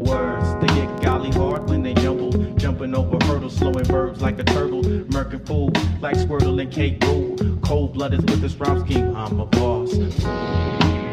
Words, 0.00 0.54
they 0.60 0.68
get 0.76 1.02
golly 1.02 1.32
hard 1.32 1.68
when 1.68 1.82
they 1.82 1.92
jumble. 1.92 2.30
Jumping 2.54 2.94
over 2.94 3.18
hurdles, 3.26 3.56
slowing 3.56 3.82
verbs 3.82 4.22
like 4.22 4.38
a 4.38 4.44
turtle. 4.44 4.80
Murking 4.82 5.44
fool, 5.44 5.72
like 6.00 6.14
Squirtle 6.14 6.62
and 6.62 6.70
Kate 6.70 7.02
Rule. 7.02 7.36
Cold 7.62 7.94
blooded 7.94 8.30
with 8.30 8.40
this 8.40 8.54
rhyme 8.54 8.78
scheme, 8.86 9.16
I'm 9.16 9.40
a 9.40 9.46
boss. 9.46 9.90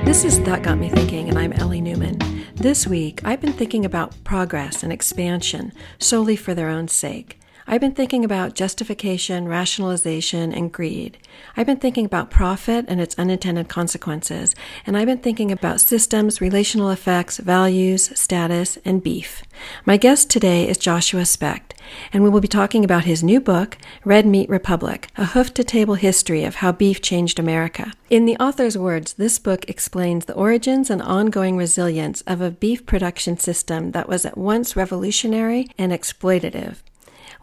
This 0.05 0.23
is 0.23 0.39
That 0.41 0.61
Got 0.61 0.77
Me 0.77 0.89
Thinking, 0.89 1.29
and 1.29 1.39
I'm 1.39 1.51
Ellie 1.53 1.81
Newman. 1.81 2.19
This 2.53 2.85
week, 2.85 3.21
I've 3.25 3.41
been 3.41 3.53
thinking 3.53 3.85
about 3.85 4.23
progress 4.23 4.83
and 4.83 4.93
expansion 4.93 5.73
solely 5.97 6.35
for 6.35 6.53
their 6.53 6.69
own 6.69 6.87
sake. 6.87 7.39
I've 7.67 7.81
been 7.81 7.95
thinking 7.95 8.23
about 8.23 8.53
justification, 8.53 9.47
rationalization, 9.47 10.53
and 10.53 10.71
greed. 10.71 11.17
I've 11.57 11.65
been 11.65 11.79
thinking 11.79 12.05
about 12.05 12.29
profit 12.29 12.85
and 12.87 13.01
its 13.01 13.17
unintended 13.17 13.69
consequences. 13.69 14.53
And 14.85 14.95
I've 14.95 15.07
been 15.07 15.17
thinking 15.17 15.51
about 15.51 15.81
systems, 15.81 16.39
relational 16.39 16.91
effects, 16.91 17.37
values, 17.37 18.11
status, 18.13 18.77
and 18.85 19.01
beef. 19.01 19.43
My 19.83 19.97
guest 19.97 20.29
today 20.29 20.69
is 20.69 20.77
Joshua 20.77 21.25
Specht, 21.25 21.73
and 22.13 22.23
we 22.23 22.29
will 22.29 22.39
be 22.39 22.47
talking 22.47 22.85
about 22.85 23.05
his 23.05 23.23
new 23.23 23.41
book, 23.41 23.79
Red 24.03 24.27
Meat 24.27 24.47
Republic, 24.47 25.07
a 25.17 25.25
hoof 25.25 25.51
to 25.55 25.63
table 25.63 25.95
history 25.95 26.43
of 26.43 26.55
how 26.55 26.71
beef 26.71 27.01
changed 27.01 27.39
America. 27.39 27.93
In 28.11 28.25
the 28.25 28.37
author's 28.37 28.77
words, 28.77 29.13
this 29.13 29.39
book 29.39 29.67
explains 29.67 30.25
the 30.25 30.35
origins 30.35 30.91
and 30.91 31.01
ongoing 31.01 31.57
resilience 31.57 32.21
of 32.27 32.41
a 32.41 32.51
beef 32.51 32.85
production 32.85 33.39
system 33.39 33.91
that 33.93 34.07
was 34.07 34.23
at 34.23 34.37
once 34.37 34.75
revolutionary 34.75 35.67
and 35.79 35.91
exploitative. 35.91 36.83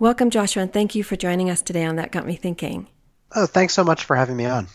Welcome, 0.03 0.31
Joshua, 0.31 0.65
and 0.65 0.73
thank 0.73 0.97
you 0.97 1.05
for 1.05 1.15
joining 1.15 1.49
us 1.49 1.63
today 1.63 1.85
on 1.85 1.95
That 1.95 2.11
Got 2.11 2.27
Me 2.27 2.35
Thinking. 2.35 2.89
Oh, 3.37 3.47
thanks 3.47 3.73
so 3.73 3.85
much 3.85 4.03
for 4.03 4.17
having 4.17 4.37
me 4.37 4.47
on. 4.47 4.67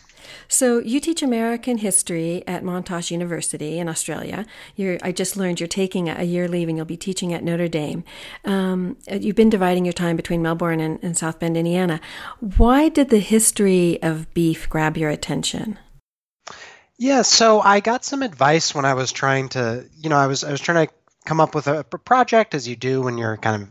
So, 0.48 0.80
you 0.80 1.02
teach 1.02 1.22
American 1.22 1.80
history 1.80 2.46
at 2.48 2.64
Monash 2.64 3.12
University 3.12 3.78
in 3.78 3.90
Australia. 3.90 4.46
You're, 4.78 4.98
I 5.04 5.12
just 5.12 5.36
learned 5.36 5.60
you're 5.60 5.68
taking 5.68 6.08
a 6.08 6.24
year 6.24 6.48
leave 6.48 6.70
and 6.70 6.78
you'll 6.78 6.86
be 6.86 6.96
teaching 6.96 7.34
at 7.34 7.44
Notre 7.44 7.68
Dame. 7.68 8.06
Um, 8.46 8.96
you've 9.12 9.36
been 9.36 9.50
dividing 9.50 9.84
your 9.84 9.92
time 9.92 10.16
between 10.16 10.42
Melbourne 10.42 10.80
and, 10.80 10.98
and 11.04 11.18
South 11.18 11.40
Bend, 11.40 11.58
Indiana. 11.58 12.00
Why 12.40 12.88
did 12.88 13.10
the 13.10 13.20
history 13.20 14.02
of 14.02 14.34
beef 14.34 14.70
grab 14.70 14.96
your 14.96 15.10
attention? 15.10 15.78
Yeah, 16.98 17.24
so 17.24 17.60
I 17.60 17.82
got 17.82 18.06
some 18.06 18.22
advice 18.22 18.74
when 18.74 18.86
I 18.86 18.94
was 18.94 19.12
trying 19.12 19.50
to, 19.50 19.90
you 19.98 20.10
know, 20.10 20.16
I 20.16 20.28
was 20.28 20.46
I 20.46 20.52
was 20.52 20.62
trying 20.62 20.88
to 20.88 20.94
come 21.26 21.42
up 21.42 21.54
with 21.54 21.68
a 21.68 21.84
project 21.84 22.56
as 22.56 22.66
you 22.66 22.78
do 22.78 23.02
when 23.02 23.18
you're 23.18 23.36
kind 23.36 23.64
of 23.64 23.70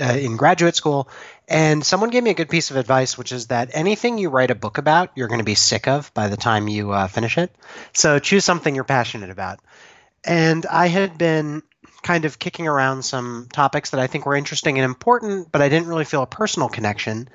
uh, 0.00 0.14
in 0.14 0.36
graduate 0.36 0.76
school, 0.76 1.08
and 1.46 1.84
someone 1.84 2.10
gave 2.10 2.22
me 2.22 2.30
a 2.30 2.34
good 2.34 2.48
piece 2.48 2.70
of 2.70 2.76
advice, 2.76 3.16
which 3.16 3.32
is 3.32 3.46
that 3.46 3.70
anything 3.72 4.18
you 4.18 4.28
write 4.28 4.50
a 4.50 4.54
book 4.54 4.78
about, 4.78 5.10
you're 5.14 5.28
going 5.28 5.40
to 5.40 5.44
be 5.44 5.54
sick 5.54 5.88
of 5.88 6.12
by 6.14 6.28
the 6.28 6.36
time 6.36 6.68
you 6.68 6.92
uh, 6.92 7.06
finish 7.08 7.38
it. 7.38 7.54
So 7.92 8.18
choose 8.18 8.44
something 8.44 8.74
you're 8.74 8.84
passionate 8.84 9.30
about. 9.30 9.60
And 10.24 10.66
I 10.66 10.88
had 10.88 11.16
been 11.16 11.62
kind 12.02 12.24
of 12.24 12.38
kicking 12.38 12.68
around 12.68 13.02
some 13.02 13.48
topics 13.52 13.90
that 13.90 14.00
I 14.00 14.06
think 14.06 14.26
were 14.26 14.36
interesting 14.36 14.78
and 14.78 14.84
important, 14.84 15.50
but 15.50 15.62
I 15.62 15.68
didn't 15.68 15.88
really 15.88 16.04
feel 16.04 16.22
a 16.22 16.26
personal 16.26 16.68
connection. 16.68 17.28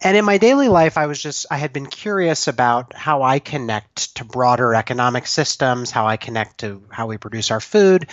And 0.00 0.16
in 0.16 0.24
my 0.24 0.38
daily 0.38 0.68
life, 0.68 0.98
I 0.98 1.06
was 1.06 1.22
just, 1.22 1.46
I 1.50 1.56
had 1.56 1.72
been 1.72 1.86
curious 1.86 2.48
about 2.48 2.94
how 2.94 3.22
I 3.22 3.38
connect 3.38 4.16
to 4.16 4.24
broader 4.24 4.74
economic 4.74 5.26
systems, 5.26 5.90
how 5.90 6.06
I 6.06 6.16
connect 6.16 6.58
to 6.60 6.82
how 6.90 7.06
we 7.06 7.16
produce 7.16 7.50
our 7.50 7.60
food. 7.60 8.08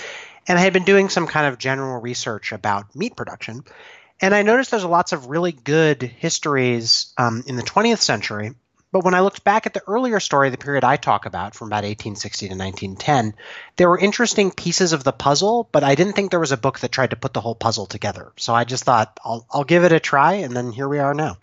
And 0.47 0.57
I 0.57 0.61
had 0.61 0.73
been 0.73 0.83
doing 0.83 1.09
some 1.09 1.27
kind 1.27 1.47
of 1.47 1.57
general 1.57 2.01
research 2.01 2.51
about 2.51 2.95
meat 2.95 3.15
production. 3.15 3.63
And 4.21 4.35
I 4.35 4.43
noticed 4.43 4.71
there's 4.71 4.85
lots 4.85 5.13
of 5.13 5.27
really 5.27 5.51
good 5.51 6.01
histories 6.03 7.13
um, 7.17 7.43
in 7.47 7.55
the 7.55 7.63
20th 7.63 8.01
century. 8.01 8.51
But 8.91 9.05
when 9.05 9.13
I 9.13 9.21
looked 9.21 9.45
back 9.45 9.65
at 9.65 9.73
the 9.73 9.83
earlier 9.87 10.19
story, 10.19 10.49
the 10.49 10.57
period 10.57 10.83
I 10.83 10.97
talk 10.97 11.25
about 11.25 11.55
from 11.55 11.67
about 11.67 11.83
1860 11.85 12.49
to 12.49 12.55
1910, 12.55 13.33
there 13.77 13.87
were 13.87 13.97
interesting 13.97 14.51
pieces 14.51 14.91
of 14.91 15.03
the 15.03 15.13
puzzle, 15.13 15.69
but 15.71 15.83
I 15.83 15.95
didn't 15.95 16.13
think 16.13 16.29
there 16.29 16.41
was 16.41 16.51
a 16.51 16.57
book 16.57 16.79
that 16.79 16.91
tried 16.91 17.11
to 17.11 17.15
put 17.15 17.33
the 17.33 17.39
whole 17.39 17.55
puzzle 17.55 17.85
together. 17.85 18.33
So 18.35 18.53
I 18.53 18.65
just 18.65 18.83
thought, 18.83 19.17
I'll, 19.23 19.45
I'll 19.49 19.63
give 19.63 19.85
it 19.85 19.93
a 19.93 19.99
try, 19.99 20.33
and 20.33 20.55
then 20.55 20.73
here 20.73 20.89
we 20.89 20.99
are 20.99 21.13
now. 21.13 21.37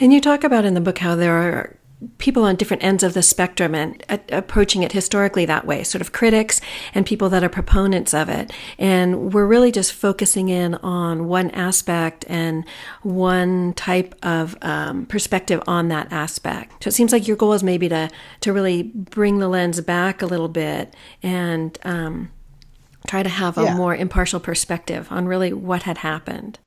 And 0.00 0.12
you 0.12 0.20
talk 0.20 0.44
about 0.44 0.66
in 0.66 0.74
the 0.74 0.82
book 0.82 0.98
how 0.98 1.16
there 1.16 1.34
are 1.34 1.78
people 2.18 2.44
on 2.44 2.56
different 2.56 2.82
ends 2.82 3.02
of 3.02 3.14
the 3.14 3.22
spectrum 3.22 3.74
and 3.74 4.02
uh, 4.08 4.18
approaching 4.30 4.82
it 4.82 4.92
historically 4.92 5.44
that 5.46 5.66
way, 5.66 5.84
sort 5.84 6.00
of 6.00 6.12
critics 6.12 6.60
and 6.94 7.06
people 7.06 7.28
that 7.28 7.44
are 7.44 7.48
proponents 7.48 8.14
of 8.14 8.28
it. 8.28 8.52
And 8.78 9.32
we're 9.32 9.46
really 9.46 9.72
just 9.72 9.92
focusing 9.92 10.48
in 10.48 10.74
on 10.76 11.28
one 11.28 11.50
aspect 11.50 12.24
and 12.28 12.64
one 13.02 13.74
type 13.74 14.14
of 14.22 14.56
um, 14.62 15.06
perspective 15.06 15.62
on 15.66 15.88
that 15.88 16.12
aspect. 16.12 16.84
So 16.84 16.88
it 16.88 16.92
seems 16.92 17.12
like 17.12 17.28
your 17.28 17.36
goal 17.36 17.52
is 17.52 17.62
maybe 17.62 17.88
to 17.88 18.10
to 18.40 18.52
really 18.52 18.82
bring 18.82 19.38
the 19.38 19.48
lens 19.48 19.80
back 19.80 20.22
a 20.22 20.26
little 20.26 20.48
bit 20.48 20.94
and 21.22 21.78
um, 21.84 22.30
try 23.06 23.22
to 23.22 23.28
have 23.28 23.58
a 23.58 23.64
yeah. 23.64 23.76
more 23.76 23.94
impartial 23.94 24.40
perspective 24.40 25.06
on 25.10 25.26
really 25.26 25.52
what 25.52 25.82
had 25.84 25.98
happened. 25.98 26.58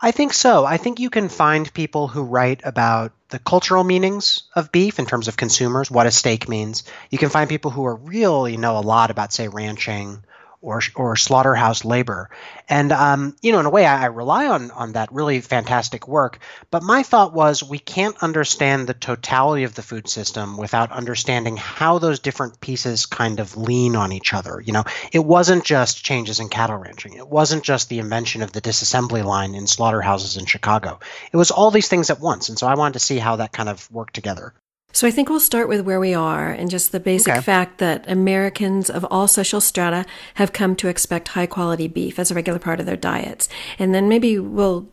I 0.00 0.12
think 0.12 0.32
so. 0.32 0.64
I 0.64 0.76
think 0.76 1.00
you 1.00 1.10
can 1.10 1.28
find 1.28 1.72
people 1.74 2.06
who 2.08 2.22
write 2.22 2.60
about 2.64 3.12
the 3.30 3.38
cultural 3.40 3.82
meanings 3.84 4.44
of 4.54 4.70
beef 4.72 4.98
in 4.98 5.06
terms 5.06 5.28
of 5.28 5.36
consumers, 5.36 5.90
what 5.90 6.06
a 6.06 6.10
steak 6.10 6.48
means. 6.48 6.84
You 7.10 7.18
can 7.18 7.30
find 7.30 7.48
people 7.48 7.72
who 7.72 7.84
are 7.84 7.96
really 7.96 8.56
know 8.56 8.78
a 8.78 8.80
lot 8.80 9.10
about, 9.10 9.32
say, 9.32 9.48
ranching 9.48 10.22
or 10.60 10.82
or 10.94 11.16
slaughterhouse 11.16 11.84
labor. 11.84 12.30
And 12.68 12.92
um, 12.92 13.36
you 13.40 13.52
know, 13.52 13.60
in 13.60 13.66
a 13.66 13.70
way, 13.70 13.86
I, 13.86 14.02
I, 14.02 14.06
rely 14.06 14.46
on 14.46 14.70
on 14.72 14.92
that 14.92 15.12
really 15.12 15.40
fantastic 15.40 16.08
work. 16.08 16.38
But 16.70 16.82
my 16.82 17.02
thought 17.02 17.32
was, 17.32 17.62
we 17.62 17.78
can't 17.78 18.22
understand 18.22 18.86
the 18.86 18.94
totality 18.94 19.64
of 19.64 19.74
the 19.74 19.82
food 19.82 20.08
system 20.08 20.56
without 20.56 20.90
understanding 20.90 21.56
how 21.56 21.98
those 21.98 22.18
different 22.18 22.60
pieces 22.60 23.06
kind 23.06 23.40
of 23.40 23.56
lean 23.56 23.96
on 23.96 24.12
each 24.12 24.34
other. 24.34 24.60
You 24.60 24.72
know, 24.72 24.84
it 25.12 25.24
wasn't 25.24 25.64
just 25.64 26.04
changes 26.04 26.40
in 26.40 26.48
cattle 26.48 26.76
ranching. 26.76 27.14
It 27.14 27.28
wasn't 27.28 27.62
just 27.62 27.88
the 27.88 28.00
invention 28.00 28.42
of 28.42 28.52
the 28.52 28.60
disassembly 28.60 29.24
line 29.24 29.54
in 29.54 29.66
slaughterhouses 29.66 30.36
in 30.36 30.46
Chicago. 30.46 30.98
It 31.32 31.36
was 31.36 31.50
all 31.50 31.70
these 31.70 31.88
things 31.88 32.10
at 32.10 32.20
once. 32.20 32.48
And 32.48 32.58
so 32.58 32.66
I 32.66 32.74
wanted 32.74 32.94
to 32.94 33.00
see 33.00 33.18
how 33.18 33.36
that 33.36 33.52
kind 33.52 33.68
of 33.68 33.90
worked 33.90 34.14
together. 34.14 34.54
So 34.98 35.06
I 35.06 35.12
think 35.12 35.30
we'll 35.30 35.38
start 35.38 35.68
with 35.68 35.82
where 35.82 36.00
we 36.00 36.12
are 36.12 36.50
and 36.50 36.68
just 36.68 36.90
the 36.90 36.98
basic 36.98 37.32
okay. 37.32 37.40
fact 37.40 37.78
that 37.78 38.04
Americans 38.10 38.90
of 38.90 39.04
all 39.12 39.28
social 39.28 39.60
strata 39.60 40.04
have 40.34 40.52
come 40.52 40.74
to 40.74 40.88
expect 40.88 41.28
high 41.28 41.46
quality 41.46 41.86
beef 41.86 42.18
as 42.18 42.32
a 42.32 42.34
regular 42.34 42.58
part 42.58 42.80
of 42.80 42.86
their 42.86 42.96
diets. 42.96 43.48
And 43.78 43.94
then 43.94 44.08
maybe 44.08 44.40
we'll 44.40 44.88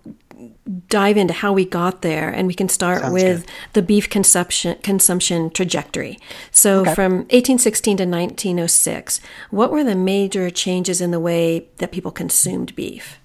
dive 0.90 1.18
into 1.18 1.34
how 1.34 1.54
we 1.54 1.66
got 1.66 2.04
there 2.04 2.30
and 2.30 2.46
we 2.46 2.54
can 2.54 2.70
start 2.70 3.02
Sounds 3.02 3.14
with 3.14 3.46
good. 3.48 3.52
the 3.74 3.82
beef 3.82 4.08
consumption 4.08 4.78
consumption 4.84 5.50
trajectory. 5.50 6.20
So 6.52 6.82
okay. 6.82 6.94
from 6.94 7.14
1816 7.32 7.98
to 7.98 8.04
1906, 8.04 9.22
what 9.50 9.72
were 9.72 9.84
the 9.84 9.96
major 9.96 10.52
changes 10.52 11.02
in 11.02 11.10
the 11.10 11.20
way 11.20 11.70
that 11.78 11.92
people 11.92 12.12
consumed 12.12 12.76
beef? 12.76 13.18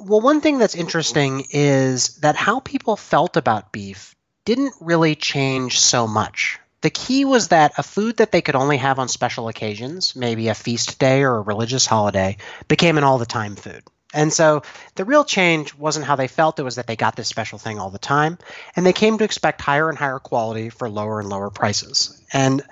Well, 0.00 0.20
one 0.20 0.40
thing 0.40 0.58
that's 0.58 0.74
interesting 0.74 1.46
is 1.50 2.16
that 2.16 2.34
how 2.34 2.58
people 2.58 2.96
felt 2.96 3.36
about 3.36 3.70
beef 3.70 4.16
didn't 4.48 4.72
really 4.80 5.14
change 5.14 5.78
so 5.78 6.06
much. 6.06 6.58
The 6.80 6.88
key 6.88 7.26
was 7.26 7.48
that 7.48 7.74
a 7.76 7.82
food 7.82 8.16
that 8.16 8.32
they 8.32 8.40
could 8.40 8.54
only 8.54 8.78
have 8.78 8.98
on 8.98 9.06
special 9.06 9.46
occasions, 9.48 10.16
maybe 10.16 10.48
a 10.48 10.54
feast 10.54 10.98
day 10.98 11.22
or 11.22 11.36
a 11.36 11.42
religious 11.42 11.84
holiday, 11.84 12.38
became 12.66 12.96
an 12.96 13.04
all 13.04 13.18
the 13.18 13.26
time 13.26 13.56
food. 13.56 13.82
And 14.14 14.32
so 14.32 14.62
the 14.94 15.04
real 15.04 15.22
change 15.22 15.74
wasn't 15.74 16.06
how 16.06 16.16
they 16.16 16.28
felt, 16.28 16.58
it 16.58 16.62
was 16.62 16.76
that 16.76 16.86
they 16.86 16.96
got 16.96 17.14
this 17.14 17.28
special 17.28 17.58
thing 17.58 17.78
all 17.78 17.90
the 17.90 17.98
time. 17.98 18.38
And 18.74 18.86
they 18.86 18.94
came 18.94 19.18
to 19.18 19.24
expect 19.24 19.60
higher 19.60 19.90
and 19.90 19.98
higher 19.98 20.18
quality 20.18 20.70
for 20.70 20.88
lower 20.88 21.20
and 21.20 21.28
lower 21.28 21.50
prices. 21.50 22.18
And 22.32 22.62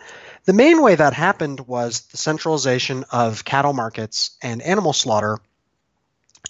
the 0.47 0.55
main 0.55 0.81
way 0.81 0.95
that 0.95 1.13
happened 1.13 1.61
was 1.61 2.01
the 2.07 2.17
centralization 2.17 3.05
of 3.11 3.45
cattle 3.45 3.75
markets 3.75 4.39
and 4.43 4.63
animal 4.63 4.95
slaughter 4.95 5.41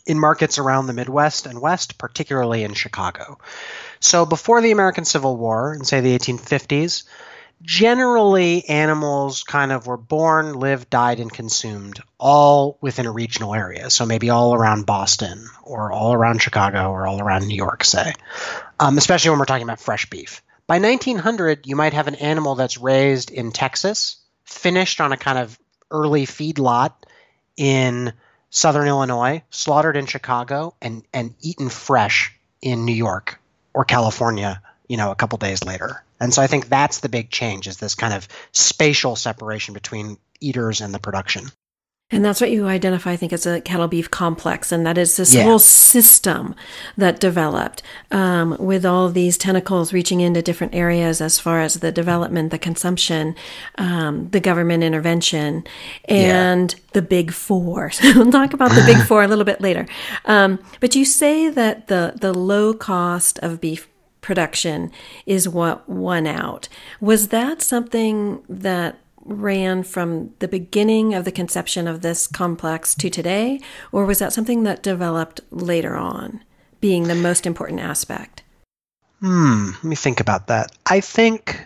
in 0.07 0.21
markets 0.21 0.59
around 0.59 0.87
the 0.87 0.93
Midwest 0.93 1.47
and 1.47 1.61
West, 1.61 1.99
particularly 1.99 2.63
in 2.63 2.75
Chicago. 2.75 3.39
So 4.01 4.27
before 4.27 4.61
the 4.61 4.71
American 4.73 5.05
Civil 5.05 5.37
War, 5.37 5.75
in 5.75 5.85
say 5.85 6.01
the 6.01 6.17
1850s, 6.17 7.05
generally 7.63 8.69
animals 8.69 9.43
kind 9.43 9.73
of 9.73 9.87
were 9.87 9.97
born, 9.97 10.55
lived, 10.55 10.91
died, 10.91 11.21
and 11.21 11.33
consumed 11.33 12.01
all 12.19 12.79
within 12.81 13.07
a 13.07 13.13
regional 13.13 13.55
area. 13.55 13.91
So 13.91 14.07
maybe 14.07 14.31
all 14.31 14.55
around 14.55 14.87
Boston, 14.87 15.47
or 15.63 15.93
all 15.93 16.13
around 16.13 16.43
Chicago, 16.43 16.91
or 16.91 17.07
all 17.07 17.21
around 17.21 17.47
New 17.47 17.57
York, 17.57 17.85
say, 17.85 18.13
um, 18.79 18.99
especially 18.99 19.31
when 19.31 19.39
we're 19.39 19.47
talking 19.47 19.65
about 19.67 19.81
fresh 19.81 20.09
beef. 20.11 20.43
By 20.67 20.79
1900, 20.79 21.67
you 21.67 21.77
might 21.77 21.95
have 21.95 22.09
an 22.09 22.17
animal 22.17 22.57
that's 22.57 22.79
raised 22.79 23.31
in 23.31 23.53
Texas, 23.53 24.17
finished 24.45 25.01
on 25.01 25.13
a 25.13 25.17
kind 25.17 25.39
of 25.39 25.59
early 25.91 26.27
feedlot 26.27 26.93
in 27.57 28.13
southern 28.51 28.89
Illinois, 28.89 29.43
slaughtered 29.51 29.97
in 29.97 30.07
Chicago, 30.07 30.75
and, 30.83 31.05
and 31.15 31.35
eaten 31.41 31.69
fresh 31.69 32.37
in 32.61 32.85
New 32.85 32.95
York 32.95 33.39
or 33.77 33.85
California, 33.85 34.63
you 34.89 34.97
know, 34.97 35.11
a 35.11 35.15
couple 35.15 35.37
days 35.37 35.63
later. 35.63 36.03
And 36.19 36.33
so 36.33 36.41
I 36.41 36.47
think 36.47 36.71
that's 36.71 37.01
the 37.01 37.11
big 37.11 37.31
change 37.31 37.69
is 37.69 37.77
this 37.77 37.95
kind 37.95 38.15
of 38.15 38.27
spatial 38.51 39.17
separation 39.17 39.75
between 39.75 40.17
eaters 40.41 40.81
and 40.81 40.95
the 40.95 40.99
production. 40.99 41.51
And 42.13 42.25
that's 42.25 42.41
what 42.41 42.53
you 42.53 42.69
identify, 42.69 43.13
I 43.13 43.17
think, 43.17 43.33
as 43.33 43.47
a 43.47 43.61
cattle 43.61 43.89
beef 43.89 44.09
complex. 44.13 44.71
And 44.71 44.87
that 44.87 44.97
is 44.97 45.17
this 45.17 45.35
Yeah. 45.35 45.43
whole 45.43 45.59
system 45.59 46.55
that 46.97 47.19
developed 47.19 47.83
um, 48.13 48.57
with 48.61 48.87
all 48.87 49.09
these 49.09 49.37
tentacles 49.37 49.93
reaching 49.93 50.21
into 50.21 50.41
different 50.41 50.73
areas 50.73 51.21
as 51.21 51.41
far 51.41 51.63
as 51.63 51.75
the 51.81 51.91
development, 51.91 52.53
the 52.53 52.59
consumption, 52.59 53.35
um, 53.77 54.29
the 54.31 54.39
government 54.39 54.85
intervention, 54.85 55.65
and 56.09 56.77
the 56.93 57.03
big 57.03 57.33
four. 57.33 57.91
So 57.97 58.13
we'll 58.15 58.31
talk 58.31 58.53
about 58.53 58.71
the 58.71 58.85
big 58.87 58.99
four 59.09 59.25
a 59.25 59.29
little 59.29 59.45
bit 59.45 59.61
later. 59.61 59.85
Um, 60.27 60.61
but 60.79 60.95
you 60.95 61.05
say 61.05 61.49
that 61.49 61.89
the, 61.89 62.13
the 62.21 62.33
low 62.33 62.73
cost 62.73 63.41
of 63.41 63.61
beef 63.61 63.89
production 64.21 64.93
is 65.27 65.49
what 65.49 65.89
won 65.89 66.29
out. 66.29 66.69
Was 67.01 67.29
that 67.29 67.63
something 67.63 68.45
that 68.49 68.99
ran 69.27 69.83
from 69.83 70.35
the 70.39 70.49
beginning 70.49 71.15
of 71.15 71.25
the 71.25 71.33
conception 71.33 71.87
of 71.87 72.03
this 72.03 72.27
complex 72.27 72.95
to 72.97 73.11
today, 73.11 73.61
or 73.93 74.05
was 74.05 74.19
that 74.19 74.33
something 74.33 74.63
that 74.65 74.83
developed 74.83 75.41
later 75.51 75.97
on, 75.97 76.43
being 76.81 77.05
the 77.05 77.15
most 77.15 77.47
important 77.47 77.81
aspect? 77.81 78.43
Hmm, 79.21 79.71
let 79.77 79.85
me 79.85 79.97
think 79.97 80.21
about 80.21 80.49
that. 80.49 80.73
I 80.85 81.01
think 81.01 81.61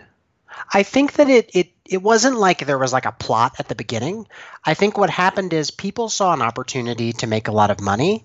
I 0.72 0.82
think 0.82 1.14
that 1.14 1.28
it 1.28 1.50
it 1.54 1.70
it 1.84 2.02
wasn't 2.02 2.36
like 2.36 2.64
there 2.64 2.78
was 2.78 2.92
like 2.92 3.06
a 3.06 3.12
plot 3.12 3.56
at 3.58 3.68
the 3.68 3.74
beginning. 3.74 4.26
I 4.64 4.74
think 4.74 4.96
what 4.96 5.10
happened 5.10 5.52
is 5.52 5.70
people 5.70 6.08
saw 6.08 6.32
an 6.32 6.42
opportunity 6.42 7.12
to 7.14 7.26
make 7.26 7.48
a 7.48 7.52
lot 7.52 7.70
of 7.70 7.80
money 7.80 8.24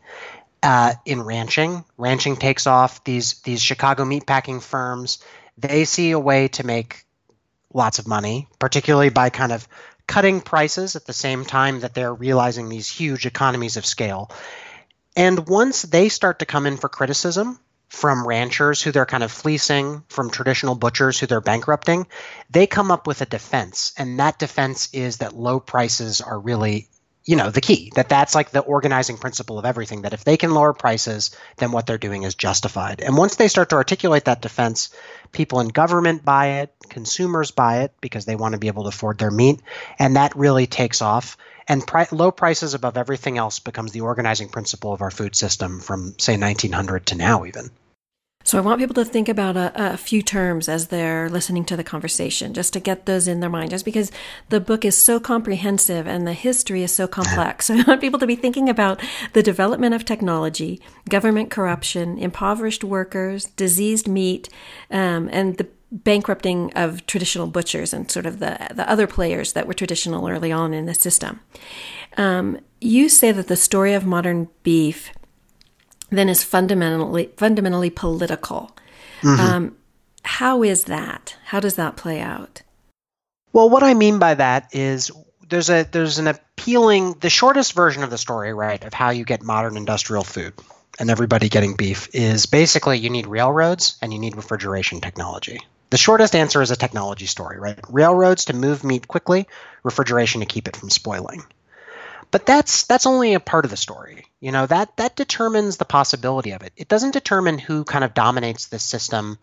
uh, 0.62 0.94
in 1.06 1.22
ranching. 1.24 1.84
Ranching 1.98 2.36
takes 2.36 2.68
off. 2.68 3.04
These 3.04 3.42
these 3.42 3.62
Chicago 3.62 4.04
meatpacking 4.04 4.62
firms 4.62 5.20
they 5.58 5.86
see 5.86 6.12
a 6.12 6.20
way 6.20 6.48
to 6.50 6.66
make 6.66 7.05
lots 7.76 8.00
of 8.00 8.08
money, 8.08 8.48
particularly 8.58 9.10
by 9.10 9.30
kind 9.30 9.52
of 9.52 9.68
cutting 10.08 10.42
prices 10.42 10.96
at 10.96 11.06
the 11.06 11.14
same 11.14 11.46
time 11.46 11.82
that 11.82 11.94
they're 11.94 12.14
realizing 12.14 12.70
these 12.70 12.90
huge 12.90 13.26
economies 13.26 13.78
of 13.78 13.86
scale. 13.86 14.32
And 15.16 15.48
once 15.48 15.82
they 15.82 16.10
start 16.10 16.40
to 16.40 16.46
come 16.46 16.66
in 16.66 16.78
for 16.78 16.90
criticism 16.90 17.60
from 17.90 18.28
ranchers 18.28 18.82
who 18.82 18.92
they're 18.92 19.06
kind 19.06 19.24
of 19.24 19.32
fleecing, 19.32 20.04
from 20.08 20.30
traditional 20.30 20.76
butchers 20.76 21.20
who 21.20 21.28
they're 21.28 21.42
bankrupting, 21.42 22.08
they 22.50 22.68
come 22.68 22.92
up 22.92 23.08
with 23.08 23.22
a 23.22 23.26
defense. 23.26 23.94
And 23.98 24.20
that 24.20 24.40
defense 24.40 24.90
is 24.94 25.18
that 25.18 25.36
low 25.36 25.60
prices 25.60 26.22
are 26.22 26.40
really, 26.40 26.90
you 27.26 27.36
know, 27.36 27.50
the 27.50 27.62
key. 27.62 27.92
That 27.96 28.10
that's 28.10 28.36
like 28.36 28.52
the 28.52 28.60
organizing 28.60 29.18
principle 29.18 29.58
of 29.58 29.66
everything. 29.66 30.04
That 30.04 30.14
if 30.14 30.24
they 30.24 30.38
can 30.38 30.54
lower 30.54 30.74
prices, 30.74 31.36
then 31.58 31.72
what 31.72 31.88
they're 31.88 31.98
doing 31.98 32.24
is 32.24 32.36
justified. 32.36 33.02
And 33.02 33.18
once 33.18 33.36
they 33.36 33.48
start 33.48 33.70
to 33.70 33.76
articulate 33.76 34.26
that 34.26 34.42
defense, 34.42 34.90
people 35.32 35.60
in 35.60 35.70
government 35.70 36.24
buy 36.24 36.60
it, 36.62 36.74
consumers 36.90 37.52
buy 37.52 37.80
it 37.80 37.94
because 38.00 38.26
they 38.26 38.36
want 38.36 38.54
to 38.54 38.60
be 38.60 38.68
able 38.68 38.84
to 38.84 38.90
afford 38.90 39.18
their 39.18 39.32
meat, 39.32 39.60
and 39.98 40.16
that 40.16 40.36
really 40.36 40.68
takes 40.68 41.02
off 41.02 41.38
and 41.68 41.86
pri- 41.86 42.08
low 42.12 42.32
prices 42.32 42.74
above 42.74 42.98
everything 42.98 43.38
else 43.38 43.60
becomes 43.60 43.92
the 43.92 44.02
organizing 44.02 44.50
principle 44.50 44.94
of 44.94 45.02
our 45.02 45.12
food 45.12 45.36
system 45.36 45.80
from 45.80 46.14
say 46.20 46.38
1900 46.38 47.08
to 47.08 47.16
now 47.16 47.46
even 47.46 47.72
So 48.46 48.60
I 48.60 48.62
want 48.62 48.80
people 48.80 48.94
to 48.94 49.04
think 49.04 49.28
about 49.28 49.58
a, 49.58 49.94
a 49.94 49.98
few 49.98 50.22
terms 50.22 50.70
as 50.70 50.88
they're 50.88 51.30
listening 51.32 51.66
to 51.66 51.76
the 51.76 51.84
conversation, 51.84 52.54
just 52.54 52.74
to 52.74 52.80
get 52.80 53.08
those 53.08 53.28
in 53.28 53.40
their 53.40 53.50
mind, 53.50 53.72
just 53.72 53.86
because 53.86 54.12
the 54.50 54.60
book 54.60 54.86
is 54.86 54.96
so 54.96 55.20
comprehensive 55.20 56.06
and 56.06 56.28
the 56.28 56.34
history 56.34 56.84
is 56.84 56.94
so 56.94 57.08
complex. 57.08 57.66
So 57.66 57.74
I 57.78 57.82
want 57.82 58.02
people 58.02 58.20
to 58.20 58.28
be 58.28 58.36
thinking 58.36 58.70
about 58.70 59.02
the 59.34 59.42
development 59.42 59.96
of 59.96 60.06
technology, 60.06 60.80
government 61.10 61.50
corruption, 61.50 62.20
impoverished 62.20 62.84
workers, 62.84 63.46
diseased 63.46 64.08
meat, 64.08 64.48
um, 64.92 65.28
and 65.34 65.58
the 65.58 65.68
bankrupting 65.92 66.72
of 66.74 67.04
traditional 67.08 67.48
butchers 67.48 67.94
and 67.94 68.12
sort 68.12 68.28
of 68.28 68.38
the, 68.38 68.68
the 68.76 68.88
other 68.88 69.08
players 69.08 69.54
that 69.54 69.66
were 69.66 69.74
traditional 69.74 70.30
early 70.30 70.52
on 70.52 70.72
in 70.72 70.86
the 70.86 70.94
system. 70.94 71.40
Um, 72.16 72.60
you 72.80 73.10
say 73.10 73.32
that 73.32 73.48
the 73.48 73.56
story 73.56 73.94
of 73.94 74.06
modern 74.06 74.50
beef 74.62 75.10
then 76.10 76.30
is 76.30 76.44
fundamentally 76.44 77.32
fundamentally 77.38 77.90
political. 77.90 78.76
Um, 79.24 79.76
how 80.24 80.62
is 80.62 80.84
that? 80.84 81.36
How 81.46 81.60
does 81.60 81.76
that 81.76 81.98
play 81.98 82.22
out? 82.22 82.62
well 83.56 83.70
what 83.70 83.82
i 83.82 83.96
mean 83.96 84.20
by 84.20 84.36
that 84.36 84.76
is 84.76 85.12
there's 85.50 85.70
a 85.70 85.84
there's 85.92 86.20
an 86.20 86.28
appealing 86.28 87.14
the 87.22 87.30
shortest 87.30 87.74
version 87.74 88.04
of 88.04 88.12
the 88.12 88.18
story 88.18 88.54
right 88.54 88.84
of 88.84 88.94
how 88.94 89.10
you 89.10 89.24
get 89.24 89.42
modern 89.42 89.78
industrial 89.78 90.24
food 90.24 90.54
and 91.00 91.10
everybody 91.10 91.50
getting 91.50 91.76
beef 91.76 92.10
is 92.14 92.46
basically 92.46 93.00
you 93.00 93.10
need 93.10 93.26
railroads 93.26 93.98
and 94.02 94.14
you 94.14 94.20
need 94.20 94.36
refrigeration 94.36 95.02
technology 95.02 95.60
the 95.90 95.98
shortest 95.98 96.36
answer 96.36 96.62
is 96.62 96.70
a 96.70 96.76
technology 96.76 97.26
story 97.26 97.58
right 97.58 97.80
railroads 97.90 98.46
to 98.46 98.54
move 98.54 98.84
meat 98.84 99.08
quickly 99.08 99.48
refrigeration 99.84 100.42
to 100.42 100.46
keep 100.46 100.68
it 100.68 100.76
from 100.76 100.90
spoiling 100.90 101.42
but 102.36 102.46
that's 102.46 102.84
that's 102.84 103.06
only 103.06 103.34
a 103.34 103.40
part 103.40 103.64
of 103.64 103.72
the 103.72 103.78
story 103.78 104.26
you 104.42 104.52
know 104.52 104.66
that 104.66 104.98
that 104.98 105.16
determines 105.16 105.78
the 105.78 105.86
possibility 105.86 106.52
of 106.52 106.64
it 106.64 106.74
it 106.76 106.90
doesn't 106.90 107.12
determine 107.12 107.58
who 107.58 107.86
kind 107.86 108.04
of 108.04 108.14
dominates 108.14 108.66
the 108.66 108.78
system 108.78 109.40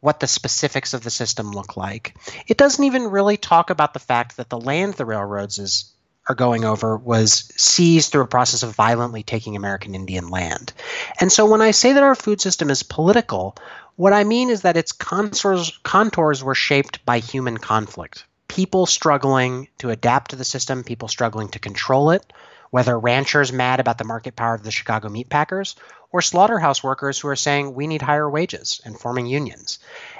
what 0.00 0.18
the 0.18 0.26
specifics 0.26 0.92
of 0.92 1.04
the 1.04 1.10
system 1.10 1.52
look 1.52 1.76
like 1.76 2.16
it 2.48 2.56
doesn't 2.56 2.84
even 2.84 3.04
really 3.04 3.36
talk 3.36 3.70
about 3.70 3.94
the 3.94 4.00
fact 4.00 4.38
that 4.38 4.50
the 4.50 4.58
land 4.58 4.94
the 4.94 5.04
railroads 5.04 5.60
is 5.60 5.92
are 6.28 6.34
going 6.34 6.64
over 6.64 6.96
was 6.96 7.52
seized 7.56 8.10
through 8.10 8.22
a 8.22 8.26
process 8.26 8.64
of 8.64 8.74
violently 8.74 9.22
taking 9.22 9.56
American 9.56 9.94
Indian 9.96 10.28
land. 10.28 10.72
And 11.18 11.32
so 11.32 11.46
when 11.46 11.60
I 11.60 11.72
say 11.72 11.94
that 11.94 12.02
our 12.04 12.14
food 12.14 12.40
system 12.40 12.70
is 12.70 12.84
political, 12.84 13.56
what 13.96 14.12
I 14.12 14.22
mean 14.22 14.48
is 14.48 14.62
that 14.62 14.76
its 14.76 14.92
contours, 14.92 15.76
contours 15.82 16.44
were 16.44 16.54
shaped 16.54 17.04
by 17.04 17.18
human 17.18 17.58
conflict. 17.58 18.24
People 18.52 18.84
struggling 18.84 19.68
to 19.78 19.88
adapt 19.88 20.32
to 20.32 20.36
the 20.36 20.44
system, 20.44 20.84
people 20.84 21.08
struggling 21.08 21.48
to 21.48 21.58
control 21.58 22.10
it, 22.10 22.32
whether 22.70 22.98
ranchers 22.98 23.50
mad 23.50 23.80
about 23.80 23.96
the 23.96 24.04
market 24.04 24.36
power 24.36 24.54
of 24.54 24.62
the 24.62 24.70
Chicago 24.70 25.08
meatpackers 25.08 25.74
or 26.10 26.20
slaughterhouse 26.20 26.84
workers 26.84 27.18
who 27.18 27.28
are 27.28 27.36
saying 27.36 27.72
we 27.72 27.86
need 27.86 28.02
higher 28.02 28.28
wages 28.28 28.82
and 28.84 29.00
forming 29.00 29.24
unions. 29.24 29.78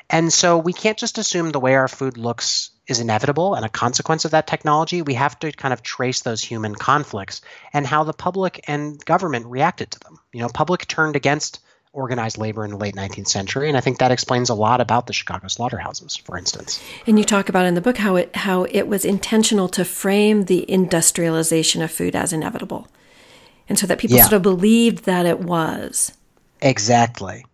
And 0.09 0.33
so 0.33 0.57
we 0.57 0.73
can't 0.73 0.97
just 0.97 1.19
assume 1.19 1.51
the 1.51 1.61
way 1.61 1.75
our 1.75 1.89
food 1.89 2.17
looks 2.17 2.71
is 2.87 3.01
inevitable 3.01 3.55
and 3.55 3.67
a 3.67 3.69
consequence 3.69 4.25
of 4.25 4.31
that 4.31 4.47
technology. 4.47 5.03
We 5.03 5.15
have 5.15 5.39
to 5.41 5.53
kind 5.53 5.75
of 5.75 5.83
trace 5.83 6.23
those 6.23 6.43
human 6.43 6.75
conflicts 6.75 7.43
and 7.75 7.87
how 7.87 8.05
the 8.05 8.15
public 8.15 8.65
and 8.67 9.05
government 9.05 9.45
reacted 9.45 9.91
to 9.91 10.01
them. 10.01 10.19
You 10.33 10.41
know, 10.41 10.49
public 10.49 10.87
turned 10.87 11.17
against 11.17 11.61
organized 11.93 12.39
labor 12.39 12.65
in 12.65 12.71
the 12.71 12.77
late 12.77 12.95
19th 12.95 13.29
century, 13.29 13.69
and 13.69 13.77
I 13.77 13.81
think 13.81 13.99
that 13.99 14.11
explains 14.11 14.49
a 14.49 14.55
lot 14.55 14.81
about 14.81 15.07
the 15.07 15.13
Chicago 15.13 15.49
slaughterhouses, 15.49 16.17
for 16.17 16.39
instance. 16.39 16.83
And 17.07 17.19
you 17.19 17.25
talk 17.25 17.49
about 17.49 17.67
in 17.67 17.75
the 17.75 17.81
book 17.81 17.99
how 17.99 18.17
it 18.17 18.35
how 18.35 18.65
it 18.65 18.89
was 18.89 19.05
intentional 19.05 19.69
to 19.71 19.85
frame 19.85 20.45
the 20.45 20.69
industrialization 20.71 21.83
of 21.83 21.91
food 21.91 22.17
as 22.17 22.33
inevitable, 22.33 22.89
and 23.69 23.79
so 23.79 23.87
that 23.87 23.99
people 23.99 24.17
Yeah. 24.17 24.25
sort 24.25 24.35
of 24.35 24.43
believed 24.43 25.05
that 25.05 25.27
it 25.27 25.41
was. 25.41 26.13
Exactly. 26.61 27.45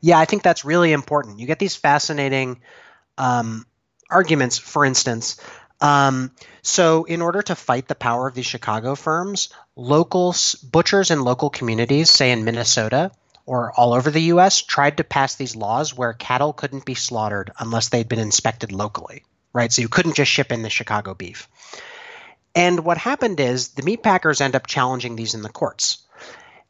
Yeah, 0.00 0.18
I 0.18 0.24
think 0.24 0.42
that's 0.42 0.64
really 0.64 0.92
important. 0.92 1.40
You 1.40 1.46
get 1.46 1.58
these 1.58 1.76
fascinating 1.76 2.60
um, 3.18 3.66
arguments, 4.08 4.56
for 4.58 4.84
instance. 4.84 5.38
Um, 5.80 6.30
so, 6.62 7.04
in 7.04 7.22
order 7.22 7.42
to 7.42 7.54
fight 7.54 7.88
the 7.88 7.94
power 7.94 8.26
of 8.28 8.34
these 8.34 8.46
Chicago 8.46 8.94
firms, 8.94 9.48
local 9.76 10.34
butchers 10.70 11.10
in 11.10 11.22
local 11.22 11.48
communities, 11.50 12.10
say 12.10 12.32
in 12.32 12.44
Minnesota 12.44 13.10
or 13.46 13.72
all 13.72 13.92
over 13.92 14.10
the 14.10 14.22
U.S., 14.34 14.62
tried 14.62 14.98
to 14.98 15.04
pass 15.04 15.34
these 15.34 15.56
laws 15.56 15.96
where 15.96 16.12
cattle 16.12 16.52
couldn't 16.52 16.84
be 16.84 16.94
slaughtered 16.94 17.50
unless 17.58 17.88
they'd 17.88 18.08
been 18.08 18.18
inspected 18.18 18.72
locally, 18.72 19.24
right? 19.52 19.72
So 19.72 19.82
you 19.82 19.88
couldn't 19.88 20.16
just 20.16 20.30
ship 20.30 20.52
in 20.52 20.62
the 20.62 20.70
Chicago 20.70 21.14
beef. 21.14 21.48
And 22.54 22.84
what 22.84 22.98
happened 22.98 23.40
is 23.40 23.68
the 23.68 23.82
meat 23.82 24.02
packers 24.02 24.40
end 24.40 24.56
up 24.56 24.66
challenging 24.66 25.16
these 25.16 25.34
in 25.34 25.42
the 25.42 25.48
courts. 25.48 25.98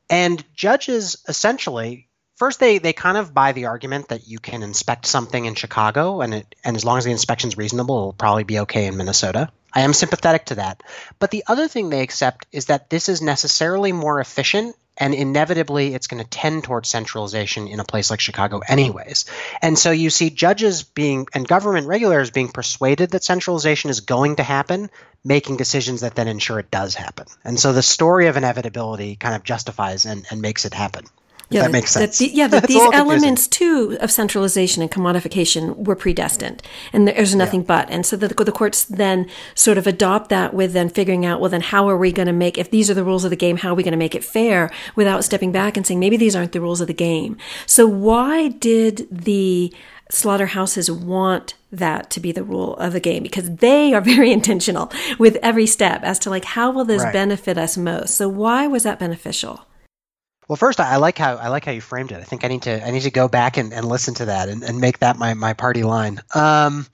And 0.09 0.45
judges 0.55 1.23
essentially 1.29 2.09
first 2.41 2.59
they 2.59 2.79
they 2.79 2.95
kind 2.95 3.19
of 3.19 3.35
buy 3.35 3.53
the 3.53 3.67
argument 3.67 4.09
that 4.09 4.27
you 4.27 4.39
can 4.39 4.62
inspect 4.62 5.05
something 5.05 5.45
in 5.45 5.55
Chicago 5.55 6.23
and 6.23 6.33
it 6.33 6.55
and 6.65 6.75
as 6.75 6.85
long 6.87 6.97
as 6.97 7.05
the 7.05 7.11
inspection's 7.12 7.59
reasonable, 7.59 7.97
it'll 7.97 8.12
probably 8.15 8.45
be 8.45 8.61
okay 8.61 8.87
in 8.87 8.97
Minnesota. 8.97 9.50
I 9.73 9.83
am 9.83 9.93
sympathetic 9.93 10.47
to 10.47 10.57
that. 10.57 10.83
But 11.19 11.31
the 11.31 11.45
other 11.47 11.69
thing 11.69 11.91
they 11.91 12.00
accept 12.00 12.47
is 12.50 12.67
that 12.67 12.91
this 12.91 13.09
is 13.09 13.23
necessarily 13.23 13.93
more 13.93 14.21
efficient 14.21 14.75
and 15.00 15.14
inevitably 15.14 15.95
it's 15.95 16.07
going 16.07 16.23
to 16.23 16.28
tend 16.28 16.62
towards 16.62 16.88
centralization 16.88 17.66
in 17.66 17.80
a 17.80 17.85
place 17.85 18.11
like 18.11 18.21
Chicago 18.21 18.61
anyways. 18.69 19.25
And 19.62 19.78
so 19.78 19.90
you 19.90 20.11
see 20.11 20.30
judges 20.30 20.83
being 20.83 21.26
and 21.35 21.49
government 21.49 21.87
regulators 21.87 22.30
being 22.30 22.49
persuaded 22.49 23.11
that 23.11 23.25
centralization 23.25 23.90
is 23.90 24.00
going 24.00 24.37
to 24.37 24.42
happen, 24.42 24.90
making 25.25 25.57
decisions 25.57 26.02
that 26.02 26.14
then 26.14 26.28
ensure 26.28 26.59
it 26.59 26.71
does 26.71 26.95
happen. 26.95 27.26
And 27.42 27.59
so 27.59 27.73
the 27.73 27.83
story 27.83 28.26
of 28.26 28.37
inevitability 28.37 29.16
kind 29.16 29.35
of 29.35 29.42
justifies 29.42 30.04
and, 30.04 30.26
and 30.30 30.42
makes 30.42 30.66
it 30.66 30.75
happen. 30.75 31.07
If 31.50 31.57
that 31.57 31.62
that- 31.62 31.73
makes 31.73 31.95
that 31.95 32.14
sense. 32.14 32.19
the- 32.19 32.35
yeah, 32.35 32.47
that 32.49 32.69
these 32.69 32.83
elements 32.92 33.49
too 33.49 33.97
of 34.00 34.11
centralization 34.11 34.83
and 34.83 34.90
commodification 34.90 35.76
were 35.76 35.97
predestined, 35.97 36.62
and 36.92 37.09
there's 37.09 37.35
nothing 37.35 37.62
but. 37.62 37.90
And 37.90 38.07
so 38.07 38.16
the, 38.16 38.28
the 38.28 38.52
courts 38.52 38.85
then 38.85 39.28
sort 39.54 39.76
of 39.76 39.87
adopt 39.87 40.28
that 40.30 40.54
with 40.54 40.73
then 40.73 40.88
figuring 40.88 41.26
out, 41.26 41.40
well, 41.40 41.50
then 41.50 41.61
how 41.61 41.88
are 41.88 41.97
we 41.97 42.12
going 42.12 42.26
to 42.26 42.33
make 42.33 42.57
if 42.57 42.71
these 42.71 42.88
are 42.88 42.95
the 42.95 43.04
rules 43.04 43.25
of 43.25 43.30
the 43.30 43.37
game? 43.37 43.57
How 43.57 43.71
are 43.71 43.75
we 43.75 43.83
going 43.83 43.92
to 43.92 43.99
make 43.99 44.14
it 44.14 44.25
fair 44.25 44.71
without 44.95 45.25
stepping 45.25 45.52
back 45.52 45.76
and 45.76 45.87
saying 45.87 45.99
maybe 45.99 46.16
these 46.16 46.37
aren't 46.37 46.52
the 46.52 46.61
rules 46.61 46.80
of 46.80 46.87
the 46.87 46.95
game? 46.95 47.37
So 47.66 47.87
why 47.87 48.49
did 48.49 49.09
the 49.11 49.73
slaughterhouses 50.11 50.90
want 50.90 51.54
that 51.73 52.11
to 52.11 52.21
be 52.21 52.33
the 52.33 52.42
rule 52.42 52.76
of 52.76 52.92
the 52.92 53.00
game 53.00 53.23
because 53.23 53.57
they 53.57 53.95
are 53.95 54.00
very 54.14 54.33
intentional 54.33 54.92
with 55.19 55.37
every 55.42 55.66
step 55.66 56.02
as 56.02 56.19
to 56.21 56.30
like 56.30 56.45
how 56.45 56.71
will 56.71 56.85
this 56.85 57.02
right. 57.02 57.12
benefit 57.12 57.57
us 57.59 57.76
most. 57.76 58.14
So 58.14 58.28
why 58.28 58.66
was 58.66 58.83
that 58.83 58.99
beneficial? 58.99 59.64
Well, 60.50 60.57
first, 60.57 60.80
I 60.80 60.97
like 60.97 61.16
how 61.16 61.37
I 61.37 61.47
like 61.47 61.64
how 61.64 61.71
you 61.71 61.80
framed 61.80 62.11
it. 62.11 62.16
I 62.16 62.25
think 62.25 62.45
I 62.45 62.49
need 62.49 62.62
to 62.62 62.85
I 62.85 62.90
need 62.90 63.02
to 63.02 63.12
go 63.12 63.28
back 63.28 63.57
and, 63.57 63.73
and 63.73 63.87
listen 63.87 64.14
to 64.14 64.25
that 64.25 64.49
and, 64.49 64.64
and 64.64 64.80
make 64.80 64.99
that 64.99 65.16
my, 65.16 65.35
my 65.35 65.52
party 65.52 65.85
line. 65.85 66.21
Um, 66.35 66.88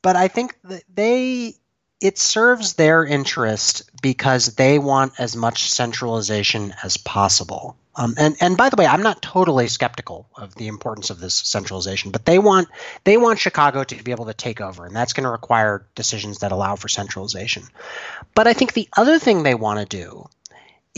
but 0.00 0.16
I 0.16 0.28
think 0.28 0.56
they 0.94 1.52
it 2.00 2.16
serves 2.16 2.74
their 2.74 3.04
interest 3.04 3.90
because 4.00 4.54
they 4.54 4.78
want 4.78 5.12
as 5.18 5.36
much 5.36 5.70
centralization 5.70 6.72
as 6.82 6.96
possible. 6.96 7.76
Um, 7.94 8.14
and 8.16 8.36
and 8.40 8.56
by 8.56 8.70
the 8.70 8.76
way, 8.76 8.86
I'm 8.86 9.02
not 9.02 9.20
totally 9.20 9.68
skeptical 9.68 10.26
of 10.34 10.54
the 10.54 10.68
importance 10.68 11.10
of 11.10 11.20
this 11.20 11.34
centralization, 11.34 12.10
but 12.10 12.24
they 12.24 12.38
want 12.38 12.68
they 13.04 13.18
want 13.18 13.38
Chicago 13.38 13.84
to 13.84 14.02
be 14.02 14.12
able 14.12 14.26
to 14.26 14.34
take 14.34 14.62
over, 14.62 14.86
and 14.86 14.96
that's 14.96 15.12
going 15.12 15.24
to 15.24 15.30
require 15.30 15.86
decisions 15.94 16.38
that 16.38 16.52
allow 16.52 16.76
for 16.76 16.88
centralization. 16.88 17.64
But 18.34 18.46
I 18.46 18.54
think 18.54 18.72
the 18.72 18.88
other 18.96 19.18
thing 19.18 19.42
they 19.42 19.54
want 19.54 19.78
to 19.78 19.84
do 19.84 20.30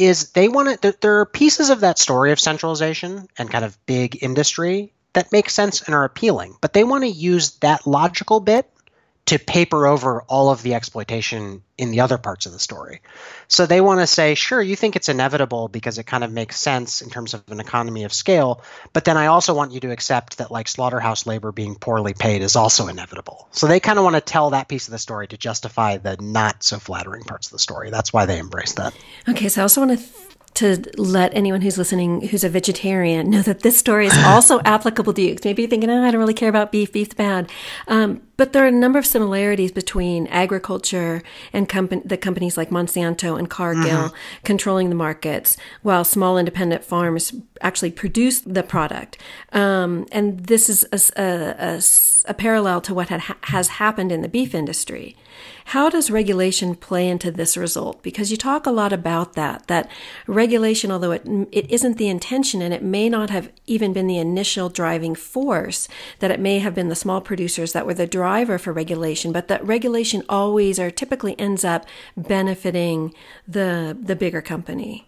is 0.01 0.31
they 0.33 0.49
want 0.49 0.83
to. 0.83 0.97
There 1.01 1.21
are 1.21 1.27
pieces 1.27 1.71
of 1.71 1.81
that 1.81 1.99
story 1.99 2.33
of 2.33 2.41
centralization 2.41 3.29
and 3.39 3.51
kind 3.51 3.65
of 3.65 3.79
big 3.87 4.23
industry 4.23 4.93
that 5.13 5.33
make 5.33 5.51
sense 5.51 5.83
and 5.83 5.95
are 5.95 6.05
appealing, 6.05 6.57
but 6.61 6.73
they 6.73 6.85
want 6.85 7.05
to 7.05 7.11
use 7.11 7.53
that 7.59 7.87
logical 7.87 8.41
bit 8.41 8.71
to 9.27 9.39
paper 9.39 9.87
over 9.87 10.23
all 10.23 10.51
of 10.51 10.63
the 10.63 10.75
exploitation 10.75 11.63
in 11.79 11.93
the 11.93 12.01
other 12.01 12.19
parts 12.19 12.47
of 12.47 12.53
the 12.53 12.59
story. 12.59 13.01
So 13.49 13.65
they 13.65 13.81
want 13.81 14.01
to 14.01 14.07
say, 14.07 14.35
sure, 14.35 14.61
you 14.61 14.77
think 14.77 14.97
it's 14.97 15.09
inevitable 15.09 15.69
because 15.69 15.99
it 15.99 16.05
kind 16.05 16.25
of 16.25 16.33
makes 16.33 16.61
sense 16.61 17.01
in 17.01 17.11
terms 17.11 17.35
of 17.35 17.43
an 17.49 17.61
economy 17.61 18.05
of 18.05 18.13
scale, 18.13 18.63
but 18.93 19.05
then 19.05 19.17
I 19.17 19.27
also 19.27 19.55
want 19.55 19.73
you 19.73 19.81
to 19.81 19.91
accept 19.91 20.39
that 20.39 20.51
like 20.51 20.69
slaughterhouse 20.69 21.27
labor 21.27 21.53
being 21.53 21.77
poorly 21.77 22.13
paid 22.13 22.43
is 22.43 22.57
also 22.57 22.89
inevitable. 22.89 23.49
So 23.53 23.67
they 23.67 23.81
kind 23.81 23.99
of 23.99 24.05
want 24.05 24.17
to 24.17 24.21
tell 24.21 24.51
that 24.51 24.69
piece 24.69 24.89
of 24.89 24.93
the 24.93 24.99
story 24.99 25.29
to 25.29 25.37
justify 25.37 25.99
the 25.99 26.17
not 26.21 26.63
so 26.63 26.79
flattering 26.79 27.23
parts 27.23 27.47
of 27.47 27.53
the 27.53 27.59
story. 27.59 27.91
That's 27.91 28.13
why 28.13 28.27
they 28.27 28.39
embrace 28.39 28.73
that. 28.75 28.95
Okay, 29.29 29.49
so 29.49 29.61
I 29.61 29.63
also 29.63 29.87
want 29.87 29.99
to 29.99 30.05
th- 30.05 30.31
to 30.53 30.83
let 30.97 31.33
anyone 31.35 31.61
who's 31.61 31.79
listening 31.79 32.27
who's 32.29 32.45
a 32.45 32.49
vegetarian 32.49 33.31
know 33.31 33.43
that 33.43 33.61
this 33.61 33.79
story 33.79 34.07
is 34.07 34.19
also 34.27 34.61
applicable 34.65 35.13
to 35.15 35.23
you. 35.23 35.37
Maybe 35.45 35.63
you're 35.63 35.71
thinking, 35.71 35.91
oh, 35.91 36.07
I 36.07 36.11
don't 36.11 36.21
really 36.21 36.35
care 36.35 36.49
about 36.49 36.73
beef, 36.73 36.93
beef's 36.93 37.15
bad. 37.15 37.51
Um, 37.89 38.23
but 38.41 38.55
there 38.55 38.65
are 38.65 38.69
a 38.69 38.73
number 38.73 38.99
of 38.99 39.05
similarities 39.05 39.71
between 39.71 40.27
agriculture 40.29 41.23
and 41.53 41.69
the 42.07 42.17
companies 42.17 42.57
like 42.57 42.71
Monsanto 42.71 43.39
and 43.39 43.51
Cargill 43.51 43.85
mm-hmm. 43.85 44.45
controlling 44.45 44.89
the 44.89 44.95
markets, 44.95 45.59
while 45.83 46.05
small 46.05 46.39
independent 46.39 46.83
farms 46.83 47.35
actually 47.61 47.91
produce 47.91 48.41
the 48.41 48.63
product. 48.63 49.19
Um, 49.53 50.07
and 50.11 50.47
this 50.47 50.71
is 50.71 50.87
a, 50.91 51.21
a, 51.21 51.55
a, 51.59 51.83
a 52.31 52.33
parallel 52.33 52.81
to 52.81 52.95
what 52.95 53.11
ha- 53.11 53.37
has 53.43 53.69
happened 53.69 54.11
in 54.11 54.23
the 54.23 54.29
beef 54.29 54.55
industry. 54.55 55.17
How 55.67 55.89
does 55.89 56.11
regulation 56.11 56.75
play 56.75 57.09
into 57.09 57.31
this 57.31 57.57
result? 57.57 58.03
Because 58.03 58.31
you 58.31 58.37
talk 58.37 58.67
a 58.67 58.73
lot 58.73 58.93
about 58.93 59.35
that, 59.35 59.67
that 59.69 59.89
regulation, 60.27 60.91
although 60.91 61.13
it, 61.13 61.23
it 61.53 61.71
isn't 61.71 61.97
the 61.97 62.09
intention 62.09 62.61
and 62.61 62.75
it 62.75 62.83
may 62.83 63.09
not 63.09 63.31
have 63.31 63.53
even 63.67 63.93
been 63.93 64.07
the 64.07 64.19
initial 64.19 64.69
driving 64.69 65.15
force, 65.15 65.89
that 66.19 66.31
it 66.31 66.41
may 66.41 66.59
have 66.59 66.75
been 66.75 66.89
the 66.89 66.95
small 66.95 67.21
producers 67.21 67.73
that 67.73 67.87
were 67.87 67.95
the 67.95 68.07
driver 68.31 68.59
for 68.59 68.73
regulation, 68.73 69.33
but 69.33 69.49
that 69.49 69.65
regulation 69.67 70.23
always 70.29 70.79
or 70.79 70.89
typically 70.89 71.35
ends 71.37 71.65
up 71.65 71.85
benefiting 72.17 73.13
the, 73.49 73.97
the 74.01 74.15
bigger 74.15 74.41
company. 74.41 75.05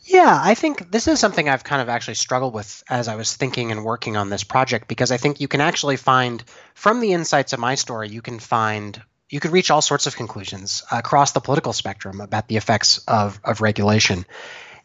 Yeah, 0.00 0.36
I 0.42 0.54
think 0.54 0.90
this 0.90 1.06
is 1.06 1.20
something 1.20 1.48
I've 1.48 1.62
kind 1.62 1.80
of 1.80 1.88
actually 1.88 2.14
struggled 2.14 2.52
with 2.52 2.82
as 2.88 3.06
I 3.06 3.14
was 3.14 3.36
thinking 3.36 3.70
and 3.70 3.84
working 3.84 4.16
on 4.16 4.30
this 4.30 4.42
project 4.42 4.88
because 4.88 5.12
I 5.12 5.16
think 5.16 5.40
you 5.40 5.46
can 5.46 5.60
actually 5.60 5.96
find, 5.96 6.42
from 6.74 6.98
the 6.98 7.12
insights 7.12 7.52
of 7.52 7.60
my 7.60 7.76
story, 7.76 8.08
you 8.08 8.20
can 8.20 8.40
find 8.40 9.00
you 9.28 9.38
could 9.38 9.52
reach 9.52 9.70
all 9.70 9.82
sorts 9.82 10.08
of 10.08 10.16
conclusions 10.16 10.82
across 10.90 11.30
the 11.30 11.40
political 11.40 11.72
spectrum 11.72 12.20
about 12.20 12.48
the 12.48 12.56
effects 12.56 12.98
of, 13.06 13.38
of 13.44 13.60
regulation. 13.60 14.26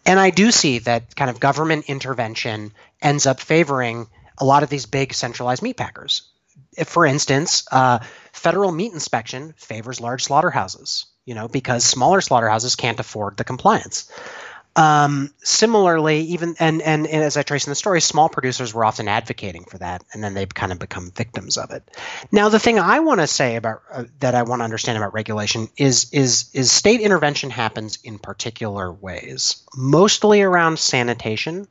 And 0.05 0.19
I 0.19 0.29
do 0.29 0.51
see 0.51 0.77
that 0.79 1.15
kind 1.15 1.31
of 1.31 1.39
government 1.39 1.85
intervention 1.87 2.73
ends 3.01 3.25
up 3.25 3.39
favoring 3.39 4.05
a 4.37 4.45
lot 4.45 4.61
of 4.61 4.69
these 4.69 4.85
big 4.85 5.15
centralized 5.15 5.63
meat 5.63 5.77
packers. 5.77 6.29
For 6.83 7.05
instance, 7.05 7.65
uh, 7.71 7.99
federal 8.33 8.71
meat 8.71 8.93
inspection 8.93 9.53
favors 9.57 10.01
large 10.01 10.23
slaughterhouses, 10.23 11.05
you 11.25 11.35
know, 11.35 11.47
because 11.47 11.83
smaller 11.83 12.21
slaughterhouses 12.21 12.75
can't 12.75 12.99
afford 12.99 13.37
the 13.37 13.43
compliance. 13.43 14.11
Um, 14.77 15.33
similarly, 15.41 16.19
even 16.21 16.55
and, 16.59 16.81
and, 16.81 17.07
and 17.07 17.23
as 17.23 17.37
I 17.37 17.43
trace 17.43 17.65
in 17.65 17.71
the 17.71 17.75
story, 17.75 18.01
small 18.01 18.27
producers 18.27 18.73
were 18.73 18.83
often 18.83 19.07
advocating 19.07 19.63
for 19.63 19.77
that, 19.77 20.03
and 20.11 20.21
then 20.21 20.33
they've 20.33 20.53
kind 20.53 20.73
of 20.73 20.79
become 20.79 21.11
victims 21.11 21.57
of 21.57 21.71
it. 21.71 21.89
Now, 22.29 22.49
the 22.49 22.59
thing 22.59 22.77
I 22.77 22.99
want 22.99 23.21
to 23.21 23.27
say 23.27 23.55
about 23.55 23.83
uh, 23.89 24.03
that 24.19 24.35
I 24.35 24.43
want 24.43 24.59
to 24.59 24.65
understand 24.65 24.97
about 24.97 25.13
regulation 25.13 25.69
is 25.77 26.11
is 26.11 26.49
is 26.51 26.73
state 26.73 26.99
intervention 26.99 27.51
happens 27.51 27.99
in 28.03 28.19
particular 28.19 28.91
ways, 28.91 29.63
mostly 29.77 30.41
around 30.41 30.77
sanitation, 30.77 31.69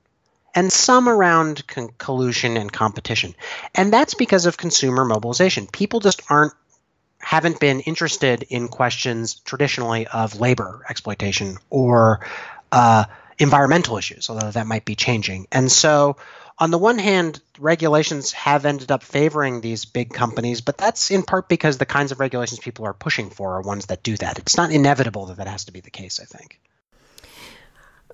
and 0.54 0.73
some 0.73 1.08
around 1.08 1.66
con- 1.66 1.90
collusion 1.99 2.56
and 2.56 2.73
competition, 2.73 3.34
and 3.75 3.92
that's 3.92 4.14
because 4.14 4.46
of 4.46 4.56
consumer 4.56 5.04
mobilization. 5.04 5.66
People 5.66 6.00
just 6.00 6.23
aren't 6.30 6.52
haven't 7.25 7.58
been 7.58 7.80
interested 7.80 8.44
in 8.50 8.68
questions 8.68 9.34
traditionally 9.34 10.06
of 10.06 10.38
labor 10.38 10.84
exploitation 10.88 11.56
or 11.70 12.20
uh, 12.70 13.04
environmental 13.38 13.96
issues, 13.96 14.28
although 14.28 14.50
that 14.50 14.66
might 14.66 14.84
be 14.84 14.94
changing. 14.94 15.46
And 15.50 15.73
so, 15.73 16.16
on 16.58 16.70
the 16.70 16.78
one 16.78 16.99
hand, 16.99 17.40
regulations 17.58 18.30
have 18.32 18.64
ended 18.64 18.92
up 18.92 19.02
favoring 19.02 19.61
these 19.61 19.87
big 19.87 20.12
companies, 20.12 20.61
but 20.61 20.78
that's 20.78 21.11
in 21.11 21.25
part 21.25 21.49
because 21.49 21.78
the 21.78 21.87
kinds 21.87 22.12
of 22.12 22.20
regulations 22.20 22.61
people 22.61 22.84
are 22.84 22.94
pushing 22.94 23.30
for 23.30 23.54
are 23.54 23.62
ones 23.62 23.87
that 23.87 24.04
do 24.04 24.16
that. 24.18 24.38
It's 24.38 24.56
not 24.56 24.70
inevitable 24.70 25.26
that 25.26 25.38
that 25.38 25.49
has 25.49 25.64
to 25.64 25.73
be 25.73 25.80
the 25.80 25.90
case, 25.90 26.20
I 26.20 26.25
think. 26.25 26.61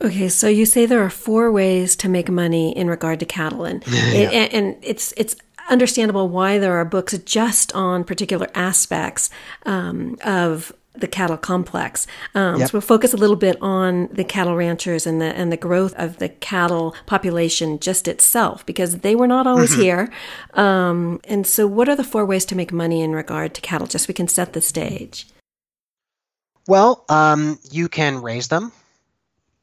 Okay, 0.03 0.29
so 0.29 0.49
you 0.49 0.65
say 0.65 0.87
there 0.87 1.05
are 1.05 1.11
four 1.11 1.53
ways 1.53 1.95
to 1.97 2.09
make 2.09 2.31
money 2.31 2.77
in 2.77 2.89
regard 2.89 3.21
to 3.21 3.27
cattle, 3.27 3.65
and, 3.67 3.87
yeah. 3.87 4.13
it, 4.13 4.55
and 4.55 4.77
it's 4.83 5.13
it's 5.17 5.37
understandable 5.69 6.29
why 6.29 6.59
there 6.59 6.77
are 6.77 6.85
books 6.85 7.17
just 7.19 7.75
on 7.75 8.05
particular 8.05 8.49
aspects 8.55 9.31
um, 9.67 10.17
of 10.25 10.73
the 10.95 11.07
cattle 11.07 11.37
complex. 11.37 12.07
Um, 12.35 12.59
yep. 12.59 12.69
So 12.69 12.73
we'll 12.75 12.81
focus 12.83 13.15
a 13.15 13.17
little 13.17 13.37
bit 13.37 13.57
on 13.61 14.09
the 14.09 14.25
cattle 14.25 14.57
ranchers 14.57 15.07
and 15.07 15.21
the 15.21 15.27
and 15.37 15.53
the 15.53 15.57
growth 15.57 15.95
of 15.97 16.19
the 16.19 16.29
cattle 16.29 16.95
population 17.07 17.79
just 17.79 18.09
itself, 18.09 18.65
because 18.67 18.99
they 18.99 19.15
were 19.15 19.29
not 19.29 19.47
always 19.47 19.73
mm-hmm. 19.73 19.83
here. 19.83 20.13
Um, 20.55 21.21
and 21.25 21.47
so, 21.47 21.67
what 21.67 21.89
are 21.89 21.97
the 21.97 22.05
four 22.05 22.25
ways 22.25 22.45
to 22.47 22.57
make 22.57 22.73
money 22.73 23.03
in 23.03 23.13
regard 23.13 23.55
to 23.55 23.61
cattle? 23.61 23.87
Just 23.87 24.07
so 24.07 24.09
we 24.09 24.15
can 24.15 24.29
set 24.29 24.53
the 24.55 24.61
stage. 24.61 25.27
Well, 26.67 27.05
um, 27.09 27.59
you 27.71 27.89
can 27.89 28.23
raise 28.23 28.49
them, 28.49 28.73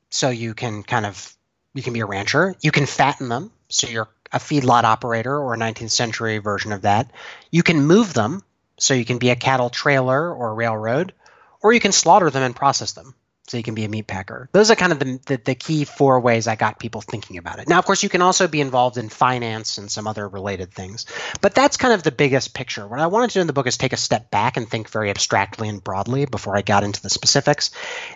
so 0.10 0.30
you 0.30 0.54
can 0.54 0.84
kind 0.84 1.06
of 1.06 1.34
you 1.74 1.84
can 1.84 1.94
be 1.94 2.00
a 2.00 2.06
rancher. 2.06 2.56
You 2.62 2.72
can 2.72 2.86
fatten 2.86 3.30
them, 3.30 3.52
so 3.70 3.88
you're 3.88 4.10
a 4.32 4.40
feedlot 4.40 4.84
operator 4.84 5.36
or 5.36 5.54
a 5.54 5.58
19th 5.58 5.92
century 5.92 6.40
version 6.40 6.72
of 6.72 6.82
that. 6.82 7.12
You 7.52 7.64
can 7.64 7.86
move 7.86 8.14
them, 8.14 8.44
so 8.78 8.94
you 8.94 9.06
can 9.06 9.20
be 9.20 9.30
a 9.30 9.36
cattle 9.36 9.70
trailer 9.70 10.34
or 10.34 10.50
a 10.50 10.54
railroad, 10.54 11.14
or 11.62 11.74
you 11.74 11.80
can 11.80 11.92
slaughter 11.92 12.30
them 12.30 12.44
and 12.44 12.56
process 12.56 12.94
them. 12.94 13.14
So 13.48 13.56
you 13.56 13.64
can 13.64 13.76
be 13.76 13.86
a 13.86 13.90
meat 13.90 14.08
packer. 14.08 14.50
Those 14.52 14.72
are 14.72 14.76
kind 14.76 14.92
of 14.92 15.00
the, 15.00 15.20
the, 15.26 15.38
the, 15.38 15.56
key 15.56 15.86
four 15.86 16.20
ways 16.20 16.48
I 16.48 16.56
got 16.56 16.80
people 16.80 17.00
thinking 17.00 17.38
about 17.38 17.60
it. 17.60 17.70
Now, 17.70 17.80
of 17.80 17.86
course, 17.86 18.04
you 18.04 18.10
can 18.10 18.22
also 18.22 18.50
be 18.50 18.60
involved 18.60 18.98
in 18.98 19.08
finance 19.08 19.78
and 19.78 19.90
some 19.90 20.06
other 20.06 20.28
related 20.28 20.74
things. 20.74 21.06
But 21.40 21.56
that's 21.56 21.78
kind 21.78 21.94
of 21.94 22.04
the 22.04 22.12
biggest 22.12 22.54
picture. 22.54 22.86
What 22.86 23.00
I 23.00 23.08
wanted 23.08 23.30
to 23.30 23.34
do 23.36 23.42
in 23.42 23.48
the 23.48 23.54
book 23.54 23.68
is 23.68 23.78
take 23.78 23.94
a 23.94 23.98
step 23.98 24.30
back 24.32 24.58
and 24.58 24.70
think 24.70 24.90
very 24.90 25.10
abstractly 25.10 25.70
and 25.70 25.82
broadly 25.82 26.26
before 26.26 26.58
I 26.58 26.62
got 26.62 26.84
into 26.84 27.02
the 27.02 27.10
specifics. 27.10 27.72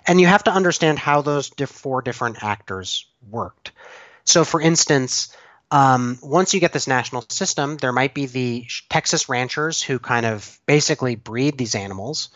And 0.06 0.20
you 0.20 0.28
have 0.28 0.44
to 0.44 0.52
understand 0.52 1.00
how 1.00 1.22
those 1.22 1.50
diff- 1.50 1.70
four 1.70 2.02
different 2.02 2.44
actors 2.44 3.06
worked. 3.30 3.72
So, 4.26 4.44
for 4.44 4.60
instance, 4.60 5.34
um, 5.72 6.20
once 6.22 6.54
you 6.54 6.60
get 6.60 6.74
this 6.74 6.88
national 6.88 7.24
system, 7.30 7.78
there 7.78 7.94
might 7.94 8.14
be 8.14 8.26
the 8.26 8.68
Texas 8.90 9.30
ranchers 9.30 9.82
who 9.82 10.00
kind 10.00 10.26
of 10.26 10.60
basically 10.66 11.16
breed 11.16 11.58
these 11.58 11.76
animals, 11.76 12.30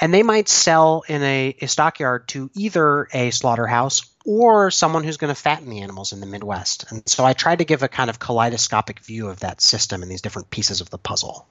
and 0.00 0.12
they 0.12 0.22
might 0.22 0.48
sell 0.48 1.04
in 1.08 1.22
a, 1.22 1.56
a 1.60 1.66
stockyard 1.66 2.28
to 2.28 2.50
either 2.54 3.08
a 3.12 3.30
slaughterhouse 3.30 4.02
or 4.24 4.70
someone 4.70 5.04
who's 5.04 5.18
going 5.18 5.34
to 5.34 5.40
fatten 5.40 5.68
the 5.68 5.80
animals 5.82 6.12
in 6.12 6.20
the 6.20 6.26
Midwest. 6.26 6.90
And 6.90 7.02
so 7.06 7.24
I 7.24 7.34
tried 7.34 7.58
to 7.58 7.64
give 7.64 7.82
a 7.82 7.88
kind 7.88 8.08
of 8.08 8.18
kaleidoscopic 8.18 9.00
view 9.00 9.28
of 9.28 9.40
that 9.40 9.60
system 9.60 10.02
and 10.02 10.10
these 10.10 10.22
different 10.22 10.50
pieces 10.50 10.80
of 10.80 10.90
the 10.90 10.98
puzzle. 10.98 11.46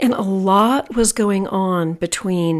And 0.00 0.14
a 0.14 0.22
lot 0.22 0.94
was 0.94 1.12
going 1.12 1.46
on 1.48 1.94
between 1.94 2.56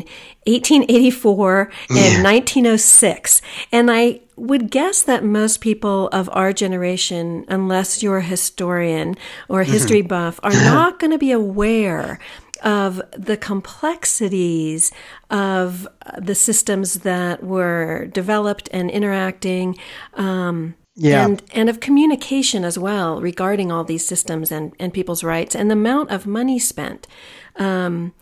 1884 0.47 1.61
and 1.88 1.97
yeah. 1.97 2.23
1906. 2.23 3.41
And 3.73 3.91
I 3.91 4.21
would 4.37 4.71
guess 4.71 5.03
that 5.03 5.25
most 5.25 5.61
people 5.61 6.09
of 6.09 6.29
our 6.33 6.53
generation, 6.53 7.45
unless 7.49 8.03
you're 8.03 8.19
a 8.19 8.23
historian 8.23 9.17
or 9.49 9.61
a 9.61 9.65
mm-hmm. 9.65 9.73
history 9.73 10.00
mm-hmm. 10.00 10.09
buff, 10.09 10.41
are 10.43 10.53
not 10.53 10.99
going 10.99 11.12
to 11.12 11.19
be 11.19 11.33
aware 11.33 12.19
of 12.62 13.00
the 13.17 13.37
complexities 13.37 14.93
of 15.31 15.87
the 16.19 16.35
systems 16.35 17.00
that 17.00 17.43
were 17.43 18.07
developed 18.07 18.69
and 18.73 18.91
interacting. 18.91 19.77
Um, 20.15 20.75
Yeah. 21.00 21.25
And, 21.25 21.43
and 21.55 21.69
of 21.69 21.79
communication 21.79 22.65
as 22.65 22.77
well 22.77 23.21
regarding 23.21 23.71
all 23.71 23.85
these 23.85 24.05
systems 24.05 24.50
and, 24.50 24.75
and 24.81 24.93
people's 24.93 25.23
rights 25.23 25.55
and 25.55 25.71
the 25.71 25.75
amount 25.75 26.11
of 26.11 26.27
money 26.27 26.59
spent. 26.59 27.07
Um, 27.55 28.15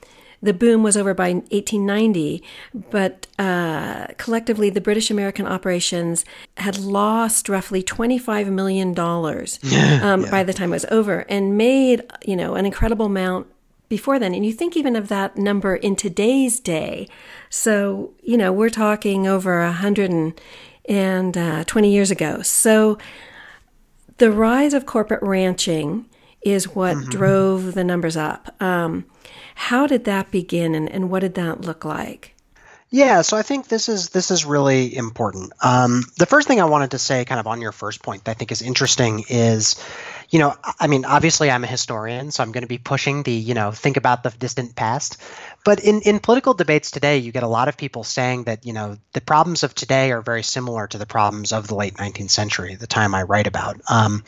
the 0.43 0.53
boom 0.53 0.83
was 0.83 0.97
over 0.97 1.15
by 1.15 1.33
1890, 1.33 2.43
but 2.91 3.27
uh, 3.39 4.09
collectively, 4.19 4.71
the 4.71 4.81
British 4.81 5.11
American 5.11 5.47
operations 5.47 6.25
had 6.57 6.79
lost 6.79 7.49
roughly 7.49 7.83
$25 7.83 8.49
million 8.49 8.99
um, 8.99 10.23
yeah. 10.23 10.31
by 10.31 10.43
the 10.43 10.53
time 10.53 10.71
it 10.71 10.77
was 10.77 10.85
over 10.91 11.21
and 11.29 11.57
made, 11.57 12.03
you 12.27 12.37
know, 12.37 12.55
an 12.55 12.67
incredible 12.67 13.07
amount 13.07 13.47
before 13.89 14.19
then. 14.19 14.35
And 14.35 14.45
you 14.45 14.53
think 14.53 14.77
even 14.77 14.97
of 14.97 15.09
that 15.09 15.37
number 15.37 15.77
in 15.77 15.97
today's 15.97 16.61
day. 16.61 17.09
So, 17.51 18.15
you 18.23 18.37
know, 18.37 18.53
we're 18.53 18.71
talking 18.71 19.27
over 19.27 19.61
120 19.61 20.39
uh, 21.39 21.65
years 21.83 22.11
ago. 22.11 22.43
So 22.43 22.99
the 24.19 24.31
rise 24.31 24.75
of 24.75 24.87
corporate 24.87 25.23
ranching 25.23 26.09
is 26.43 26.75
what 26.75 26.97
mm-hmm. 26.97 27.11
drove 27.11 27.75
the 27.75 27.85
numbers 27.85 28.17
up. 28.17 28.55
Um, 28.63 29.05
how 29.55 29.87
did 29.87 30.05
that 30.05 30.31
begin 30.31 30.75
and, 30.75 30.89
and 30.91 31.11
what 31.11 31.21
did 31.21 31.35
that 31.35 31.63
look 31.63 31.85
like? 31.85 32.37
Yeah, 32.89 33.23
so 33.23 33.37
I 33.37 33.43
think 33.43 33.67
this 33.67 33.89
is 33.89 34.11
this 34.11 34.31
is 34.31 34.45
really 34.45 34.97
important. 34.97 35.53
Um, 35.61 36.05
the 36.19 36.27
first 36.27 36.47
thing 36.47 36.61
I 36.61 36.67
wanted 36.67 36.93
to 36.93 36.99
say, 36.99 37.25
kind 37.25 37.41
of 37.41 37.49
on 37.49 37.61
your 37.61 37.73
first 37.73 38.03
point, 38.03 38.25
that 38.25 38.31
I 38.31 38.35
think 38.35 38.53
is 38.53 38.63
interesting 38.63 39.25
is, 39.29 39.75
you 40.31 40.39
know, 40.39 40.55
I 40.81 40.87
mean, 40.87 41.05
obviously 41.05 41.51
I'm 41.51 41.65
a 41.65 41.69
historian, 41.69 42.31
so 42.31 42.43
I'm 42.43 42.53
going 42.53 42.63
to 42.63 42.69
be 42.69 42.79
pushing 42.79 43.23
the, 43.23 43.33
you 43.33 43.55
know, 43.55 43.71
think 43.71 43.97
about 43.97 44.23
the 44.23 44.31
distant 44.31 44.75
past. 44.75 45.21
But 45.65 45.81
in, 45.81 46.01
in 46.03 46.21
political 46.21 46.55
debates 46.55 46.91
today, 46.91 47.19
you 47.19 47.33
get 47.33 47.43
a 47.43 47.49
lot 47.49 47.69
of 47.69 47.77
people 47.77 48.05
saying 48.05 48.45
that, 48.45 48.67
you 48.67 48.73
know, 48.73 48.99
the 49.13 49.21
problems 49.21 49.63
of 49.63 49.75
today 49.75 50.13
are 50.13 50.23
very 50.23 50.43
similar 50.43 50.87
to 50.89 50.99
the 50.99 51.07
problems 51.07 51.53
of 51.53 51.69
the 51.69 51.75
late 51.75 51.95
19th 51.95 52.31
century, 52.31 52.75
the 52.75 52.87
time 52.87 53.15
I 53.15 53.23
write 53.23 53.47
about. 53.47 53.81
Um, 53.89 54.25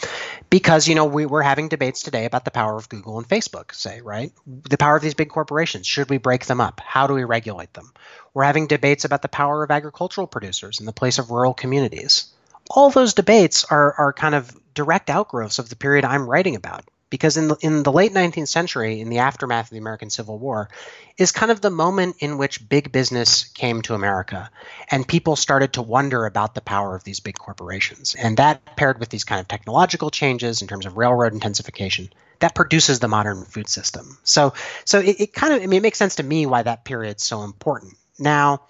because, 0.50 0.88
you 0.88 0.95
know, 0.95 1.05
we, 1.05 1.26
we're 1.26 1.43
having 1.43 1.69
debates 1.69 2.02
today 2.02 2.25
about 2.25 2.45
the 2.45 2.50
power 2.50 2.76
of 2.76 2.88
Google 2.88 3.19
and 3.19 3.28
Facebook, 3.28 3.75
say, 3.75 4.00
right? 4.00 4.33
The 4.47 4.78
power 4.78 4.97
of 4.97 5.02
these 5.02 5.14
big 5.14 5.31
corporations. 5.31 5.87
Should 5.87 6.11
we 6.11 6.19
break 6.19 6.47
them 6.47 6.61
up? 6.61 6.81
How 6.85 7.07
do 7.07 7.14
we 7.14 7.25
regulate 7.25 7.73
them? 7.75 7.93
We're 8.35 8.45
having 8.45 8.67
debates 8.67 9.05
about 9.05 9.23
the 9.23 9.28
power 9.28 9.62
of 9.62 9.71
agricultural 9.71 10.26
producers 10.26 10.81
in 10.81 10.87
the 10.87 10.93
place 10.93 11.19
of 11.19 11.31
rural 11.31 11.55
communities. 11.55 12.33
All 12.71 12.90
those 12.90 13.14
debates 13.14 13.64
are, 13.64 13.95
are 13.95 14.12
kind 14.12 14.35
of 14.35 14.55
direct 14.78 15.11
outgrowths 15.11 15.58
of 15.58 15.68
the 15.68 15.75
period 15.75 16.04
I'm 16.04 16.30
writing 16.30 16.54
about 16.54 16.85
because 17.11 17.37
in 17.37 17.49
the, 17.49 17.56
in 17.62 17.82
the 17.82 17.90
late 17.90 18.12
19th 18.12 18.47
century, 18.47 19.00
in 19.00 19.08
the 19.08 19.18
aftermath 19.18 19.66
of 19.66 19.70
the 19.70 19.78
American 19.78 20.08
Civil 20.08 20.38
War, 20.38 20.68
is 21.16 21.32
kind 21.32 21.50
of 21.50 21.61
the 21.61 21.68
moment 21.68 22.14
in 22.20 22.38
which 22.38 22.68
big 22.68 22.92
business 22.92 23.42
came 23.42 23.82
to 23.82 23.94
America 23.94 24.52
and 24.88 25.08
people 25.08 25.35
started 25.35 25.73
to 25.73 25.82
wonder 25.82 26.26
about 26.26 26.54
the 26.54 26.61
power 26.61 26.94
of 26.94 27.02
these 27.02 27.18
big 27.18 27.37
corporations. 27.37 28.14
And 28.14 28.37
that 28.37 28.76
paired 28.76 29.00
with 29.00 29.08
these 29.08 29.25
kind 29.25 29.40
of 29.40 29.49
technological 29.49 30.11
changes 30.11 30.62
in 30.62 30.68
terms 30.68 30.87
of 30.87 30.97
railroad 30.97 31.32
intensification, 31.32 32.11
that 32.38 32.54
produces 32.54 33.00
the 33.00 33.08
modern 33.08 33.47
food 33.47 33.68
system. 33.68 34.16
So, 34.23 34.52
so 34.85 35.00
it, 35.00 35.16
it 35.18 35.32
kind 35.32 35.54
of, 35.54 35.61
I 35.61 35.66
mean, 35.66 35.78
it 35.78 35.82
makes 35.82 35.99
sense 35.99 36.16
to 36.16 36.23
me 36.23 36.47
why 36.47 36.62
that 36.62 36.85
period's 36.85 37.25
so 37.25 37.42
important. 37.42 37.94
Now, 38.16 38.62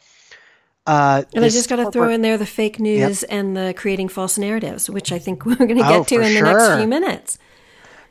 uh, 0.89 1.23
and 1.35 1.45
I 1.45 1.51
just 1.51 1.69
got 1.69 1.77
to 1.77 1.91
throw 1.91 2.09
in 2.09 2.23
there 2.23 2.39
the 2.39 2.47
fake 2.47 2.81
news 2.81 3.21
yep. 3.23 3.31
and 3.31 3.55
the 3.55 3.75
creating 3.77 4.09
false 4.09 4.39
narratives, 4.39 4.89
which 4.89 5.13
I 5.13 5.19
think 5.19 5.45
we're 5.47 5.57
going 5.57 5.77
to 5.77 5.83
get 5.83 5.93
oh, 5.93 6.05
to 6.05 6.21
in 6.21 6.33
sure. 6.33 6.33
the 6.33 6.53
next 6.53 6.79
few 6.79 6.89
minutes. 6.89 7.39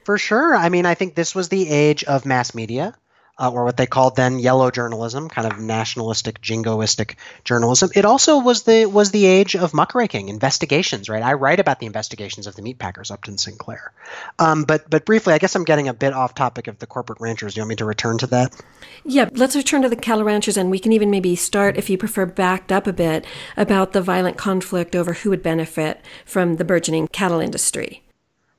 For 0.03 0.17
sure. 0.19 0.55
I 0.55 0.69
mean, 0.69 0.86
I 0.86 0.93
think 0.93 1.15
this 1.15 1.34
was 1.34 1.50
the 1.50 1.67
age 1.69 2.03
of 2.03 2.25
mass 2.25 2.53
media 2.53 2.96
uh, 3.39 3.51
or 3.51 3.65
what 3.65 3.77
they 3.77 3.86
called 3.86 4.15
then 4.15 4.39
yellow 4.39 4.72
journalism, 4.72 5.29
kind 5.29 5.51
of 5.51 5.60
nationalistic, 5.60 6.41
jingoistic 6.41 7.15
journalism. 7.44 7.89
It 7.94 8.06
also 8.06 8.39
was 8.39 8.63
the 8.63 8.86
was 8.86 9.12
the 9.12 9.25
age 9.25 9.56
of 9.56 9.74
muckraking, 9.74 10.29
investigations. 10.29 11.10
Right, 11.10 11.22
I 11.22 11.34
write 11.34 11.60
about 11.60 11.79
the 11.79 11.86
investigations 11.86 12.48
of 12.48 12.56
the 12.56 12.62
meatpackers 12.62 13.12
Upton 13.12 13.38
Sinclair. 13.38 13.91
Um, 14.39 14.63
but 14.63 14.89
but 14.89 15.06
briefly, 15.06 15.34
I 15.34 15.38
guess 15.38 15.56
I'm 15.56 15.65
getting 15.65 15.88
a 15.88 15.94
bit 15.94 16.13
off 16.13 16.34
topic 16.34 16.67
of 16.67 16.79
the 16.79 16.88
corporate 16.88 17.20
ranchers. 17.22 17.53
Do 17.53 17.60
you 17.60 17.62
want 17.63 17.70
me 17.70 17.75
to 17.77 17.86
return 17.86 18.17
to 18.20 18.27
that? 18.27 18.60
Yeah, 19.06 19.29
let's 19.34 19.56
return 19.56 19.84
to 19.84 19.89
the 19.89 19.96
cattle 19.96 20.24
ranchers, 20.24 20.58
and 20.58 20.72
we 20.72 20.79
can 20.79 20.91
even 20.91 21.12
maybe 21.12 21.36
start, 21.36 21.77
if 21.77 21.89
you 21.89 21.98
prefer, 21.98 22.25
backed 22.25 22.72
up 22.72 22.88
a 22.88 22.94
bit 22.94 23.25
about 23.56 23.94
the 23.94 24.01
violent 24.01 24.38
conflict 24.38 24.96
over 24.96 25.13
who 25.13 25.29
would 25.29 25.44
benefit 25.44 26.01
from 26.25 26.56
the 26.56 26.65
burgeoning 26.65 27.08
cattle 27.08 27.39
industry. 27.39 28.03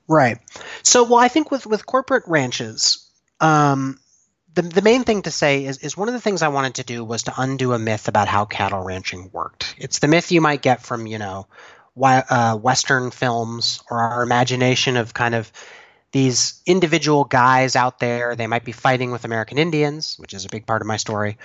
Right. 0.06 0.38
So, 0.82 1.02
well, 1.02 1.18
I 1.18 1.28
think 1.28 1.50
with 1.50 1.66
with 1.66 1.84
corporate 1.84 2.24
ranches. 2.26 3.04
Um, 3.40 4.00
the, 4.58 4.62
the 4.62 4.82
main 4.82 5.04
thing 5.04 5.22
to 5.22 5.30
say 5.30 5.64
is, 5.66 5.78
is 5.78 5.96
one 5.96 6.08
of 6.08 6.14
the 6.14 6.20
things 6.20 6.42
I 6.42 6.48
wanted 6.48 6.74
to 6.76 6.84
do 6.84 7.04
was 7.04 7.22
to 7.24 7.34
undo 7.36 7.74
a 7.74 7.78
myth 7.78 8.08
about 8.08 8.26
how 8.26 8.44
cattle 8.44 8.82
ranching 8.82 9.30
worked. 9.32 9.76
It's 9.78 10.00
the 10.00 10.08
myth 10.08 10.32
you 10.32 10.40
might 10.40 10.62
get 10.62 10.82
from, 10.82 11.06
you 11.06 11.18
know, 11.18 11.46
uh, 12.02 12.56
Western 12.56 13.12
films 13.12 13.80
or 13.88 14.00
our 14.00 14.22
imagination 14.24 14.96
of 14.96 15.14
kind 15.14 15.36
of 15.36 15.52
these 16.10 16.60
individual 16.66 17.24
guys 17.24 17.76
out 17.76 18.00
there. 18.00 18.34
They 18.34 18.48
might 18.48 18.64
be 18.64 18.72
fighting 18.72 19.12
with 19.12 19.24
American 19.24 19.58
Indians, 19.58 20.16
which 20.18 20.34
is 20.34 20.44
a 20.44 20.48
big 20.48 20.66
part 20.66 20.82
of 20.82 20.88
my 20.88 20.96
story. 20.96 21.38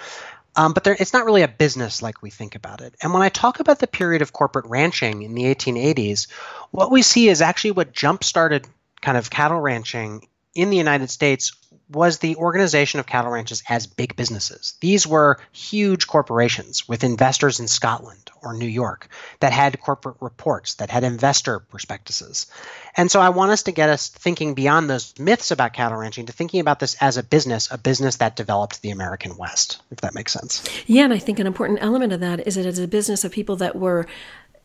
Um, 0.56 0.74
but 0.74 0.88
it's 0.88 1.14
not 1.14 1.26
really 1.26 1.44
a 1.44 1.48
business 1.48 2.02
like 2.02 2.24
we 2.24 2.32
think 2.32 2.56
about 2.56 2.82
it. 2.82 2.96
And 3.02 3.14
when 3.14 3.22
I 3.22 3.30
talk 3.30 3.60
about 3.60 3.78
the 3.78 3.88
period 3.88 4.24
of 4.24 4.34
corporate 4.34 4.66
ranching 4.66 5.22
in 5.22 5.36
the 5.36 5.44
1880s, 5.44 6.28
what 6.72 6.90
we 6.90 7.04
see 7.04 7.30
is 7.30 7.44
actually 7.44 7.72
what 7.72 7.92
jump 7.92 8.24
started 8.24 8.68
kind 9.02 9.18
of 9.18 9.30
cattle 9.30 9.60
ranching 9.60 10.28
in 10.56 10.70
the 10.70 10.78
United 10.78 11.10
States 11.10 11.54
was 11.90 12.20
the 12.20 12.36
organization 12.38 13.00
of 13.00 13.06
cattle 13.06 13.32
ranches 13.32 13.64
as 13.70 13.88
big 13.88 14.16
businesses. 14.16 14.74
These 14.80 15.06
were 15.06 15.40
huge 15.52 16.08
corporations 16.08 16.88
with 16.88 17.04
investors 17.04 17.60
in 17.60 17.68
Scotland 17.68 18.32
or 18.42 18.54
New 18.54 18.68
York 18.68 19.10
that 19.40 19.54
had 19.54 19.80
corporate 19.80 20.18
reports, 20.20 20.76
that 20.76 20.90
had 20.90 21.04
investor 21.04 21.60
prospectuses. 21.60 22.48
And 22.96 23.12
so 23.12 23.20
I 23.22 23.30
want 23.30 23.52
us 23.52 23.64
to 23.64 23.72
get 23.72 23.90
us 23.90 24.10
thinking 24.10 24.54
beyond 24.54 24.90
those 24.90 25.18
myths 25.20 25.52
about 25.52 25.74
cattle 25.74 25.98
ranching 25.98 26.28
to 26.28 26.34
thinking 26.34 26.60
about 26.60 26.80
this 26.80 26.96
as 27.00 27.18
a 27.18 27.24
business, 27.24 27.70
a 27.72 27.78
business 27.78 28.18
that 28.18 28.36
developed 28.36 28.82
the 28.82 28.92
American 28.92 29.38
West, 29.38 29.82
if 29.92 30.02
that 30.02 30.16
makes 30.16 30.34
sense. 30.34 30.64
Yeah, 30.88 31.04
and 31.04 31.14
I 31.14 31.20
think 31.20 31.40
an 31.40 31.48
important 31.48 31.80
element 31.82 32.14
of 32.14 32.20
that 32.22 32.48
is 32.48 32.56
that 32.56 32.66
it's 32.66 32.80
a 32.80 32.88
business 32.88 33.24
of 33.24 33.32
people 33.32 33.58
that 33.58 33.76
were 33.76 34.08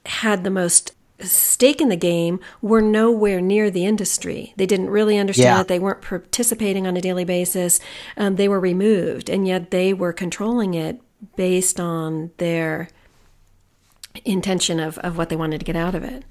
had 0.07 0.45
the 0.45 0.51
most 0.51 0.93
stake 1.21 1.81
in 1.81 1.89
the 1.89 1.97
game 1.97 2.41
were 2.63 2.81
nowhere 2.81 3.41
near 3.41 3.71
the 3.71 3.85
industry. 3.85 4.55
They 4.57 4.67
didn't 4.67 4.91
really 4.91 5.19
understand 5.19 5.57
yeah. 5.57 5.61
it. 5.61 5.69
They 5.69 5.79
weren't 5.79 6.03
participating 6.03 6.87
on 6.87 6.97
a 6.97 7.01
daily 7.01 7.25
basis. 7.25 7.81
Um, 8.17 8.37
they 8.37 8.49
were 8.49 8.61
removed, 8.61 9.29
and 9.29 9.47
yet 9.47 9.71
they 9.71 9.93
were 9.93 10.13
controlling 10.13 10.75
it 10.75 11.01
based 11.37 11.81
on 11.81 12.31
their 12.39 12.89
intention 14.25 14.81
of, 14.81 14.99
of 14.99 15.17
what 15.17 15.29
they 15.29 15.37
wanted 15.37 15.59
to 15.59 15.65
get 15.65 15.77
out 15.77 15.95
of 15.95 16.05
it. 16.05 16.25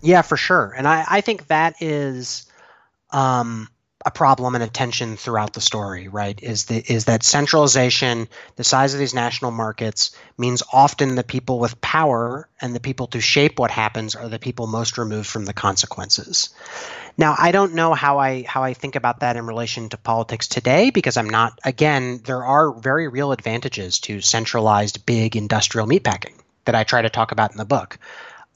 Yeah, 0.00 0.22
for 0.22 0.36
sure. 0.36 0.74
And 0.76 0.86
I, 0.86 1.04
I 1.08 1.20
think 1.20 1.46
that 1.46 1.76
is 1.80 2.46
um, 3.10 3.68
a 4.04 4.10
problem 4.10 4.54
and 4.54 4.62
a 4.62 4.68
tension 4.68 5.16
throughout 5.16 5.54
the 5.54 5.60
story, 5.60 6.08
right? 6.08 6.38
Is 6.42 6.66
the 6.66 6.76
is 6.92 7.06
that 7.06 7.22
centralization, 7.22 8.28
the 8.56 8.64
size 8.64 8.92
of 8.92 9.00
these 9.00 9.14
national 9.14 9.50
markets 9.50 10.14
means 10.36 10.62
often 10.72 11.14
the 11.14 11.24
people 11.24 11.58
with 11.58 11.80
power 11.80 12.48
and 12.60 12.74
the 12.74 12.80
people 12.80 13.06
to 13.08 13.20
shape 13.20 13.58
what 13.58 13.70
happens 13.70 14.14
are 14.14 14.28
the 14.28 14.38
people 14.38 14.66
most 14.66 14.98
removed 14.98 15.26
from 15.26 15.46
the 15.46 15.54
consequences. 15.54 16.50
Now, 17.16 17.34
I 17.38 17.52
don't 17.52 17.74
know 17.74 17.94
how 17.94 18.18
I 18.18 18.42
how 18.42 18.62
I 18.62 18.74
think 18.74 18.94
about 18.94 19.20
that 19.20 19.36
in 19.36 19.46
relation 19.46 19.88
to 19.88 19.96
politics 19.96 20.48
today 20.48 20.90
because 20.90 21.16
I'm 21.16 21.30
not 21.30 21.58
again, 21.64 22.20
there 22.24 22.44
are 22.44 22.72
very 22.72 23.08
real 23.08 23.32
advantages 23.32 24.00
to 24.00 24.20
centralized 24.20 25.06
big 25.06 25.34
industrial 25.34 25.86
meatpacking 25.86 26.34
that 26.66 26.74
I 26.74 26.84
try 26.84 27.02
to 27.02 27.10
talk 27.10 27.32
about 27.32 27.52
in 27.52 27.56
the 27.56 27.64
book. 27.64 27.98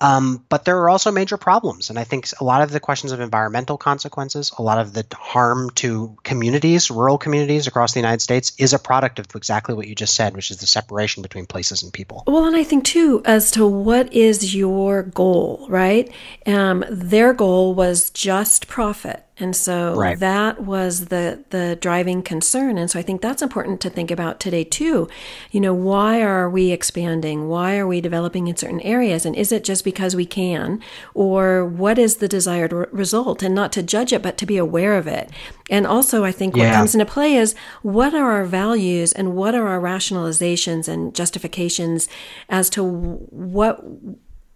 Um, 0.00 0.44
but 0.48 0.64
there 0.64 0.78
are 0.78 0.88
also 0.88 1.10
major 1.10 1.36
problems. 1.36 1.90
And 1.90 1.98
I 1.98 2.04
think 2.04 2.28
a 2.40 2.44
lot 2.44 2.62
of 2.62 2.70
the 2.70 2.80
questions 2.80 3.12
of 3.12 3.20
environmental 3.20 3.78
consequences, 3.78 4.52
a 4.56 4.62
lot 4.62 4.78
of 4.78 4.92
the 4.92 5.04
harm 5.14 5.70
to 5.76 6.16
communities, 6.22 6.90
rural 6.90 7.18
communities 7.18 7.66
across 7.66 7.92
the 7.92 8.00
United 8.00 8.22
States, 8.22 8.52
is 8.58 8.72
a 8.72 8.78
product 8.78 9.18
of 9.18 9.26
exactly 9.34 9.74
what 9.74 9.88
you 9.88 9.94
just 9.94 10.14
said, 10.14 10.34
which 10.34 10.50
is 10.50 10.58
the 10.58 10.66
separation 10.66 11.22
between 11.22 11.46
places 11.46 11.82
and 11.82 11.92
people. 11.92 12.24
Well, 12.26 12.46
and 12.46 12.56
I 12.56 12.64
think 12.64 12.84
too, 12.84 13.22
as 13.24 13.50
to 13.52 13.66
what 13.66 14.12
is 14.12 14.54
your 14.54 15.02
goal, 15.02 15.66
right? 15.68 16.12
Um, 16.46 16.84
their 16.88 17.32
goal 17.32 17.74
was 17.74 18.10
just 18.10 18.68
profit. 18.68 19.24
And 19.40 19.54
so 19.54 19.94
right. 19.94 20.18
that 20.18 20.62
was 20.62 21.06
the 21.06 21.44
the 21.50 21.76
driving 21.80 22.22
concern. 22.22 22.76
And 22.78 22.90
so 22.90 22.98
I 22.98 23.02
think 23.02 23.20
that's 23.20 23.42
important 23.42 23.80
to 23.82 23.90
think 23.90 24.10
about 24.10 24.40
today 24.40 24.64
too. 24.64 25.08
You 25.50 25.60
know, 25.60 25.74
why 25.74 26.22
are 26.22 26.50
we 26.50 26.70
expanding? 26.70 27.48
Why 27.48 27.78
are 27.78 27.86
we 27.86 28.00
developing 28.00 28.48
in 28.48 28.56
certain 28.56 28.80
areas? 28.80 29.24
And 29.24 29.36
is 29.36 29.52
it 29.52 29.64
just 29.64 29.84
because 29.84 30.16
we 30.16 30.26
can? 30.26 30.82
Or 31.14 31.64
what 31.64 31.98
is 31.98 32.16
the 32.16 32.28
desired 32.28 32.72
re- 32.72 32.86
result? 32.90 33.42
And 33.42 33.54
not 33.54 33.72
to 33.72 33.82
judge 33.82 34.12
it, 34.12 34.22
but 34.22 34.36
to 34.38 34.46
be 34.46 34.56
aware 34.56 34.96
of 34.96 35.06
it. 35.06 35.30
And 35.70 35.86
also, 35.86 36.24
I 36.24 36.32
think 36.32 36.56
yeah. 36.56 36.70
what 36.70 36.76
comes 36.76 36.94
into 36.94 37.06
play 37.06 37.36
is 37.36 37.54
what 37.82 38.14
are 38.14 38.32
our 38.32 38.44
values 38.44 39.12
and 39.12 39.34
what 39.34 39.54
are 39.54 39.68
our 39.68 39.80
rationalizations 39.80 40.88
and 40.88 41.14
justifications 41.14 42.08
as 42.48 42.70
to 42.70 42.82
what 42.82 43.80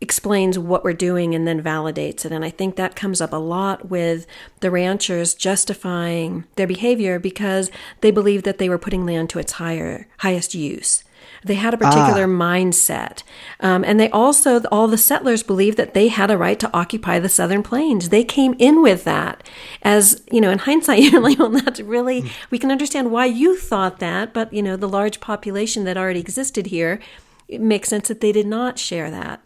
explains 0.03 0.59
what 0.59 0.85
we're 0.85 0.93
doing 0.93 1.35
and 1.35 1.47
then 1.47 1.63
validates 1.63 2.25
it. 2.25 2.33
And 2.33 2.45
I 2.45 2.51
think 2.51 2.77
that 2.77 2.97
comes 2.97 3.21
up 3.21 3.33
a 3.33 3.37
lot 3.37 3.89
with 3.89 4.27
the 4.61 4.71
ranchers 4.71 5.35
justifying 5.35 6.45
their 6.57 6.67
behavior 6.67 7.19
because 7.19 7.71
they 8.01 8.11
believed 8.11 8.45
that 8.45 8.59
they 8.59 8.69
were 8.69 8.79
putting 8.79 9.07
land 9.07 9.31
to 9.31 9.39
its 9.39 9.53
higher 9.53 10.09
highest 10.19 10.55
use. 10.55 11.05
They 11.45 11.55
had 11.55 11.75
a 11.75 11.79
particular 11.79 12.25
ah. 12.25 12.27
mindset. 12.27 13.23
Um, 13.61 13.85
and 13.85 13.99
they 13.99 14.11
also, 14.11 14.63
all 14.71 14.89
the 14.89 14.99
settlers 14.99 15.43
believed 15.43 15.77
that 15.77 15.95
they 15.95 16.09
had 16.09 16.31
a 16.31 16.39
right 16.39 16.59
to 16.61 16.71
occupy 16.77 17.19
the 17.19 17.29
southern 17.29 17.63
plains. 17.63 18.09
They 18.09 18.25
came 18.25 18.55
in 18.59 18.83
with 18.83 19.05
that. 19.05 19.49
As, 19.83 20.23
you 20.31 20.41
know, 20.41 20.51
in 20.51 20.59
hindsight, 20.59 21.03
you're 21.13 21.21
like, 21.21 21.39
well, 21.39 21.51
that's 21.51 21.81
really, 21.81 22.31
we 22.51 22.59
can 22.59 22.71
understand 22.71 23.11
why 23.11 23.27
you 23.27 23.57
thought 23.57 23.99
that, 23.99 24.33
but, 24.33 24.53
you 24.53 24.63
know, 24.63 24.77
the 24.77 24.89
large 24.89 25.21
population 25.21 25.85
that 25.85 25.97
already 25.97 26.21
existed 26.21 26.67
here, 26.67 27.01
it 27.49 27.61
makes 27.61 27.89
sense 27.89 28.09
that 28.09 28.21
they 28.21 28.33
did 28.33 28.47
not 28.47 28.79
share 28.79 29.11
that. 29.11 29.43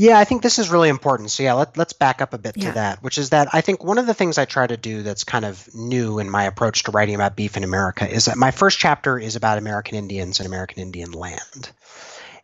Yeah, 0.00 0.18
I 0.18 0.24
think 0.24 0.40
this 0.40 0.58
is 0.58 0.70
really 0.70 0.88
important. 0.88 1.30
So 1.30 1.42
yeah, 1.42 1.52
let, 1.52 1.78
us 1.78 1.92
back 1.92 2.22
up 2.22 2.32
a 2.32 2.38
bit 2.38 2.56
yeah. 2.56 2.68
to 2.68 2.74
that, 2.76 3.02
which 3.02 3.18
is 3.18 3.30
that 3.30 3.48
I 3.52 3.60
think 3.60 3.84
one 3.84 3.98
of 3.98 4.06
the 4.06 4.14
things 4.14 4.38
I 4.38 4.46
try 4.46 4.66
to 4.66 4.78
do 4.78 5.02
that's 5.02 5.24
kind 5.24 5.44
of 5.44 5.68
new 5.74 6.20
in 6.20 6.30
my 6.30 6.44
approach 6.44 6.84
to 6.84 6.90
writing 6.90 7.14
about 7.14 7.36
beef 7.36 7.58
in 7.58 7.64
America 7.64 8.10
is 8.10 8.24
that 8.24 8.38
my 8.38 8.50
first 8.50 8.78
chapter 8.78 9.18
is 9.18 9.36
about 9.36 9.58
American 9.58 9.98
Indians 9.98 10.40
and 10.40 10.46
American 10.46 10.80
Indian 10.80 11.12
land. 11.12 11.70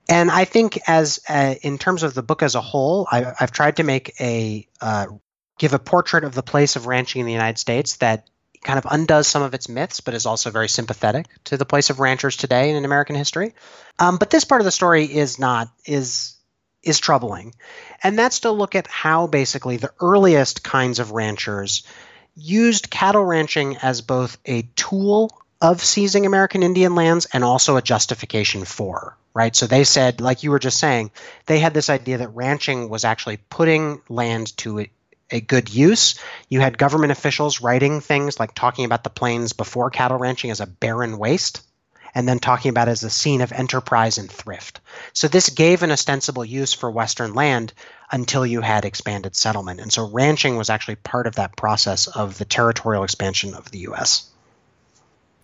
And 0.06 0.30
I 0.30 0.44
think 0.44 0.78
as 0.86 1.20
uh, 1.30 1.54
in 1.62 1.78
terms 1.78 2.02
of 2.02 2.12
the 2.12 2.22
book 2.22 2.42
as 2.42 2.56
a 2.56 2.60
whole, 2.60 3.08
I, 3.10 3.32
have 3.38 3.52
tried 3.52 3.76
to 3.76 3.84
make 3.84 4.12
a 4.20 4.68
uh, 4.82 5.06
give 5.58 5.72
a 5.72 5.78
portrait 5.78 6.24
of 6.24 6.34
the 6.34 6.42
place 6.42 6.76
of 6.76 6.86
ranching 6.86 7.20
in 7.20 7.26
the 7.26 7.32
United 7.32 7.58
States 7.58 7.96
that 7.96 8.28
kind 8.62 8.78
of 8.78 8.86
undoes 8.90 9.28
some 9.28 9.42
of 9.42 9.54
its 9.54 9.66
myths, 9.66 10.00
but 10.00 10.12
is 10.12 10.26
also 10.26 10.50
very 10.50 10.68
sympathetic 10.68 11.26
to 11.44 11.56
the 11.56 11.64
place 11.64 11.88
of 11.88 12.00
ranchers 12.00 12.36
today 12.36 12.68
in 12.68 12.84
American 12.84 13.16
history. 13.16 13.54
Um, 13.98 14.18
but 14.18 14.28
this 14.28 14.44
part 14.44 14.60
of 14.60 14.66
the 14.66 14.70
story 14.70 15.06
is 15.06 15.38
not 15.38 15.70
is 15.86 16.35
is 16.86 17.00
troubling. 17.00 17.54
And 18.02 18.18
that's 18.18 18.40
to 18.40 18.50
look 18.50 18.74
at 18.74 18.86
how 18.86 19.26
basically 19.26 19.76
the 19.76 19.92
earliest 20.00 20.62
kinds 20.62 21.00
of 21.00 21.10
ranchers 21.10 21.82
used 22.36 22.90
cattle 22.90 23.24
ranching 23.24 23.76
as 23.78 24.00
both 24.00 24.38
a 24.46 24.62
tool 24.76 25.30
of 25.60 25.82
seizing 25.82 26.26
American 26.26 26.62
Indian 26.62 26.94
lands 26.94 27.26
and 27.32 27.42
also 27.42 27.76
a 27.76 27.82
justification 27.82 28.64
for, 28.64 29.16
right? 29.34 29.56
So 29.56 29.66
they 29.66 29.84
said, 29.84 30.20
like 30.20 30.42
you 30.42 30.50
were 30.50 30.58
just 30.58 30.78
saying, 30.78 31.10
they 31.46 31.58
had 31.58 31.74
this 31.74 31.90
idea 31.90 32.18
that 32.18 32.34
ranching 32.34 32.88
was 32.88 33.04
actually 33.04 33.38
putting 33.48 34.00
land 34.08 34.56
to 34.58 34.80
a, 34.80 34.90
a 35.30 35.40
good 35.40 35.74
use. 35.74 36.20
You 36.48 36.60
had 36.60 36.78
government 36.78 37.10
officials 37.10 37.62
writing 37.62 38.00
things 38.00 38.38
like 38.38 38.54
talking 38.54 38.84
about 38.84 39.02
the 39.02 39.10
plains 39.10 39.54
before 39.54 39.90
cattle 39.90 40.18
ranching 40.18 40.50
as 40.50 40.60
a 40.60 40.66
barren 40.66 41.18
waste 41.18 41.62
and 42.16 42.26
then 42.26 42.38
talking 42.38 42.70
about 42.70 42.88
it 42.88 42.92
as 42.92 43.04
a 43.04 43.10
scene 43.10 43.42
of 43.42 43.52
enterprise 43.52 44.16
and 44.16 44.30
thrift. 44.30 44.80
So 45.12 45.28
this 45.28 45.50
gave 45.50 45.82
an 45.82 45.92
ostensible 45.92 46.46
use 46.46 46.72
for 46.72 46.90
Western 46.90 47.34
land 47.34 47.74
until 48.10 48.46
you 48.46 48.62
had 48.62 48.86
expanded 48.86 49.36
settlement. 49.36 49.80
And 49.80 49.92
so 49.92 50.08
ranching 50.08 50.56
was 50.56 50.70
actually 50.70 50.96
part 50.96 51.26
of 51.26 51.34
that 51.34 51.56
process 51.56 52.06
of 52.06 52.38
the 52.38 52.46
territorial 52.46 53.04
expansion 53.04 53.52
of 53.52 53.70
the 53.70 53.80
U.S. 53.80 54.30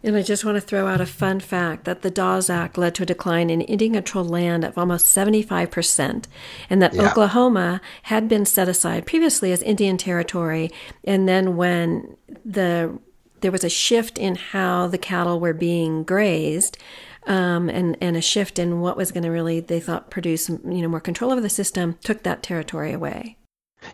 And 0.03 0.17
I 0.17 0.23
just 0.23 0.47
want 0.47 0.57
to 0.57 0.63
throw 0.63 0.87
out 0.89 1.03
a 1.03 1.07
fun 1.07 1.41
fact 1.41 1.85
that 1.85 2.01
the 2.01 2.11
Dawes 2.11 2.49
Act 2.49 2.79
led 2.79 2.95
to 2.95 3.03
a 3.03 3.07
decline 3.07 3.51
in 3.51 3.61
Indian 3.61 3.93
controlled 3.93 4.31
land 4.31 4.65
of 4.65 4.79
almost 4.79 5.15
75%, 5.15 6.25
and 6.71 6.83
that 6.83 6.95
yeah. 6.95 7.03
Oklahoma 7.03 7.83
had 8.05 8.29
been 8.29 8.47
set 8.47 8.67
aside 8.67 9.05
previously 9.05 9.53
as 9.53 9.63
Indian 9.63 9.99
territory. 9.99 10.71
And 11.05 11.29
then 11.29 11.55
when 11.59 12.17
the 12.47 12.99
there 13.43 13.53
was 13.53 13.65
a 13.65 13.69
shift 13.69 14.19
in 14.19 14.37
how 14.37 14.87
the 14.87 14.99
cattle 14.99 15.39
were 15.39 15.53
being 15.53 16.05
grazed. 16.05 16.79
Um, 17.25 17.69
and 17.69 17.97
and 18.01 18.17
a 18.17 18.21
shift 18.21 18.59
in 18.59 18.81
what 18.81 18.97
was 18.97 19.13
going 19.13 19.23
to 19.23 19.31
really 19.31 19.61
they 19.61 19.79
thought 19.79 20.11
produce 20.11 20.49
you 20.49 20.59
know 20.65 20.89
more 20.89 20.99
control 20.99 21.31
over 21.31 21.41
the 21.41 21.49
system 21.49 21.97
took 22.03 22.25
that 22.25 22.43
territory 22.43 22.93
away. 22.93 23.37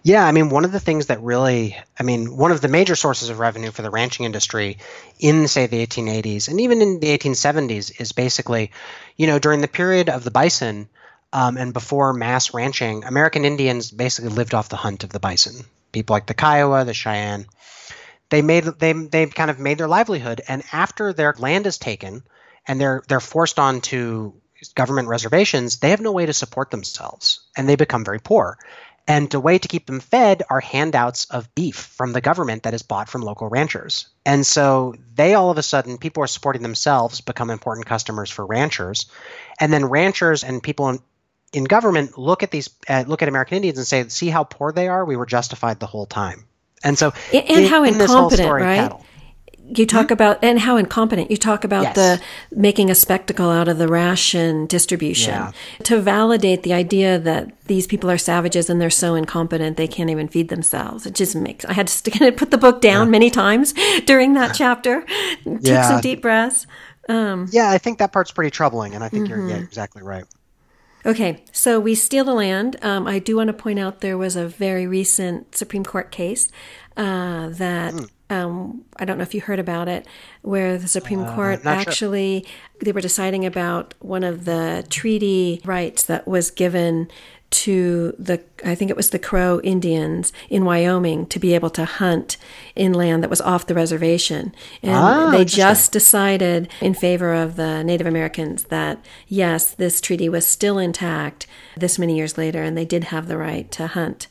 Yeah, 0.02 0.24
I 0.24 0.32
mean, 0.32 0.48
one 0.50 0.64
of 0.64 0.72
the 0.72 0.80
things 0.80 1.06
that 1.06 1.22
really, 1.22 1.76
I 1.98 2.02
mean, 2.02 2.37
one 2.37 2.52
of 2.52 2.61
the 2.61 2.68
major 2.68 2.94
sources 2.94 3.30
of 3.30 3.38
revenue 3.38 3.70
for 3.70 3.82
the 3.82 3.90
ranching 3.90 4.26
industry 4.26 4.78
in, 5.18 5.48
say, 5.48 5.66
the 5.66 5.84
1880s 5.87 6.48
and 6.48 6.61
even 6.61 6.82
in 6.82 7.00
the 7.00 7.16
1870s 7.16 8.00
is 8.00 8.12
basically, 8.12 8.70
you 9.16 9.26
know, 9.26 9.38
during 9.38 9.61
the 9.61 9.68
period 9.68 10.08
of 10.08 10.24
the 10.24 10.30
bison 10.30 10.88
um, 11.32 11.56
and 11.56 11.72
before 11.72 12.12
mass 12.12 12.54
ranching, 12.54 13.04
American 13.04 13.44
Indians 13.44 13.90
basically 13.90 14.30
lived 14.30 14.54
off 14.54 14.68
the 14.68 14.76
hunt 14.76 15.04
of 15.04 15.11
the 15.11 15.20
bison. 15.20 15.64
People 15.92 16.14
like 16.14 16.26
the 16.26 16.34
Kiowa, 16.34 16.84
the 16.84 16.94
Cheyenne 16.94 17.46
they 18.30 18.42
made 18.42 18.64
they 18.64 18.92
they 18.92 19.26
kind 19.26 19.50
of 19.50 19.58
made 19.58 19.78
their 19.78 19.88
livelihood 19.88 20.40
and 20.48 20.62
after 20.72 21.12
their 21.12 21.34
land 21.38 21.66
is 21.66 21.78
taken 21.78 22.22
and 22.66 22.80
they're 22.80 23.02
they're 23.08 23.20
forced 23.20 23.58
onto 23.58 24.32
government 24.74 25.08
reservations 25.08 25.78
they 25.78 25.90
have 25.90 26.00
no 26.00 26.12
way 26.12 26.26
to 26.26 26.32
support 26.32 26.70
themselves 26.70 27.40
and 27.56 27.68
they 27.68 27.76
become 27.76 28.04
very 28.04 28.18
poor 28.18 28.58
and 29.06 29.30
the 29.30 29.40
way 29.40 29.56
to 29.56 29.68
keep 29.68 29.86
them 29.86 30.00
fed 30.00 30.42
are 30.50 30.60
handouts 30.60 31.24
of 31.26 31.54
beef 31.54 31.76
from 31.76 32.12
the 32.12 32.20
government 32.20 32.64
that 32.64 32.74
is 32.74 32.82
bought 32.82 33.08
from 33.08 33.22
local 33.22 33.48
ranchers 33.48 34.08
and 34.26 34.46
so 34.46 34.94
they 35.14 35.34
all 35.34 35.50
of 35.50 35.58
a 35.58 35.62
sudden 35.62 35.98
people 35.98 36.22
are 36.22 36.28
supporting 36.28 36.62
themselves 36.62 37.20
become 37.20 37.50
important 37.50 37.86
customers 37.86 38.30
for 38.30 38.44
ranchers 38.44 39.06
and 39.60 39.72
then 39.72 39.84
ranchers 39.84 40.42
and 40.42 40.62
people 40.62 40.88
in, 40.88 40.98
in 41.52 41.64
government 41.64 42.18
look 42.18 42.42
at 42.42 42.50
these 42.50 42.70
uh, 42.88 43.04
look 43.06 43.22
at 43.22 43.28
American 43.28 43.56
Indians 43.56 43.78
and 43.78 43.86
say, 43.86 44.06
"See 44.08 44.28
how 44.28 44.44
poor 44.44 44.72
they 44.72 44.88
are? 44.88 45.04
We 45.04 45.16
were 45.16 45.26
justified 45.26 45.80
the 45.80 45.86
whole 45.86 46.06
time." 46.06 46.47
And 46.84 46.98
so, 46.98 47.12
and, 47.32 47.48
and 47.48 47.64
in, 47.64 47.70
how 47.70 47.84
incompetent, 47.84 48.50
right? 48.50 48.76
Cattle, 48.76 49.04
you 49.76 49.86
talk 49.86 50.06
mm-hmm. 50.06 50.14
about 50.14 50.42
and 50.42 50.58
how 50.58 50.76
incompetent 50.76 51.30
you 51.30 51.36
talk 51.36 51.64
about 51.64 51.82
yes. 51.82 51.94
the 51.94 52.20
making 52.56 52.90
a 52.90 52.94
spectacle 52.94 53.50
out 53.50 53.68
of 53.68 53.78
the 53.78 53.88
ration 53.88 54.66
distribution 54.66 55.34
yeah. 55.34 55.52
to 55.84 56.00
validate 56.00 56.62
the 56.62 56.72
idea 56.72 57.18
that 57.18 57.52
these 57.66 57.86
people 57.86 58.10
are 58.10 58.18
savages 58.18 58.70
and 58.70 58.80
they're 58.80 58.90
so 58.90 59.14
incompetent 59.14 59.76
they 59.76 59.88
can't 59.88 60.10
even 60.10 60.28
feed 60.28 60.48
themselves 60.48 61.06
it 61.06 61.14
just 61.14 61.36
makes 61.36 61.64
i 61.66 61.72
had 61.72 61.86
to 61.88 62.26
of 62.26 62.36
put 62.36 62.50
the 62.50 62.58
book 62.58 62.80
down 62.80 63.06
yeah. 63.06 63.10
many 63.10 63.30
times 63.30 63.74
during 64.06 64.34
that 64.34 64.54
chapter 64.54 65.02
take 65.44 65.58
yeah. 65.60 65.88
some 65.88 66.00
deep 66.00 66.22
breaths 66.22 66.66
um, 67.08 67.46
yeah 67.50 67.70
i 67.70 67.78
think 67.78 67.98
that 67.98 68.12
part's 68.12 68.30
pretty 68.30 68.50
troubling 68.50 68.94
and 68.94 69.04
i 69.04 69.08
think 69.08 69.24
mm-hmm. 69.24 69.40
you're 69.40 69.48
yeah, 69.48 69.56
mm-hmm. 69.56 69.64
exactly 69.64 70.02
right 70.02 70.24
Okay, 71.06 71.42
so 71.52 71.78
we 71.78 71.94
steal 71.94 72.24
the 72.24 72.34
land. 72.34 72.76
Um, 72.82 73.06
I 73.06 73.18
do 73.18 73.37
want 73.37 73.48
to 73.48 73.52
point 73.52 73.78
out 73.78 74.00
there 74.00 74.18
was 74.18 74.37
a 74.37 74.46
very 74.46 74.87
recent 74.87 75.54
Supreme 75.54 75.84
Court 75.84 76.11
case 76.11 76.48
uh, 76.96 77.50
that 77.50 77.94
mm. 77.94 78.11
um, 78.30 78.84
I 78.96 79.04
don't 79.04 79.16
know 79.16 79.22
if 79.22 79.34
you 79.34 79.40
heard 79.40 79.61
about 79.61 79.88
it, 79.88 80.06
where 80.42 80.76
the 80.76 80.88
Supreme 80.88 81.20
uh, 81.20 81.34
Court 81.34 81.64
actually 81.64 82.44
sure. 82.44 82.54
they 82.82 82.92
were 82.92 83.00
deciding 83.00 83.46
about 83.46 83.94
one 84.00 84.24
of 84.24 84.44
the 84.44 84.84
treaty 84.90 85.61
rights 85.64 86.02
that 86.04 86.26
was 86.26 86.50
given 86.50 87.08
to 87.50 88.14
the 88.18 88.42
I 88.64 88.74
think 88.74 88.90
it 88.90 88.96
was 88.96 89.11
the 89.11 89.18
Crow 89.18 89.61
Indians 89.61 90.32
in 90.50 90.64
Wyoming 90.64 91.26
to 91.26 91.38
be 91.38 91.54
able 91.54 91.70
to 91.70 91.84
hunt 91.84 92.37
in 92.74 92.92
land 92.92 93.22
that 93.22 93.30
was 93.30 93.40
off 93.40 93.66
the 93.66 93.74
reservation. 93.74 94.54
And 94.82 94.94
ah, 94.94 95.30
they 95.30 95.44
just 95.44 95.92
decided 95.92 96.68
in 96.80 96.94
favor 96.94 97.32
of 97.32 97.56
the 97.56 97.82
Native 97.82 98.06
Americans 98.06 98.64
that 98.64 99.02
yes, 99.28 99.70
this 99.70 100.00
treaty 100.00 100.28
was 100.28 100.46
still 100.46 100.78
intact 100.78 101.46
this 101.76 101.98
many 101.98 102.16
years 102.16 102.37
later 102.37 102.62
and 102.62 102.76
they 102.76 102.84
did 102.84 103.04
have 103.04 103.28
the 103.28 103.38
right 103.38 103.70
to 103.72 103.87
hunt. 103.87 104.26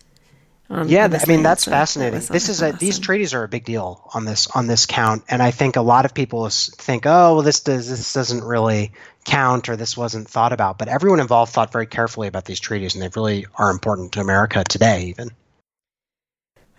On, 0.69 0.89
yeah, 0.89 1.06
on 1.06 1.15
I 1.15 1.25
mean 1.27 1.43
that's 1.43 1.63
so 1.63 1.71
fascinating. 1.71 2.19
This 2.30 2.49
is 2.49 2.62
a, 2.62 2.73
these 2.73 2.99
treaties 2.99 3.34
are 3.34 3.43
a 3.43 3.47
big 3.47 3.63
deal 3.63 4.01
on 4.13 4.25
this 4.25 4.47
on 4.47 4.67
this 4.67 4.86
count, 4.86 5.23
and 5.30 5.41
I 5.41 5.51
think 5.51 5.77
a 5.77 5.82
lot 5.82 6.03
of 6.03 6.13
people 6.13 6.49
think, 6.49 7.06
oh, 7.06 7.36
well, 7.36 7.41
this 7.41 7.62
does 7.62 7.89
this 7.89 8.12
doesn't 8.12 8.43
really 8.43 8.91
count 9.28 9.70
or 9.70 9.76
this 9.76 9.96
wasn't 9.96 10.28
thought 10.28 10.54
about. 10.54 10.78
But 10.78 10.88
everyone 10.88 11.20
involved 11.20 11.54
thought 11.54 11.72
very 11.72 11.86
carefully 11.86 12.28
about 12.28 12.46
these 12.46 12.60
treaties, 12.60 12.96
and 12.96 13.04
they 13.04 13.10
really 13.16 13.46
are 13.56 13.70
important 13.70 14.13
to 14.13 14.22
America 14.22 14.63
today, 14.63 15.06
even. 15.06 15.30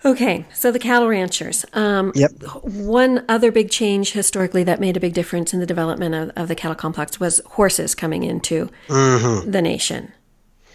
Okay, 0.04 0.46
so 0.54 0.70
the 0.70 0.78
cattle 0.78 1.08
ranchers. 1.08 1.64
Um, 1.72 2.12
yep. 2.14 2.30
One 2.62 3.24
other 3.28 3.50
big 3.50 3.70
change 3.70 4.12
historically 4.12 4.62
that 4.64 4.80
made 4.80 4.96
a 4.96 5.00
big 5.00 5.12
difference 5.12 5.52
in 5.52 5.60
the 5.60 5.66
development 5.66 6.14
of, 6.14 6.30
of 6.36 6.48
the 6.48 6.54
cattle 6.54 6.76
complex 6.76 7.18
was 7.18 7.40
horses 7.46 7.94
coming 7.94 8.22
into 8.22 8.70
mm-hmm. 8.86 9.50
the 9.50 9.60
nation 9.60 10.12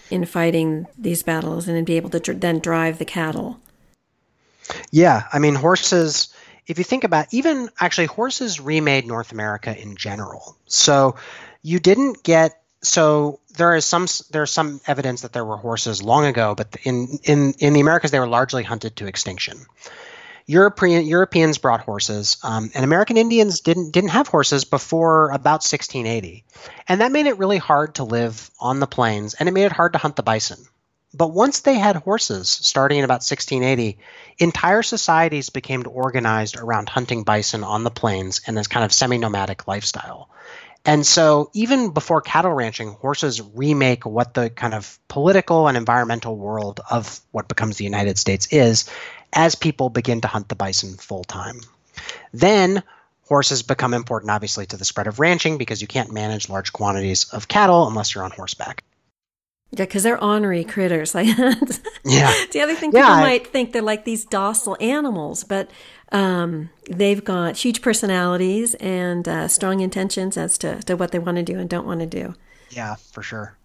in 0.09 0.25
fighting 0.25 0.87
these 0.97 1.23
battles 1.23 1.67
and 1.67 1.85
be 1.85 1.95
able 1.95 2.09
to 2.09 2.19
dr- 2.19 2.41
then 2.41 2.59
drive 2.59 2.99
the 2.99 3.05
cattle. 3.05 3.59
Yeah, 4.91 5.23
I 5.31 5.39
mean, 5.39 5.55
horses 5.55 6.33
if 6.67 6.77
you 6.77 6.83
think 6.83 7.03
about 7.03 7.33
even 7.33 7.69
actually 7.79 8.07
horses 8.07 8.59
remade 8.59 9.05
North 9.05 9.31
America 9.31 9.77
in 9.77 9.95
general. 9.95 10.57
So 10.65 11.15
you 11.63 11.79
didn't 11.79 12.23
get 12.23 12.61
so 12.83 13.39
there 13.55 13.75
is 13.75 13.85
some 13.85 14.07
there's 14.29 14.51
some 14.51 14.81
evidence 14.85 15.21
that 15.21 15.33
there 15.33 15.45
were 15.45 15.57
horses 15.57 16.03
long 16.03 16.25
ago, 16.25 16.53
but 16.55 16.75
in 16.83 17.19
in 17.23 17.53
in 17.59 17.73
the 17.73 17.79
Americas 17.79 18.11
they 18.11 18.19
were 18.19 18.27
largely 18.27 18.63
hunted 18.63 18.97
to 18.97 19.07
extinction. 19.07 19.65
European 20.45 21.05
Europeans 21.05 21.57
brought 21.57 21.79
horses, 21.79 22.35
um, 22.43 22.69
and 22.75 22.83
American 22.83 23.15
Indians 23.15 23.61
didn't 23.61 23.91
didn't 23.91 24.09
have 24.09 24.27
horses 24.27 24.65
before 24.65 25.29
about 25.29 25.63
1680, 25.63 26.43
and 26.89 26.99
that 26.99 27.13
made 27.13 27.27
it 27.27 27.37
really 27.37 27.57
hard 27.57 27.95
to 27.95 28.03
live 28.03 28.51
on 28.59 28.81
the 28.81 28.87
plains, 28.87 29.33
and 29.33 29.47
it 29.47 29.53
made 29.53 29.65
it 29.65 29.71
hard 29.71 29.93
to 29.93 29.99
hunt 29.99 30.17
the 30.17 30.23
bison. 30.23 30.57
But 31.13 31.31
once 31.31 31.61
they 31.61 31.75
had 31.75 31.95
horses, 31.95 32.49
starting 32.49 32.97
in 32.97 33.05
about 33.05 33.21
1680, 33.21 33.99
entire 34.39 34.81
societies 34.81 35.51
became 35.51 35.85
organized 35.87 36.57
around 36.57 36.89
hunting 36.89 37.23
bison 37.23 37.63
on 37.63 37.83
the 37.83 37.91
plains 37.91 38.41
and 38.47 38.57
this 38.57 38.67
kind 38.67 38.83
of 38.83 38.91
semi 38.91 39.19
nomadic 39.19 39.67
lifestyle. 39.67 40.27
And 40.85 41.05
so, 41.05 41.49
even 41.53 41.91
before 41.91 42.21
cattle 42.21 42.51
ranching, 42.51 42.89
horses 42.89 43.41
remake 43.41 44.05
what 44.05 44.33
the 44.33 44.49
kind 44.49 44.73
of 44.73 44.99
political 45.07 45.67
and 45.67 45.77
environmental 45.77 46.35
world 46.35 46.81
of 46.89 47.21
what 47.31 47.47
becomes 47.47 47.77
the 47.77 47.85
United 47.85 48.17
States 48.17 48.47
is 48.51 48.89
as 49.31 49.55
people 49.55 49.89
begin 49.89 50.21
to 50.21 50.27
hunt 50.27 50.49
the 50.49 50.55
bison 50.55 50.97
full 50.97 51.23
time. 51.23 51.61
Then, 52.33 52.83
Horses 53.27 53.63
become 53.63 53.93
important, 53.93 54.31
obviously, 54.31 54.65
to 54.67 54.77
the 54.77 54.85
spread 54.85 55.07
of 55.07 55.19
ranching 55.19 55.57
because 55.57 55.81
you 55.81 55.87
can't 55.87 56.11
manage 56.11 56.49
large 56.49 56.73
quantities 56.73 57.25
of 57.31 57.47
cattle 57.47 57.87
unless 57.87 58.13
you're 58.13 58.23
on 58.23 58.31
horseback. 58.31 58.83
Yeah, 59.75 59.85
because 59.85 60.03
they're 60.03 60.23
ornery 60.23 60.63
critters. 60.63 61.15
Like 61.15 61.27
yeah. 62.05 62.31
the 62.51 62.61
other 62.61 62.75
thing 62.75 62.91
people 62.91 63.09
might 63.09 63.47
think 63.47 63.73
they're 63.73 63.81
like 63.81 64.05
these 64.05 64.23
docile 64.23 64.77
animals, 64.79 65.43
but 65.43 65.71
um, 66.11 66.69
they've 66.87 67.23
got 67.23 67.57
huge 67.57 67.81
personalities 67.81 68.75
and 68.75 69.27
uh, 69.27 69.47
strong 69.47 69.79
intentions 69.79 70.37
as 70.37 70.59
to, 70.59 70.81
to 70.83 70.95
what 70.95 71.11
they 71.11 71.17
want 71.17 71.37
to 71.37 71.43
do 71.43 71.57
and 71.57 71.67
don't 71.67 71.87
want 71.87 72.01
to 72.01 72.05
do. 72.05 72.35
Yeah, 72.69 72.95
for 72.95 73.23
sure. 73.23 73.57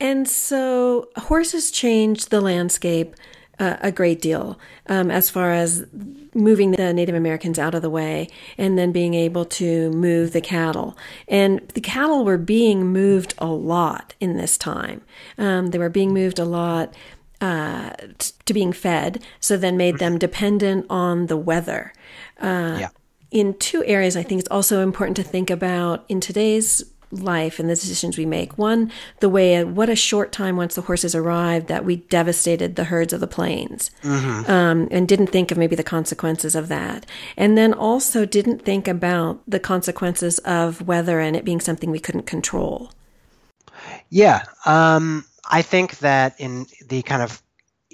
And 0.00 0.28
so 0.28 1.08
horses 1.16 1.70
change 1.70 2.26
the 2.26 2.40
landscape 2.40 3.14
uh, 3.58 3.76
a 3.80 3.92
great 3.92 4.20
deal 4.20 4.58
um, 4.86 5.10
as 5.10 5.30
far 5.30 5.52
as 5.52 5.86
moving 6.34 6.72
the 6.72 6.92
Native 6.92 7.14
Americans 7.14 7.58
out 7.58 7.74
of 7.74 7.82
the 7.82 7.90
way 7.90 8.28
and 8.58 8.78
then 8.78 8.92
being 8.92 9.14
able 9.14 9.44
to 9.44 9.90
move 9.90 10.32
the 10.32 10.40
cattle. 10.40 10.96
And 11.28 11.66
the 11.74 11.80
cattle 11.80 12.24
were 12.24 12.38
being 12.38 12.86
moved 12.86 13.34
a 13.38 13.46
lot 13.46 14.14
in 14.20 14.36
this 14.36 14.58
time. 14.58 15.00
Um, 15.38 15.68
they 15.68 15.78
were 15.78 15.88
being 15.88 16.12
moved 16.12 16.38
a 16.38 16.44
lot 16.44 16.94
uh, 17.40 17.90
to 18.18 18.54
being 18.54 18.72
fed, 18.72 19.22
so 19.40 19.56
then 19.56 19.76
made 19.76 19.98
them 19.98 20.18
dependent 20.18 20.86
on 20.88 21.26
the 21.26 21.36
weather. 21.36 21.92
Uh, 22.40 22.76
yeah. 22.80 22.88
In 23.30 23.54
two 23.54 23.84
areas, 23.84 24.16
I 24.16 24.22
think 24.22 24.40
it's 24.40 24.50
also 24.50 24.82
important 24.82 25.16
to 25.16 25.22
think 25.22 25.50
about 25.50 26.04
in 26.08 26.20
today's 26.20 26.84
life 27.10 27.58
and 27.58 27.68
the 27.68 27.74
decisions 27.74 28.18
we 28.18 28.26
make. 28.26 28.58
One, 28.58 28.90
the 29.20 29.28
way, 29.28 29.62
what 29.64 29.88
a 29.88 29.96
short 29.96 30.32
time 30.32 30.56
once 30.56 30.74
the 30.74 30.82
horses 30.82 31.14
arrived 31.14 31.68
that 31.68 31.84
we 31.84 31.96
devastated 31.96 32.76
the 32.76 32.84
herds 32.84 33.12
of 33.12 33.20
the 33.20 33.26
plains 33.26 33.90
mm-hmm. 34.02 34.50
um, 34.50 34.88
and 34.90 35.06
didn't 35.06 35.28
think 35.28 35.50
of 35.50 35.58
maybe 35.58 35.76
the 35.76 35.82
consequences 35.82 36.54
of 36.54 36.68
that. 36.68 37.06
And 37.36 37.56
then 37.56 37.72
also 37.72 38.24
didn't 38.24 38.62
think 38.62 38.88
about 38.88 39.40
the 39.46 39.60
consequences 39.60 40.38
of 40.40 40.86
weather 40.86 41.20
and 41.20 41.36
it 41.36 41.44
being 41.44 41.60
something 41.60 41.90
we 41.90 42.00
couldn't 42.00 42.26
control. 42.26 42.92
Yeah. 44.10 44.44
Um, 44.64 45.24
I 45.48 45.62
think 45.62 45.98
that 45.98 46.34
in 46.38 46.66
the 46.88 47.02
kind 47.02 47.22
of 47.22 47.42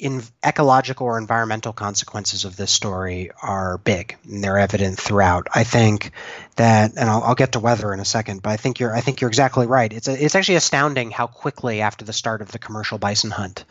in 0.03 0.21
ecological 0.45 1.07
or 1.07 1.17
environmental 1.17 1.73
consequences 1.73 2.45
of 2.45 2.57
this 2.57 2.73
story 2.73 3.31
are 3.41 3.79
big 3.79 4.17
and 4.25 4.43
they're 4.43 4.59
evident 4.59 4.99
throughout. 4.99 5.47
I 5.55 5.63
think 5.63 6.11
that, 6.57 6.95
and 6.97 7.09
I'll, 7.09 7.23
I'll, 7.23 7.35
get 7.37 7.53
to 7.53 7.61
weather 7.61 7.95
in 7.95 8.01
a 8.01 8.05
second, 8.05 8.43
but 8.43 8.51
I 8.51 8.57
think 8.57 8.81
you're 8.81 8.93
I 8.93 9.01
think 9.01 9.21
you're 9.21 9.31
exactly 9.31 9.69
right. 9.69 9.93
It's 9.93 10.09
a, 10.09 10.25
it's 10.25 10.35
actually 10.35 10.57
astounding 10.57 11.13
how 11.13 11.29
quickly 11.29 11.83
after 11.83 12.05
the 12.05 12.13
start 12.13 12.43
of 12.43 12.51
the 12.51 12.59
commercial 12.59 12.99
bison 12.99 13.31
hunt 13.31 13.65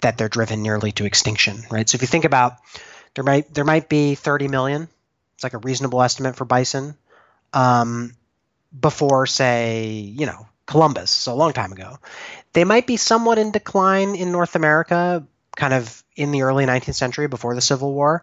that 0.00 0.18
they're 0.18 0.28
driven 0.28 0.60
nearly 0.60 0.90
to 0.90 1.04
extinction. 1.04 1.62
Right. 1.70 1.88
So 1.88 1.94
if 1.94 2.02
you 2.02 2.08
think 2.08 2.24
about 2.24 2.56
there 3.14 3.22
might 3.22 3.54
there 3.54 3.64
might 3.64 3.88
be 3.88 4.16
30 4.16 4.48
million. 4.48 4.88
It's 5.36 5.44
like 5.44 5.54
a 5.54 5.58
reasonable 5.58 6.02
estimate 6.02 6.34
for 6.34 6.44
bison. 6.44 6.96
Um, 7.52 8.12
before 8.78 9.28
say 9.28 9.86
you 9.86 10.26
know 10.26 10.48
Columbus, 10.66 11.12
so 11.12 11.32
a 11.32 11.34
long 11.34 11.52
time 11.52 11.70
ago. 11.70 12.00
They 12.54 12.64
might 12.64 12.88
be 12.88 12.96
somewhat 12.96 13.38
in 13.38 13.52
decline 13.52 14.16
in 14.16 14.32
North 14.32 14.56
America, 14.56 15.24
kind 15.56 15.74
of 15.74 16.04
in 16.14 16.30
the 16.30 16.42
early 16.42 16.66
19th 16.66 16.94
century 16.94 17.26
before 17.26 17.54
the 17.54 17.60
Civil 17.60 17.92
War, 17.92 18.22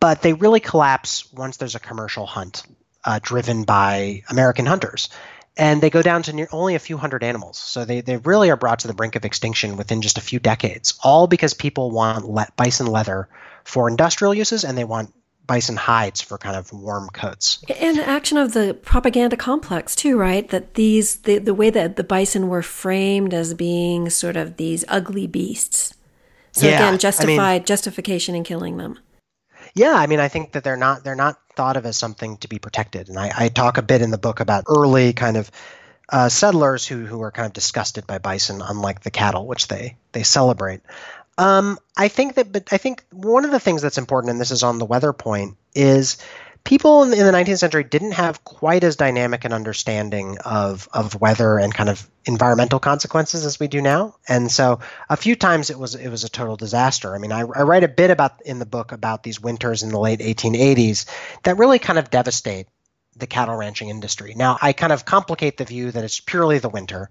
but 0.00 0.22
they 0.22 0.32
really 0.32 0.60
collapse 0.60 1.32
once 1.32 1.56
there's 1.56 1.74
a 1.74 1.80
commercial 1.80 2.26
hunt 2.26 2.64
uh, 3.04 3.18
driven 3.22 3.64
by 3.64 4.22
American 4.28 4.66
hunters. 4.66 5.08
And 5.56 5.82
they 5.82 5.90
go 5.90 6.02
down 6.02 6.22
to 6.24 6.32
near, 6.32 6.48
only 6.52 6.76
a 6.76 6.78
few 6.78 6.96
hundred 6.96 7.24
animals. 7.24 7.58
So 7.58 7.84
they, 7.84 8.00
they 8.00 8.16
really 8.16 8.50
are 8.50 8.56
brought 8.56 8.80
to 8.80 8.88
the 8.88 8.94
brink 8.94 9.16
of 9.16 9.24
extinction 9.24 9.76
within 9.76 10.02
just 10.02 10.18
a 10.18 10.20
few 10.20 10.38
decades, 10.38 10.94
all 11.02 11.26
because 11.26 11.54
people 11.54 11.90
want 11.90 12.24
le- 12.24 12.46
bison 12.56 12.86
leather 12.86 13.28
for 13.64 13.88
industrial 13.88 14.34
uses 14.34 14.64
and 14.64 14.78
they 14.78 14.84
want 14.84 15.12
bison 15.48 15.76
hides 15.76 16.20
for 16.20 16.38
kind 16.38 16.54
of 16.54 16.72
warm 16.72 17.08
coats. 17.08 17.64
And 17.80 17.98
action 17.98 18.38
of 18.38 18.52
the 18.52 18.74
propaganda 18.82 19.36
complex 19.36 19.96
too, 19.96 20.16
right? 20.16 20.48
That 20.50 20.74
these 20.74 21.16
the, 21.22 21.38
the 21.38 21.54
way 21.54 21.70
that 21.70 21.96
the 21.96 22.04
bison 22.04 22.48
were 22.48 22.62
framed 22.62 23.34
as 23.34 23.54
being 23.54 24.10
sort 24.10 24.36
of 24.36 24.58
these 24.58 24.84
ugly 24.86 25.26
beasts 25.26 25.94
so 26.58 26.66
yeah, 26.66 26.76
again, 26.76 26.98
justified 26.98 27.38
I 27.38 27.58
mean, 27.58 27.64
justification 27.64 28.34
in 28.34 28.44
killing 28.44 28.76
them. 28.76 28.98
Yeah, 29.74 29.94
I 29.94 30.06
mean, 30.06 30.20
I 30.20 30.28
think 30.28 30.52
that 30.52 30.64
they're 30.64 30.76
not 30.76 31.04
they're 31.04 31.14
not 31.14 31.38
thought 31.54 31.76
of 31.76 31.86
as 31.86 31.96
something 31.96 32.36
to 32.38 32.48
be 32.48 32.58
protected, 32.58 33.08
and 33.08 33.18
I, 33.18 33.30
I 33.36 33.48
talk 33.48 33.78
a 33.78 33.82
bit 33.82 34.02
in 34.02 34.10
the 34.10 34.18
book 34.18 34.40
about 34.40 34.64
early 34.68 35.12
kind 35.12 35.36
of 35.36 35.50
uh, 36.08 36.28
settlers 36.28 36.86
who 36.86 37.04
who 37.04 37.22
are 37.22 37.30
kind 37.30 37.46
of 37.46 37.52
disgusted 37.52 38.06
by 38.06 38.18
bison, 38.18 38.62
unlike 38.62 39.00
the 39.00 39.10
cattle, 39.10 39.46
which 39.46 39.68
they 39.68 39.96
they 40.12 40.22
celebrate. 40.22 40.80
Um, 41.36 41.78
I 41.96 42.08
think 42.08 42.34
that, 42.34 42.50
but 42.50 42.72
I 42.72 42.78
think 42.78 43.04
one 43.12 43.44
of 43.44 43.52
the 43.52 43.60
things 43.60 43.80
that's 43.80 43.98
important, 43.98 44.32
and 44.32 44.40
this 44.40 44.50
is 44.50 44.64
on 44.64 44.78
the 44.78 44.84
weather 44.84 45.12
point, 45.12 45.56
is 45.72 46.18
people 46.68 47.02
in, 47.02 47.10
the 47.10 47.16
19th 47.16 47.60
century 47.60 47.82
didn't 47.82 48.12
have 48.12 48.44
quite 48.44 48.84
as 48.84 48.96
dynamic 48.96 49.46
an 49.46 49.54
understanding 49.54 50.36
of 50.44 50.86
of 50.92 51.18
weather 51.18 51.58
and 51.58 51.72
kind 51.72 51.88
of 51.88 52.06
environmental 52.26 52.78
consequences 52.78 53.46
as 53.46 53.58
we 53.58 53.68
do 53.68 53.80
now. 53.80 54.14
And 54.28 54.52
so 54.52 54.80
a 55.08 55.16
few 55.16 55.34
times 55.34 55.70
it 55.70 55.78
was 55.78 55.94
it 55.94 56.10
was 56.10 56.24
a 56.24 56.28
total 56.28 56.56
disaster. 56.56 57.14
I 57.14 57.18
mean, 57.18 57.32
I, 57.32 57.40
I 57.40 57.62
write 57.62 57.84
a 57.84 57.88
bit 57.88 58.10
about 58.10 58.42
in 58.44 58.58
the 58.58 58.66
book 58.66 58.92
about 58.92 59.22
these 59.22 59.40
winters 59.40 59.82
in 59.82 59.88
the 59.88 59.98
late 59.98 60.20
1880s 60.20 61.06
that 61.44 61.56
really 61.56 61.78
kind 61.78 61.98
of 61.98 62.10
devastate 62.10 62.66
the 63.16 63.26
cattle 63.26 63.56
ranching 63.56 63.88
industry. 63.88 64.34
Now, 64.36 64.58
I 64.60 64.74
kind 64.74 64.92
of 64.92 65.06
complicate 65.06 65.56
the 65.56 65.64
view 65.64 65.90
that 65.90 66.04
it's 66.04 66.20
purely 66.20 66.58
the 66.58 66.68
winter. 66.68 67.08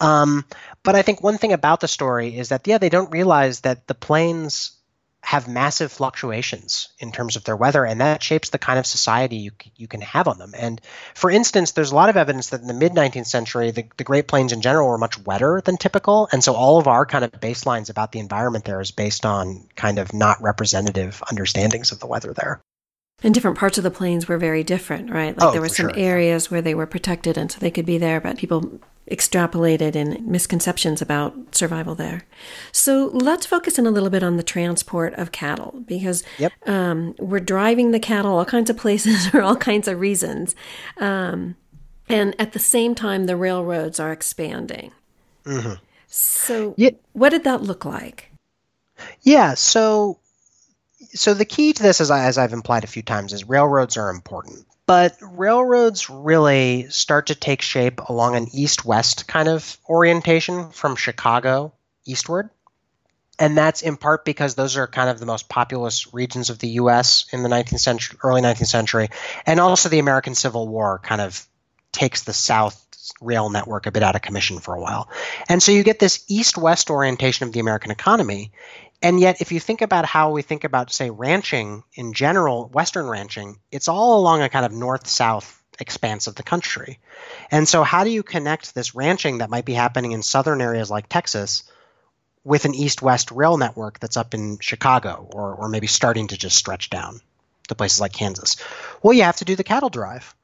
Um, 0.00 0.46
but 0.82 0.96
I 0.96 1.02
think 1.02 1.22
one 1.22 1.36
thing 1.36 1.52
about 1.52 1.80
the 1.80 1.88
story 1.88 2.36
is 2.36 2.48
that, 2.48 2.66
yeah, 2.66 2.78
they 2.78 2.88
don't 2.88 3.12
realize 3.12 3.60
that 3.60 3.86
the 3.86 3.94
plains 3.94 4.72
have 5.24 5.48
massive 5.48 5.90
fluctuations 5.90 6.90
in 6.98 7.10
terms 7.10 7.36
of 7.36 7.44
their 7.44 7.56
weather, 7.56 7.84
and 7.84 8.00
that 8.02 8.22
shapes 8.22 8.50
the 8.50 8.58
kind 8.58 8.78
of 8.78 8.86
society 8.86 9.36
you, 9.36 9.50
you 9.74 9.88
can 9.88 10.02
have 10.02 10.28
on 10.28 10.36
them. 10.36 10.52
And 10.56 10.80
for 11.14 11.30
instance, 11.30 11.72
there's 11.72 11.92
a 11.92 11.94
lot 11.94 12.10
of 12.10 12.16
evidence 12.18 12.50
that 12.50 12.60
in 12.60 12.66
the 12.66 12.74
mid 12.74 12.92
19th 12.92 13.26
century, 13.26 13.70
the, 13.70 13.86
the 13.96 14.04
Great 14.04 14.28
Plains 14.28 14.52
in 14.52 14.60
general 14.60 14.86
were 14.86 14.98
much 14.98 15.18
wetter 15.24 15.62
than 15.64 15.78
typical. 15.78 16.28
And 16.30 16.44
so 16.44 16.52
all 16.52 16.78
of 16.78 16.86
our 16.86 17.06
kind 17.06 17.24
of 17.24 17.32
baselines 17.32 17.88
about 17.88 18.12
the 18.12 18.18
environment 18.18 18.66
there 18.66 18.82
is 18.82 18.90
based 18.90 19.24
on 19.24 19.66
kind 19.76 19.98
of 19.98 20.12
not 20.12 20.42
representative 20.42 21.22
understandings 21.30 21.90
of 21.90 22.00
the 22.00 22.06
weather 22.06 22.34
there. 22.34 22.60
And 23.22 23.32
different 23.32 23.56
parts 23.56 23.78
of 23.78 23.84
the 23.84 23.90
plains 23.90 24.28
were 24.28 24.36
very 24.36 24.62
different, 24.62 25.10
right? 25.10 25.36
Like 25.36 25.48
oh, 25.48 25.52
there 25.52 25.62
were 25.62 25.68
some 25.70 25.88
sure. 25.88 25.98
areas 25.98 26.50
where 26.50 26.60
they 26.60 26.74
were 26.74 26.86
protected 26.86 27.38
and 27.38 27.50
so 27.50 27.58
they 27.58 27.70
could 27.70 27.86
be 27.86 27.96
there, 27.96 28.20
but 28.20 28.36
people 28.36 28.80
extrapolated 29.10 29.94
and 29.94 30.26
misconceptions 30.26 31.02
about 31.02 31.54
survival 31.54 31.94
there. 31.94 32.24
So 32.72 33.10
let's 33.12 33.44
focus 33.44 33.78
in 33.78 33.86
a 33.86 33.90
little 33.90 34.10
bit 34.10 34.22
on 34.22 34.36
the 34.36 34.42
transport 34.42 35.14
of 35.14 35.32
cattle 35.32 35.82
because 35.86 36.22
yep. 36.38 36.52
um, 36.66 37.14
we're 37.18 37.40
driving 37.40 37.90
the 37.90 38.00
cattle 38.00 38.38
all 38.38 38.44
kinds 38.44 38.70
of 38.70 38.76
places 38.76 39.26
for 39.30 39.42
all 39.42 39.56
kinds 39.56 39.88
of 39.88 40.00
reasons. 40.00 40.54
Um, 40.98 41.56
and 42.08 42.34
at 42.38 42.52
the 42.52 42.58
same 42.58 42.94
time, 42.94 43.26
the 43.26 43.36
railroads 43.36 44.00
are 44.00 44.12
expanding. 44.12 44.92
Mm-hmm. 45.44 45.74
So, 46.06 46.74
yeah. 46.76 46.90
what 47.12 47.30
did 47.30 47.44
that 47.44 47.62
look 47.62 47.84
like? 47.84 48.30
Yeah, 49.22 49.54
so 49.54 50.18
so 51.14 51.34
the 51.34 51.44
key 51.44 51.72
to 51.72 51.82
this, 51.82 52.00
as, 52.00 52.10
I, 52.10 52.24
as 52.24 52.38
I've 52.38 52.52
implied 52.52 52.84
a 52.84 52.88
few 52.88 53.02
times, 53.02 53.32
is 53.32 53.48
railroads 53.48 53.96
are 53.96 54.10
important. 54.10 54.66
But 54.86 55.16
railroads 55.22 56.10
really 56.10 56.90
start 56.90 57.28
to 57.28 57.34
take 57.34 57.62
shape 57.62 58.00
along 58.08 58.36
an 58.36 58.48
east 58.52 58.84
west 58.84 59.26
kind 59.26 59.48
of 59.48 59.78
orientation 59.88 60.70
from 60.70 60.96
Chicago 60.96 61.72
eastward. 62.04 62.50
And 63.38 63.56
that's 63.56 63.82
in 63.82 63.96
part 63.96 64.24
because 64.24 64.54
those 64.54 64.76
are 64.76 64.86
kind 64.86 65.10
of 65.10 65.18
the 65.18 65.26
most 65.26 65.48
populous 65.48 66.12
regions 66.14 66.50
of 66.50 66.58
the 66.58 66.68
U.S. 66.68 67.26
in 67.32 67.42
the 67.42 67.48
19th 67.48 67.80
century, 67.80 68.18
early 68.22 68.42
19th 68.42 68.66
century, 68.66 69.08
and 69.44 69.58
also 69.58 69.88
the 69.88 69.98
American 69.98 70.34
Civil 70.34 70.68
War 70.68 71.00
kind 71.02 71.20
of 71.20 71.44
takes 71.90 72.22
the 72.22 72.32
South 72.32 72.80
rail 73.20 73.50
network 73.50 73.86
a 73.86 73.90
bit 73.90 74.02
out 74.02 74.14
of 74.14 74.22
commission 74.22 74.58
for 74.60 74.74
a 74.74 74.80
while. 74.80 75.08
And 75.48 75.62
so 75.62 75.72
you 75.72 75.82
get 75.82 75.98
this 75.98 76.24
east 76.28 76.56
west 76.56 76.90
orientation 76.90 77.46
of 77.46 77.52
the 77.52 77.60
American 77.60 77.90
economy. 77.90 78.52
And 79.04 79.20
yet, 79.20 79.42
if 79.42 79.52
you 79.52 79.60
think 79.60 79.82
about 79.82 80.06
how 80.06 80.30
we 80.30 80.40
think 80.40 80.64
about, 80.64 80.90
say, 80.90 81.10
ranching 81.10 81.84
in 81.92 82.14
general, 82.14 82.68
Western 82.68 83.06
ranching, 83.06 83.58
it's 83.70 83.86
all 83.86 84.18
along 84.18 84.40
a 84.40 84.48
kind 84.48 84.64
of 84.64 84.72
north 84.72 85.06
south 85.06 85.62
expanse 85.78 86.26
of 86.26 86.36
the 86.36 86.42
country. 86.42 86.98
And 87.50 87.68
so, 87.68 87.82
how 87.82 88.04
do 88.04 88.10
you 88.10 88.22
connect 88.22 88.74
this 88.74 88.94
ranching 88.94 89.38
that 89.38 89.50
might 89.50 89.66
be 89.66 89.74
happening 89.74 90.12
in 90.12 90.22
southern 90.22 90.62
areas 90.62 90.90
like 90.90 91.06
Texas 91.10 91.64
with 92.44 92.64
an 92.64 92.74
east 92.74 93.02
west 93.02 93.30
rail 93.30 93.58
network 93.58 93.98
that's 94.00 94.16
up 94.16 94.32
in 94.32 94.58
Chicago 94.60 95.28
or, 95.34 95.54
or 95.54 95.68
maybe 95.68 95.86
starting 95.86 96.28
to 96.28 96.38
just 96.38 96.56
stretch 96.56 96.88
down 96.88 97.20
to 97.68 97.74
places 97.74 98.00
like 98.00 98.14
Kansas? 98.14 98.56
Well, 99.02 99.12
you 99.12 99.24
have 99.24 99.36
to 99.36 99.44
do 99.44 99.54
the 99.54 99.64
cattle 99.64 99.90
drive. 99.90 100.34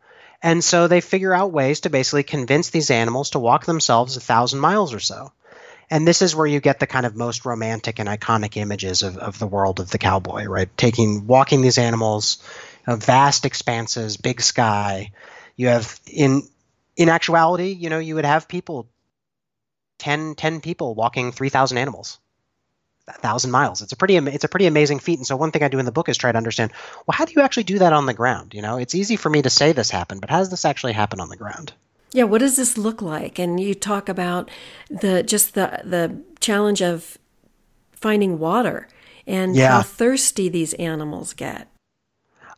And 0.43 0.63
so 0.63 0.87
they 0.87 1.01
figure 1.01 1.33
out 1.33 1.51
ways 1.51 1.81
to 1.81 1.91
basically 1.91 2.25
convince 2.25 2.69
these 2.69 2.91
animals 2.91 3.31
to 3.31 3.39
walk 3.39 3.65
themselves 3.65 4.19
a 4.19 4.21
thousand 4.21 4.61
miles 4.61 4.93
or 4.93 5.01
so. 5.01 5.33
And 5.91 6.07
this 6.07 6.23
is 6.23 6.37
where 6.37 6.47
you 6.47 6.61
get 6.61 6.79
the 6.79 6.87
kind 6.87 7.05
of 7.05 7.17
most 7.17 7.45
romantic 7.45 7.99
and 7.99 8.09
iconic 8.09 8.57
images 8.57 9.03
of, 9.03 9.19
of 9.19 9.39
the 9.39 9.47
world 9.47 9.81
of 9.81 9.91
the 9.91 9.99
cowboy, 9.99 10.45
right? 10.45 10.69
Taking, 10.77 11.27
walking 11.27 11.63
these 11.63 11.79
animals, 11.79 12.39
know, 12.87 12.97
vast 12.97 13.45
expanses, 13.45 14.17
big 14.17 14.41
sky. 14.41 15.11
You 15.57 15.69
have, 15.69 16.01
in, 16.07 16.43
in 16.97 17.09
actuality, 17.09 17.71
you 17.73 17.91
know, 17.91 17.99
you 17.99 18.15
would 18.15 18.25
have 18.25 18.47
people, 18.47 18.89
10, 19.99 20.37
10 20.37 20.61
people 20.61 20.95
walking 20.95 21.33
3,000 21.33 21.77
animals 21.77 22.19
thousand 23.19 23.51
miles. 23.51 23.83
It's 23.83 23.93
a 23.93 23.97
pretty 23.97 24.17
it's 24.17 24.45
a 24.45 24.49
pretty 24.49 24.67
amazing 24.67 25.01
feat. 25.01 25.19
And 25.19 25.27
so 25.27 25.37
one 25.37 25.51
thing 25.51 25.63
I 25.63 25.69
do 25.69 25.79
in 25.79 25.85
the 25.85 25.93
book 25.93 26.09
is 26.09 26.17
try 26.17 26.31
to 26.31 26.39
understand 26.39 26.73
well 27.07 27.17
how 27.17 27.25
do 27.25 27.33
you 27.35 27.43
actually 27.43 27.65
do 27.65 27.81
that 27.81 27.93
on 27.93 28.07
the 28.07 28.15
ground? 28.15 28.55
You 28.55 28.63
know, 28.63 28.77
it's 28.77 28.95
easy 28.95 29.17
for 29.17 29.29
me 29.29 29.43
to 29.43 29.51
say 29.51 29.73
this 29.73 29.91
happened, 29.91 30.21
but 30.21 30.31
how 30.31 30.39
does 30.39 30.51
this 30.51 30.65
actually 30.65 30.93
happen 30.93 31.21
on 31.21 31.29
the 31.29 31.37
ground? 31.37 31.73
Yeah, 32.13 32.25
what 32.25 32.39
does 32.39 32.57
this 32.57 32.77
look 32.77 33.01
like? 33.01 33.39
And 33.39 33.61
you 33.61 33.75
talk 33.75 34.09
about 34.09 34.51
the 34.89 35.23
just 35.23 35.55
the 35.55 35.81
the 35.85 36.23
challenge 36.41 36.83
of 36.83 37.19
finding 37.93 38.39
water 38.39 38.89
and 39.27 39.55
yeah. 39.55 39.71
how 39.71 39.83
thirsty 39.83 40.49
these 40.49 40.73
animals 40.75 41.33
get. 41.35 41.69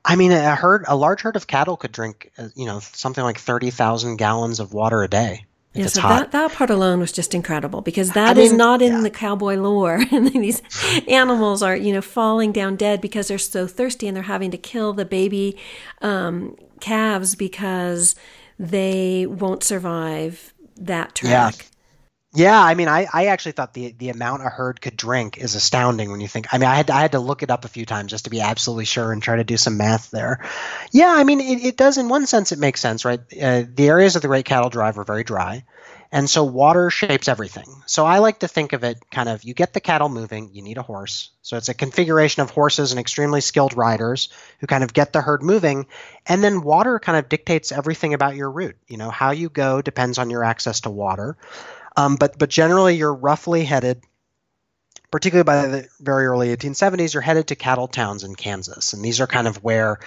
I 0.05 0.17
mean, 0.17 0.33
a 0.33 0.57
herd, 0.57 0.85
a 0.89 0.97
large 0.97 1.21
herd 1.21 1.37
of 1.37 1.47
cattle 1.47 1.77
could 1.77 1.93
drink, 1.93 2.33
uh, 2.37 2.49
you 2.57 2.67
know, 2.67 2.81
something 2.81 3.23
like 3.23 3.39
thirty 3.39 3.71
thousand 3.71 4.17
gallons 4.17 4.59
of 4.59 4.73
water 4.73 5.03
a 5.03 5.09
day. 5.09 5.45
Yeah, 5.75 5.87
so 5.87 6.03
that, 6.03 6.33
that 6.33 6.53
part 6.53 6.69
alone 6.69 7.01
was 7.01 7.13
just 7.13 7.35
incredible 7.35 7.81
because 7.81 8.11
that 8.11 8.37
I 8.37 8.41
is 8.41 8.53
not 8.53 8.83
in 8.83 8.93
yeah. 8.93 9.01
the 9.01 9.11
cowboy 9.11 9.55
lore. 9.55 10.05
and 10.11 10.29
these 10.29 10.61
animals 11.09 11.63
are, 11.63 11.75
you 11.75 11.95
know, 11.95 12.03
falling 12.03 12.53
down 12.53 12.77
dead 12.77 13.01
because 13.01 13.29
they're 13.29 13.39
so 13.39 13.67
thirsty 13.67 14.07
and 14.07 14.15
they're 14.15 14.25
having 14.25 14.51
to 14.51 14.59
kill 14.59 14.93
the 14.93 15.07
baby 15.07 15.57
um, 16.03 16.57
calves 16.81 17.35
because 17.35 18.15
they 18.59 19.27
won't 19.27 19.63
survive 19.63 20.55
that 20.77 21.15
trek. 21.15 21.31
Yeah. 21.31 21.67
Yeah, 22.35 22.59
I 22.59 22.75
mean, 22.75 22.89
I, 22.89 23.07
I 23.13 23.27
actually 23.27 23.53
thought 23.53 23.75
the 23.75 23.93
the 23.93 24.09
amount 24.09 24.41
a 24.41 24.49
herd 24.49 24.81
could 24.81 24.97
drink 24.97 25.37
is 25.37 25.55
astounding 25.55 26.11
when 26.11 26.23
you 26.23 26.29
think. 26.29 26.47
I 26.51 26.57
mean, 26.57 26.69
I 26.69 26.77
had 26.77 26.91
I 26.91 27.03
had 27.03 27.13
to 27.13 27.19
look 27.19 27.43
it 27.43 27.51
up 27.51 27.67
a 27.67 27.69
few 27.69 27.85
times 27.85 28.11
just 28.11 28.25
to 28.25 28.31
be 28.31 28.41
absolutely 28.41 28.87
sure 28.87 29.13
and 29.13 29.23
try 29.23 29.37
to 29.37 29.45
do 29.45 29.59
some 29.59 29.77
math 29.77 30.11
there. 30.11 30.43
Yeah, 30.93 31.13
I 31.15 31.25
mean, 31.25 31.41
it, 31.41 31.63
it 31.63 31.77
does 31.77 31.99
in 31.99 32.09
one 32.09 32.27
sense 32.27 32.51
it 32.51 32.59
makes 32.59 32.81
sense, 32.81 33.05
right? 33.05 33.21
Uh, 33.21 33.65
the 33.69 33.89
areas 33.89 34.17
of 34.17 34.23
the 34.23 34.29
Great 34.29 34.47
Cattle 34.47 34.71
Drive 34.71 34.99
are 34.99 35.05
very 35.05 35.25
dry, 35.25 35.65
and 36.13 36.29
so 36.29 36.45
water 36.45 36.91
shapes 36.91 37.27
everything. 37.27 37.83
So 37.87 38.05
I 38.05 38.19
like 38.19 38.41
to 38.41 38.49
think 38.49 38.75
of 38.75 38.85
it 38.85 39.03
kind 39.11 39.31
of 39.31 39.45
you 39.45 39.55
get 39.55 39.73
the 39.73 39.81
cattle 39.81 40.11
moving, 40.11 40.51
you 40.53 40.61
need 40.61 40.77
a 40.77 40.83
horse. 40.83 41.31
So 41.41 41.57
it's 41.57 41.71
a 41.71 41.75
configuration 41.75 42.43
of 42.43 42.51
horses 42.51 42.93
and 42.93 43.01
extremely 43.01 43.41
skilled 43.41 43.75
riders 43.75 44.29
who 44.61 44.67
kind 44.67 44.85
of 44.85 44.93
get 44.93 45.15
the 45.15 45.23
herd 45.23 45.43
moving, 45.43 45.87
and 46.27 46.45
then 46.45 46.61
water 46.61 46.99
kind 46.99 47.19
of 47.19 47.31
dictates 47.31 47.73
everything 47.73 48.13
about 48.13 48.37
your 48.37 48.51
route. 48.51 48.77
You 48.87 48.99
know, 48.99 49.11
how 49.11 49.31
you 49.31 49.49
go 49.49 49.81
depends 49.81 50.19
on 50.19 50.29
your 50.29 50.45
access 50.45 50.83
to 50.83 50.91
water. 50.91 51.39
Um, 51.97 52.17
but 52.17 52.39
but 52.39 52.51
generally, 52.51 52.97
you're 52.97 53.15
roughly 53.15 53.65
headed, 53.65 54.03
particularly 55.11 55.45
by 55.45 55.67
the 55.67 55.89
very 55.99 56.27
early 56.27 56.55
1870s, 56.55 57.15
you're 57.15 57.23
headed 57.23 57.49
to 57.49 57.57
cattle 57.57 57.89
towns 57.89 58.23
in 58.23 58.35
Kansas, 58.35 58.93
and 58.93 59.03
these 59.03 59.21
are 59.21 59.27
kind 59.27 59.49
of 59.49 59.65
where 59.65 59.99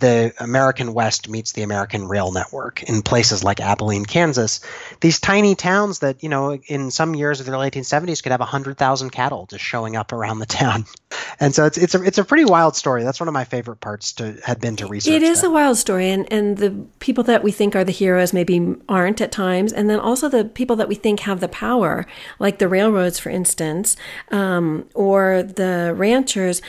the 0.00 0.34
American 0.38 0.92
West 0.94 1.28
meets 1.28 1.52
the 1.52 1.62
American 1.62 2.08
rail 2.08 2.32
network 2.32 2.82
in 2.82 3.02
places 3.02 3.44
like 3.44 3.60
Abilene, 3.60 4.04
Kansas. 4.04 4.60
These 5.00 5.20
tiny 5.20 5.54
towns 5.54 6.00
that, 6.00 6.22
you 6.22 6.28
know, 6.28 6.54
in 6.66 6.90
some 6.90 7.14
years 7.14 7.40
of 7.40 7.46
the 7.46 7.52
early 7.52 7.70
1870s 7.70 8.22
could 8.22 8.32
have 8.32 8.40
100,000 8.40 9.10
cattle 9.10 9.46
just 9.46 9.64
showing 9.64 9.96
up 9.96 10.12
around 10.12 10.38
the 10.38 10.46
town. 10.46 10.86
And 11.40 11.54
so 11.54 11.64
it's 11.64 11.78
it's 11.78 11.94
a 11.94 12.02
it's 12.02 12.18
a 12.18 12.24
pretty 12.24 12.44
wild 12.44 12.76
story. 12.76 13.02
That's 13.02 13.18
one 13.18 13.26
of 13.28 13.32
my 13.34 13.44
favorite 13.44 13.80
parts 13.80 14.12
to 14.14 14.38
had 14.44 14.60
been 14.60 14.76
to 14.76 14.86
research. 14.86 15.14
It 15.14 15.22
is 15.22 15.40
that. 15.40 15.48
a 15.48 15.50
wild 15.50 15.78
story 15.78 16.10
and 16.10 16.30
and 16.30 16.58
the 16.58 16.70
people 16.98 17.24
that 17.24 17.42
we 17.42 17.50
think 17.50 17.74
are 17.74 17.82
the 17.82 17.92
heroes 17.92 18.32
maybe 18.32 18.74
aren't 18.88 19.20
at 19.20 19.32
times 19.32 19.72
and 19.72 19.88
then 19.88 19.98
also 19.98 20.28
the 20.28 20.44
people 20.44 20.76
that 20.76 20.88
we 20.88 20.94
think 20.94 21.20
have 21.20 21.40
the 21.40 21.48
power 21.48 22.06
like 22.38 22.58
the 22.58 22.68
railroads 22.68 23.18
for 23.18 23.30
instance 23.30 23.96
um, 24.30 24.86
or 24.94 25.42
the 25.42 25.92
ranchers 25.96 26.62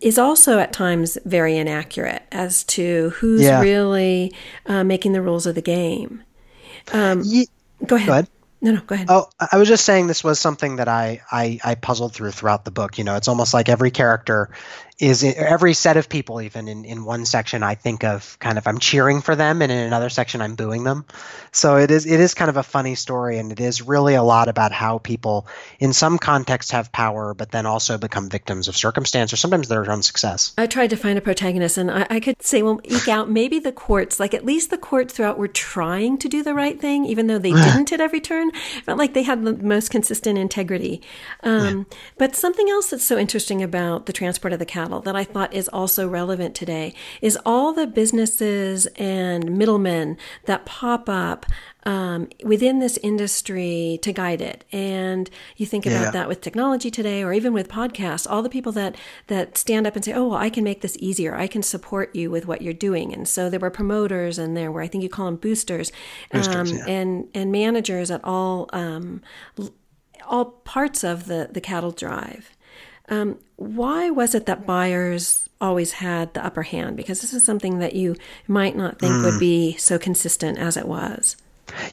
is 0.00 0.18
also 0.18 0.58
at 0.58 0.72
times 0.72 1.18
very 1.24 1.56
inaccurate 1.56 2.22
as 2.38 2.62
to 2.64 3.10
who's 3.10 3.42
yeah. 3.42 3.60
really 3.60 4.32
uh, 4.64 4.84
making 4.84 5.12
the 5.12 5.20
rules 5.20 5.44
of 5.44 5.56
the 5.56 5.60
game. 5.60 6.22
Um, 6.92 7.22
Ye- 7.24 7.48
go 7.84 7.96
ahead. 7.96 8.06
Go 8.06 8.12
ahead. 8.12 8.28
No, 8.60 8.72
no, 8.72 8.80
go 8.80 8.94
ahead. 8.94 9.06
Oh, 9.10 9.28
I 9.52 9.58
was 9.58 9.68
just 9.68 9.84
saying 9.84 10.06
this 10.06 10.24
was 10.24 10.40
something 10.40 10.76
that 10.76 10.88
I, 10.88 11.20
I, 11.30 11.60
I 11.64 11.74
puzzled 11.74 12.12
through 12.14 12.32
throughout 12.32 12.64
the 12.64 12.70
book. 12.70 12.98
You 12.98 13.04
know, 13.04 13.16
it's 13.16 13.28
almost 13.28 13.54
like 13.54 13.68
every 13.68 13.90
character 13.90 14.50
is 14.98 15.22
every 15.22 15.74
set 15.74 15.96
of 15.96 16.08
people 16.08 16.40
even 16.40 16.66
in, 16.66 16.84
in 16.84 17.04
one 17.04 17.24
section 17.24 17.62
i 17.62 17.74
think 17.74 18.02
of 18.02 18.36
kind 18.40 18.58
of 18.58 18.66
i'm 18.66 18.78
cheering 18.78 19.20
for 19.20 19.36
them 19.36 19.62
and 19.62 19.70
in 19.70 19.78
another 19.78 20.08
section 20.08 20.40
i'm 20.40 20.56
booing 20.56 20.84
them. 20.84 21.04
So 21.52 21.76
it 21.76 21.90
is 21.90 22.04
it 22.04 22.20
is 22.20 22.34
kind 22.34 22.48
of 22.48 22.56
a 22.56 22.62
funny 22.62 22.94
story 22.94 23.38
and 23.38 23.52
it 23.52 23.60
is 23.60 23.80
really 23.82 24.14
a 24.14 24.22
lot 24.22 24.48
about 24.48 24.72
how 24.72 24.98
people 24.98 25.46
in 25.78 25.92
some 25.92 26.18
contexts 26.18 26.72
have 26.72 26.92
power 26.92 27.34
but 27.34 27.50
then 27.50 27.64
also 27.64 27.96
become 27.96 28.28
victims 28.28 28.68
of 28.68 28.76
circumstance 28.76 29.32
or 29.32 29.36
sometimes 29.36 29.68
their 29.68 29.90
own 29.90 30.02
success. 30.02 30.52
I 30.58 30.66
tried 30.66 30.90
to 30.90 30.96
find 30.96 31.16
a 31.16 31.22
protagonist 31.22 31.78
and 31.78 31.90
I, 31.90 32.06
I 32.10 32.20
could 32.20 32.42
say 32.42 32.62
well 32.62 32.80
eke 32.84 33.08
out 33.08 33.30
maybe 33.30 33.58
the 33.58 33.72
courts 33.72 34.20
like 34.20 34.34
at 34.34 34.44
least 34.44 34.70
the 34.70 34.78
courts 34.78 35.14
throughout 35.14 35.38
were 35.38 35.48
trying 35.48 36.18
to 36.18 36.28
do 36.28 36.42
the 36.42 36.54
right 36.54 36.80
thing 36.80 37.04
even 37.06 37.26
though 37.28 37.38
they 37.38 37.52
didn't 37.64 37.92
at 37.92 38.00
every 38.00 38.20
turn. 38.20 38.50
Felt 38.84 38.98
like 38.98 39.14
they 39.14 39.22
had 39.22 39.44
the 39.44 39.54
most 39.54 39.90
consistent 39.90 40.38
integrity. 40.38 41.00
Um, 41.42 41.78
yeah. 41.90 41.96
but 42.18 42.36
something 42.36 42.68
else 42.68 42.90
that's 42.90 43.04
so 43.04 43.16
interesting 43.16 43.62
about 43.62 44.06
the 44.06 44.12
transport 44.12 44.52
of 44.52 44.58
the 44.58 44.66
cattle 44.66 44.87
that 45.00 45.16
I 45.16 45.24
thought 45.24 45.52
is 45.54 45.68
also 45.68 46.08
relevant 46.08 46.54
today 46.54 46.94
is 47.20 47.38
all 47.44 47.72
the 47.72 47.86
businesses 47.86 48.86
and 48.96 49.56
middlemen 49.56 50.16
that 50.46 50.64
pop 50.66 51.08
up 51.08 51.46
um, 51.84 52.28
within 52.44 52.80
this 52.80 52.98
industry 52.98 53.98
to 54.02 54.12
guide 54.12 54.40
it. 54.40 54.64
And 54.72 55.30
you 55.56 55.64
think 55.64 55.86
about 55.86 56.02
yeah. 56.02 56.10
that 56.10 56.28
with 56.28 56.40
technology 56.40 56.90
today, 56.90 57.22
or 57.22 57.32
even 57.32 57.52
with 57.52 57.68
podcasts. 57.68 58.26
All 58.28 58.42
the 58.42 58.50
people 58.50 58.72
that 58.72 58.96
that 59.28 59.56
stand 59.56 59.86
up 59.86 59.96
and 59.96 60.04
say, 60.04 60.12
"Oh, 60.12 60.28
well, 60.28 60.38
I 60.38 60.50
can 60.50 60.64
make 60.64 60.82
this 60.82 60.96
easier. 61.00 61.34
I 61.34 61.46
can 61.46 61.62
support 61.62 62.14
you 62.14 62.30
with 62.30 62.46
what 62.46 62.62
you're 62.62 62.74
doing." 62.74 63.14
And 63.14 63.26
so 63.26 63.48
there 63.48 63.60
were 63.60 63.70
promoters, 63.70 64.38
and 64.38 64.56
there 64.56 64.70
were 64.70 64.82
I 64.82 64.88
think 64.88 65.02
you 65.02 65.08
call 65.08 65.26
them 65.26 65.36
boosters, 65.36 65.92
boosters 66.30 66.72
um, 66.72 66.78
yeah. 66.78 66.86
and 66.86 67.28
and 67.32 67.50
managers 67.50 68.10
at 68.10 68.22
all 68.24 68.68
um, 68.72 69.22
all 70.26 70.44
parts 70.44 71.04
of 71.04 71.26
the 71.26 71.48
the 71.50 71.60
cattle 71.60 71.92
drive. 71.92 72.50
Um, 73.08 73.38
why 73.56 74.10
was 74.10 74.34
it 74.34 74.46
that 74.46 74.66
buyers 74.66 75.48
always 75.60 75.92
had 75.92 76.34
the 76.34 76.44
upper 76.44 76.62
hand? 76.62 76.96
Because 76.96 77.20
this 77.20 77.32
is 77.32 77.44
something 77.44 77.78
that 77.80 77.94
you 77.94 78.16
might 78.46 78.76
not 78.76 78.98
think 78.98 79.12
mm. 79.12 79.24
would 79.24 79.40
be 79.40 79.76
so 79.76 79.98
consistent 79.98 80.58
as 80.58 80.76
it 80.76 80.86
was. 80.86 81.36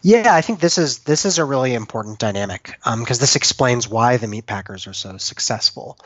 Yeah, 0.01 0.33
I 0.33 0.41
think 0.41 0.59
this 0.59 0.77
is 0.77 0.99
this 0.99 1.25
is 1.25 1.37
a 1.37 1.45
really 1.45 1.73
important 1.73 2.19
dynamic 2.19 2.77
because 2.83 3.17
um, 3.17 3.21
this 3.21 3.35
explains 3.35 3.89
why 3.89 4.17
the 4.17 4.27
meat 4.27 4.45
packers 4.45 4.87
are 4.87 4.93
so 4.93 5.17
successful. 5.17 5.97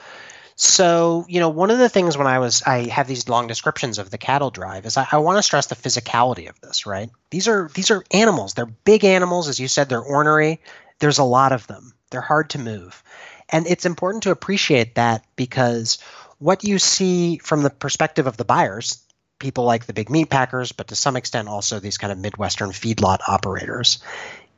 So, 0.55 1.25
you 1.29 1.39
know, 1.39 1.49
one 1.49 1.71
of 1.71 1.77
the 1.77 1.87
things 1.87 2.17
when 2.17 2.27
I 2.27 2.39
was 2.39 2.63
I 2.63 2.89
have 2.89 3.07
these 3.07 3.29
long 3.29 3.47
descriptions 3.47 3.97
of 3.97 4.09
the 4.09 4.17
cattle 4.17 4.49
drive 4.49 4.85
is 4.85 4.97
I, 4.97 5.07
I 5.11 5.17
want 5.17 5.37
to 5.37 5.43
stress 5.43 5.67
the 5.67 5.75
physicality 5.75 6.49
of 6.49 6.59
this, 6.59 6.85
right? 6.85 7.09
These 7.29 7.47
are 7.47 7.69
these 7.73 7.91
are 7.91 8.03
animals. 8.11 8.55
They're 8.55 8.65
big 8.65 9.05
animals, 9.05 9.47
as 9.47 9.59
you 9.59 9.67
said, 9.67 9.87
they're 9.87 10.01
ornery. 10.01 10.59
There's 10.99 11.19
a 11.19 11.23
lot 11.23 11.53
of 11.53 11.65
them. 11.67 11.93
They're 12.09 12.19
hard 12.21 12.49
to 12.51 12.59
move. 12.59 13.03
And 13.51 13.67
it's 13.67 13.85
important 13.85 14.23
to 14.23 14.31
appreciate 14.31 14.95
that 14.95 15.25
because 15.35 15.97
what 16.37 16.63
you 16.63 16.79
see 16.79 17.37
from 17.37 17.63
the 17.63 17.69
perspective 17.69 18.27
of 18.27 18.37
the 18.37 18.45
buyers, 18.45 19.03
people 19.39 19.63
like 19.63 19.85
the 19.85 19.93
big 19.93 20.09
meat 20.09 20.29
packers, 20.29 20.71
but 20.71 20.87
to 20.89 20.95
some 20.95 21.15
extent 21.15 21.47
also 21.47 21.79
these 21.79 21.97
kind 21.97 22.11
of 22.11 22.19
Midwestern 22.19 22.69
feedlot 22.69 23.19
operators, 23.27 23.99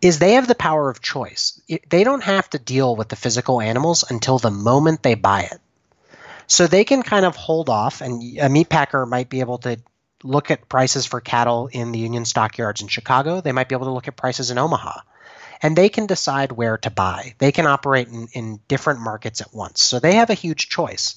is 0.02 0.20
they 0.20 0.34
have 0.34 0.48
the 0.48 0.56
power 0.56 0.90
of 0.90 1.02
choice. 1.02 1.62
They 1.90 2.04
don't 2.04 2.24
have 2.24 2.50
to 2.52 2.60
deal 2.60 2.96
with 2.96 3.10
the 3.10 3.16
physical 3.16 3.62
animals 3.62 4.04
until 4.10 4.40
the 4.40 4.52
moment 4.52 5.04
they 5.04 5.16
buy 5.16 5.44
it. 5.44 5.60
So 6.48 6.68
they 6.68 6.84
can 6.84 7.04
kind 7.04 7.26
of 7.26 7.36
hold 7.36 7.70
off, 7.70 8.02
and 8.02 8.22
a 8.40 8.50
meat 8.50 8.68
packer 8.68 9.06
might 9.06 9.30
be 9.30 9.40
able 9.40 9.60
to 9.60 9.78
look 10.24 10.52
at 10.52 10.68
prices 10.68 11.06
for 11.06 11.22
cattle 11.22 11.68
in 11.72 11.92
the 11.92 12.00
Union 12.00 12.26
stockyards 12.26 12.82
in 12.82 12.88
Chicago. 12.88 13.42
They 13.42 13.54
might 13.54 13.70
be 13.70 13.76
able 13.76 13.86
to 13.86 13.94
look 13.94 14.08
at 14.08 14.18
prices 14.18 14.52
in 14.52 14.58
Omaha 14.58 15.02
and 15.62 15.76
they 15.76 15.90
can 15.90 16.08
decide 16.08 16.52
where 16.52 16.78
to 16.80 16.90
buy. 16.90 17.36
They 17.38 17.52
can 17.52 17.68
operate 17.68 18.08
in, 18.08 18.28
in 18.34 18.60
different 18.68 19.00
markets 19.00 19.42
at 19.42 19.54
once. 19.54 19.84
So 19.84 20.00
they 20.00 20.16
have 20.16 20.30
a 20.30 20.36
huge 20.36 20.70
choice. 20.70 21.16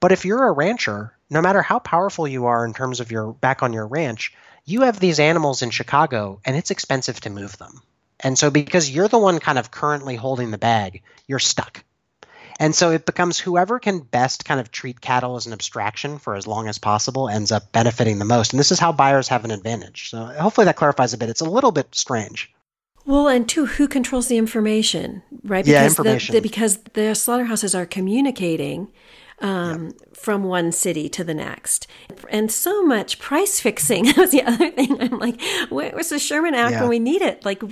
But 0.00 0.12
if 0.12 0.24
you're 0.24 0.46
a 0.46 0.52
rancher, 0.52 1.16
no 1.30 1.40
matter 1.40 1.62
how 1.62 1.78
powerful 1.78 2.28
you 2.28 2.46
are 2.46 2.64
in 2.64 2.74
terms 2.74 3.00
of 3.00 3.10
your 3.10 3.32
back 3.32 3.62
on 3.62 3.72
your 3.72 3.86
ranch, 3.86 4.34
you 4.64 4.82
have 4.82 5.00
these 5.00 5.20
animals 5.20 5.62
in 5.62 5.70
Chicago 5.70 6.40
and 6.44 6.56
it's 6.56 6.70
expensive 6.70 7.20
to 7.20 7.30
move 7.30 7.56
them. 7.58 7.82
And 8.20 8.38
so 8.38 8.50
because 8.50 8.90
you're 8.90 9.08
the 9.08 9.18
one 9.18 9.40
kind 9.40 9.58
of 9.58 9.70
currently 9.70 10.16
holding 10.16 10.50
the 10.50 10.58
bag, 10.58 11.02
you're 11.26 11.38
stuck. 11.38 11.84
And 12.60 12.74
so 12.74 12.92
it 12.92 13.04
becomes 13.04 13.38
whoever 13.38 13.80
can 13.80 13.98
best 13.98 14.44
kind 14.44 14.60
of 14.60 14.70
treat 14.70 15.00
cattle 15.00 15.36
as 15.36 15.46
an 15.46 15.52
abstraction 15.52 16.18
for 16.18 16.36
as 16.36 16.46
long 16.46 16.68
as 16.68 16.78
possible 16.78 17.28
ends 17.28 17.50
up 17.50 17.72
benefiting 17.72 18.18
the 18.18 18.24
most. 18.24 18.52
And 18.52 18.60
this 18.60 18.70
is 18.70 18.78
how 18.78 18.92
buyers 18.92 19.28
have 19.28 19.44
an 19.44 19.50
advantage. 19.50 20.10
So 20.10 20.24
hopefully 20.24 20.66
that 20.66 20.76
clarifies 20.76 21.14
a 21.14 21.18
bit. 21.18 21.30
It's 21.30 21.40
a 21.40 21.50
little 21.50 21.72
bit 21.72 21.94
strange. 21.94 22.52
Well, 23.06 23.28
and 23.28 23.48
two, 23.48 23.66
who 23.66 23.86
controls 23.86 24.28
the 24.28 24.38
information, 24.38 25.22
right? 25.42 25.64
Because 25.64 25.68
yeah, 25.68 25.84
information. 25.84 26.32
The, 26.32 26.40
the, 26.40 26.42
because 26.42 26.78
the 26.94 27.14
slaughterhouses 27.14 27.74
are 27.74 27.84
communicating 27.84 28.90
um, 29.40 29.86
yep. 29.86 30.16
from 30.16 30.44
one 30.44 30.72
city 30.72 31.08
to 31.10 31.24
the 31.24 31.34
next. 31.34 31.86
And 32.30 32.50
so 32.50 32.84
much 32.84 33.18
price 33.18 33.60
fixing. 33.60 34.04
That 34.06 34.16
was 34.18 34.30
the 34.30 34.42
other 34.42 34.70
thing. 34.70 35.00
I'm 35.00 35.18
like, 35.18 35.40
where 35.68 35.94
was 35.94 36.08
the 36.08 36.18
Sherman 36.18 36.54
Act 36.54 36.72
yeah. 36.72 36.80
when 36.80 36.88
we 36.88 36.98
need 36.98 37.22
it? 37.22 37.44
Like, 37.44 37.62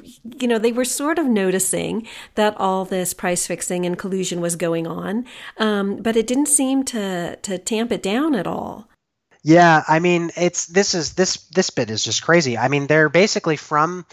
you 0.40 0.48
know, 0.48 0.58
they 0.58 0.72
were 0.72 0.84
sort 0.84 1.18
of 1.18 1.26
noticing 1.26 2.06
that 2.34 2.56
all 2.58 2.84
this 2.84 3.14
price 3.14 3.46
fixing 3.46 3.86
and 3.86 3.98
collusion 3.98 4.40
was 4.40 4.56
going 4.56 4.86
on, 4.86 5.24
um, 5.58 5.96
but 5.96 6.16
it 6.16 6.26
didn't 6.26 6.46
seem 6.46 6.84
to 6.84 7.36
to 7.36 7.58
tamp 7.58 7.92
it 7.92 8.02
down 8.02 8.34
at 8.34 8.46
all. 8.46 8.88
Yeah, 9.44 9.82
I 9.88 9.98
mean, 9.98 10.30
it's 10.36 10.66
this 10.66 10.94
is 10.94 11.14
this 11.14 11.36
this 11.48 11.70
bit 11.70 11.90
is 11.90 12.04
just 12.04 12.22
crazy. 12.22 12.56
I 12.56 12.68
mean, 12.68 12.86
they're 12.86 13.08
basically 13.08 13.56
from 13.56 14.06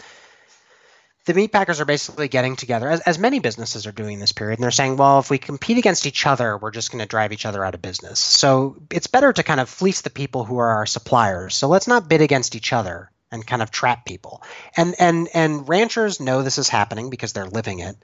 the 1.30 1.36
meat 1.36 1.52
packers 1.52 1.80
are 1.80 1.84
basically 1.84 2.26
getting 2.26 2.56
together, 2.56 2.90
as, 2.90 3.00
as 3.02 3.16
many 3.16 3.38
businesses 3.38 3.86
are 3.86 3.92
doing 3.92 4.18
this 4.18 4.32
period, 4.32 4.58
and 4.58 4.64
they're 4.64 4.72
saying, 4.72 4.96
well, 4.96 5.20
if 5.20 5.30
we 5.30 5.38
compete 5.38 5.78
against 5.78 6.04
each 6.04 6.26
other, 6.26 6.56
we're 6.56 6.72
just 6.72 6.90
going 6.90 6.98
to 6.98 7.06
drive 7.06 7.32
each 7.32 7.46
other 7.46 7.64
out 7.64 7.74
of 7.74 7.80
business. 7.80 8.18
So 8.18 8.76
it's 8.90 9.06
better 9.06 9.32
to 9.32 9.42
kind 9.44 9.60
of 9.60 9.68
fleece 9.68 10.00
the 10.00 10.10
people 10.10 10.44
who 10.44 10.58
are 10.58 10.70
our 10.70 10.86
suppliers. 10.86 11.54
So 11.54 11.68
let's 11.68 11.86
not 11.86 12.08
bid 12.08 12.20
against 12.20 12.56
each 12.56 12.72
other 12.72 13.12
and 13.30 13.46
kind 13.46 13.62
of 13.62 13.70
trap 13.70 14.04
people. 14.04 14.42
And 14.76 14.96
and 14.98 15.28
and 15.32 15.68
ranchers 15.68 16.18
know 16.18 16.42
this 16.42 16.58
is 16.58 16.68
happening 16.68 17.10
because 17.10 17.32
they're 17.32 17.46
living 17.46 17.78
it. 17.78 17.96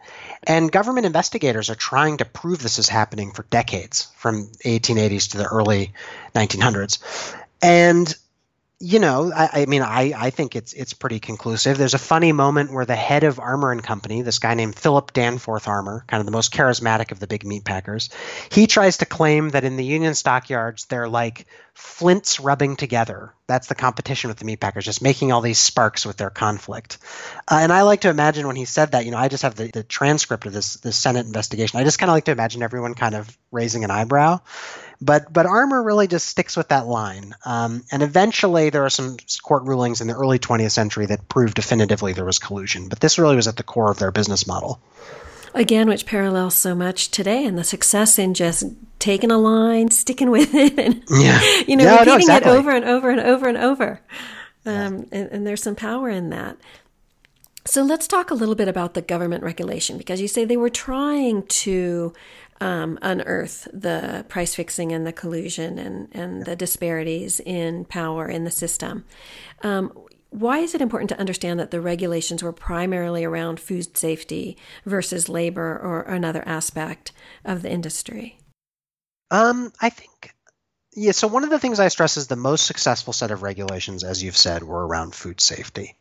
And 0.45 0.71
government 0.71 1.05
investigators 1.05 1.69
are 1.69 1.75
trying 1.75 2.19
to 2.19 2.25
prove 2.25 2.63
this 2.63 2.79
is 2.79 2.89
happening 2.89 3.33
for 3.33 3.43
decades, 3.51 4.07
from 4.19 4.47
1880s 4.65 5.31
to 5.31 5.39
the 5.39 5.47
early 5.47 5.95
1900s. 6.37 7.01
And 7.61 8.15
you 8.79 8.99
know, 8.99 9.33
I, 9.35 9.63
I, 9.63 9.67
mean, 9.67 9.81
I, 9.81 10.13
I 10.15 10.31
think 10.31 10.55
it's 10.55 10.75
it's 10.75 10.93
pretty 10.93 11.19
conclusive. 11.19 11.79
There's 11.79 11.95
a 11.95 11.99
funny 11.99 12.33
moment 12.33 12.71
where 12.71 12.85
the 12.85 12.95
head 12.95 13.25
of 13.25 13.41
Armour 13.41 13.73
and 13.73 13.83
Company, 13.83 14.21
this 14.21 14.39
guy 14.39 14.53
named 14.53 14.77
Philip 14.77 15.15
Danforth 15.15 15.67
Armour, 15.67 16.05
kind 16.07 16.21
of 16.21 16.27
the 16.27 16.33
most 16.33 16.53
charismatic 16.53 17.11
of 17.11 17.19
the 17.19 17.27
big 17.27 17.47
meat 17.47 17.65
packers, 17.65 18.11
he 18.51 18.67
tries 18.67 18.99
to 18.99 19.07
claim 19.07 19.51
that 19.51 19.65
in 19.65 19.77
the 19.77 19.85
Union 19.85 20.15
stockyards 20.15 20.85
they're 20.85 21.09
like 21.09 21.47
flints 21.73 22.39
rubbing 22.39 22.77
together. 22.77 23.33
That's 23.47 23.69
the 23.69 23.75
competition 23.75 24.29
with 24.29 24.39
the 24.39 24.45
meat 24.45 24.61
packers, 24.61 24.85
just 24.85 25.01
making 25.01 25.33
all 25.33 25.41
these 25.41 25.59
sparks 25.59 26.05
with 26.05 26.19
their 26.19 26.31
conflict. 26.31 26.99
Uh, 27.51 27.61
and 27.63 27.73
I 27.73 27.83
like 27.83 28.03
to 28.03 28.11
imagine 28.11 28.47
when 28.47 28.57
he 28.57 28.67
said 28.67 28.93
that, 28.93 29.07
you 29.07 29.11
know, 29.11 29.19
I 29.19 29.29
just 29.29 29.43
have 29.43 29.55
the, 29.55 29.71
the 29.71 29.85
transcript 29.85 30.45
of 30.45 30.53
this 30.53 30.75
this 30.75 30.97
Senate 30.99 31.25
investigation. 31.25 31.81
I 31.81 31.85
just 31.85 31.99
kind 31.99 32.11
of 32.11 32.15
like 32.15 32.25
to 32.25 32.33
imagine 32.33 32.63
everyone 32.63 32.93
kind 32.93 33.15
of 33.15 33.39
raising 33.51 33.85
an 33.85 33.91
eyebrow. 33.91 34.41
But 35.01 35.33
but 35.33 35.47
Armour 35.47 35.83
really 35.83 36.07
just 36.07 36.27
sticks 36.27 36.57
with 36.57 36.69
that 36.69 36.87
line. 36.87 37.35
Um, 37.45 37.85
and 37.93 38.03
eventually, 38.03 38.71
there 38.71 38.85
are 38.85 38.91
some 38.91 39.17
court 39.43 39.65
rulings 39.65 40.01
in 40.01 40.09
the 40.09 40.15
early 40.15 40.39
20th 40.39 40.71
century 40.71 41.07
that 41.07 41.29
prove 41.29 41.55
definitively 41.55 42.13
there 42.13 42.25
was 42.25 42.39
collusion. 42.39 42.89
But 42.89 43.01
this 43.01 43.19
really 43.19 43.37
was 43.37 43.49
at 43.49 43.57
the 43.57 43.63
core 43.63 43.91
of 43.91 43.99
their 43.99 44.11
business 44.11 44.47
model. 44.47 44.81
Again, 45.55 45.89
which 45.89 46.05
parallels 46.05 46.55
so 46.55 46.75
much 46.75 47.11
today, 47.11 47.45
and 47.45 47.57
the 47.57 47.65
success 47.65 48.19
in 48.19 48.35
just 48.35 48.65
taking 48.99 49.31
a 49.31 49.39
line, 49.39 49.91
sticking 49.91 50.31
with 50.31 50.55
it, 50.55 50.79
and 50.79 51.03
yeah. 51.11 51.41
you 51.67 51.77
know, 51.77 51.91
repeating 51.93 52.07
no, 52.07 52.17
exactly. 52.17 52.53
it 52.53 52.55
over 52.55 52.71
and 52.71 52.85
over 52.85 53.11
and 53.11 53.21
over 53.21 53.49
and 53.49 53.59
over. 53.59 54.01
Um, 54.67 55.07
and, 55.13 55.31
and 55.31 55.47
there's 55.47 55.63
some 55.63 55.77
power 55.77 56.11
in 56.11 56.31
that. 56.31 56.57
So 57.67 57.83
let's 57.83 58.07
talk 58.07 58.31
a 58.31 58.35
little 58.35 58.55
bit 58.55 58.69
about 58.69 58.95
the 58.95 59.03
government 59.03 59.43
regulation 59.43 59.99
because 59.99 60.21
you 60.21 60.29
say 60.29 60.45
they 60.45 60.57
were 60.57 60.71
trying 60.71 61.43
to 61.47 62.13
um, 62.61 62.99
unearth 63.03 63.69
the 63.73 64.25
price 64.29 64.55
fixing 64.55 64.93
and 64.93 65.07
the 65.07 65.13
collusion 65.13 65.79
and, 65.79 66.09
and 66.13 66.45
the 66.45 66.57
disparities 66.57 67.41
in 67.41 67.85
power 67.85 68.29
in 68.29 68.45
the 68.45 68.51
system. 68.51 69.05
Um, 69.63 69.93
why 70.31 70.59
is 70.59 70.75
it 70.75 70.83
important 70.83 71.09
to 71.11 71.19
understand 71.19 71.61
that 71.61 71.71
the 71.71 71.81
regulations 71.81 72.43
were 72.43 72.53
primarily 72.53 73.25
around 73.25 73.61
food 73.61 73.97
safety 73.97 74.57
versus 74.85 75.29
labor 75.29 75.79
or 75.79 76.03
another 76.03 76.43
aspect 76.47 77.13
of 77.45 77.63
the 77.63 77.71
industry? 77.71 78.39
Um, 79.31 79.73
I 79.81 79.91
think, 79.91 80.35
yeah. 80.95 81.13
So 81.13 81.27
one 81.27 81.45
of 81.45 81.51
the 81.51 81.59
things 81.59 81.81
I 81.81 81.89
stress 81.89 82.17
is 82.17 82.27
the 82.27 82.37
most 82.37 82.67
successful 82.67 83.13
set 83.13 83.31
of 83.31 83.43
regulations, 83.43 84.05
as 84.05 84.23
you've 84.23 84.37
said, 84.37 84.63
were 84.63 84.87
around 84.87 85.15
food 85.15 85.41
safety, 85.41 85.97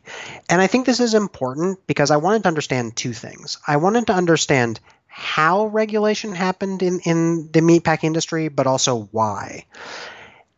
and 0.49 0.61
I 0.61 0.67
think 0.67 0.85
this 0.85 0.99
is 0.99 1.13
important 1.13 1.87
because 1.87 2.11
I 2.11 2.17
wanted 2.17 2.43
to 2.43 2.49
understand 2.49 2.95
two 2.95 3.13
things. 3.13 3.57
I 3.65 3.77
wanted 3.77 4.07
to 4.07 4.13
understand 4.13 4.79
how 5.17 5.67
regulation 5.67 6.35
happened 6.35 6.83
in, 6.83 6.99
in 6.99 7.49
the 7.53 7.61
meatpacking 7.61 8.03
industry, 8.03 8.49
but 8.49 8.67
also 8.67 9.07
why. 9.11 9.65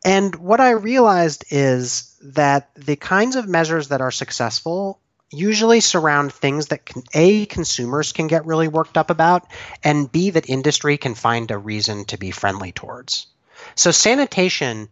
And 0.03 0.33
what 0.35 0.59
I 0.59 0.71
realized 0.71 1.45
is 1.51 2.17
that 2.23 2.73
the 2.73 2.95
kinds 2.95 3.35
of 3.35 3.47
measures 3.47 3.89
that 3.89 4.01
are 4.01 4.09
successful 4.09 4.99
usually 5.29 5.79
surround 5.79 6.33
things 6.33 6.67
that 6.67 6.87
can, 6.87 7.03
a 7.13 7.45
consumers 7.45 8.13
can 8.13 8.25
get 8.25 8.47
really 8.47 8.67
worked 8.67 8.97
up 8.97 9.11
about 9.11 9.45
and 9.83 10.11
b 10.11 10.31
that 10.31 10.49
industry 10.49 10.97
can 10.97 11.13
find 11.13 11.51
a 11.51 11.57
reason 11.57 12.05
to 12.05 12.17
be 12.17 12.31
friendly 12.31 12.71
towards 12.71 13.27
so 13.75 13.91
sanitation 13.91 14.87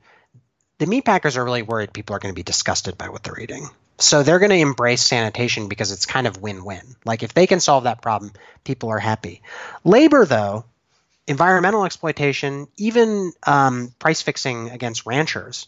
the 0.78 0.86
meat 0.86 1.05
packers 1.05 1.38
are 1.38 1.45
really 1.45 1.61
worried 1.61 1.93
people 1.93 2.16
are 2.16 2.20
going 2.20 2.34
to 2.34 2.38
be 2.38 2.43
disgusted 2.43 2.97
by 2.97 3.07
what 3.07 3.24
they're 3.24 3.39
eating 3.39 3.70
so 3.98 4.24
they're 4.24 4.39
going 4.39 4.52
to 4.52 4.58
embrace 4.58 5.02
sanitation 5.02 5.68
because 5.68 5.91
it's 5.91 6.06
kind 6.06 6.28
of 6.28 6.41
win-win. 6.41 6.96
Like 7.06 7.24
if 7.24 7.34
they 7.34 7.48
can 7.48 7.60
solve 7.60 7.86
that 7.86 8.02
problem, 8.02 8.32
people 8.64 8.89
are 8.89 9.00
happy. 9.00 9.41
Labor, 9.84 10.26
though, 10.26 10.66
environmental 11.28 11.86
exploitation, 11.86 12.68
even 12.78 13.32
um, 13.46 13.93
price 14.00 14.22
fixing 14.22 14.70
against 14.70 15.06
ranchers, 15.06 15.68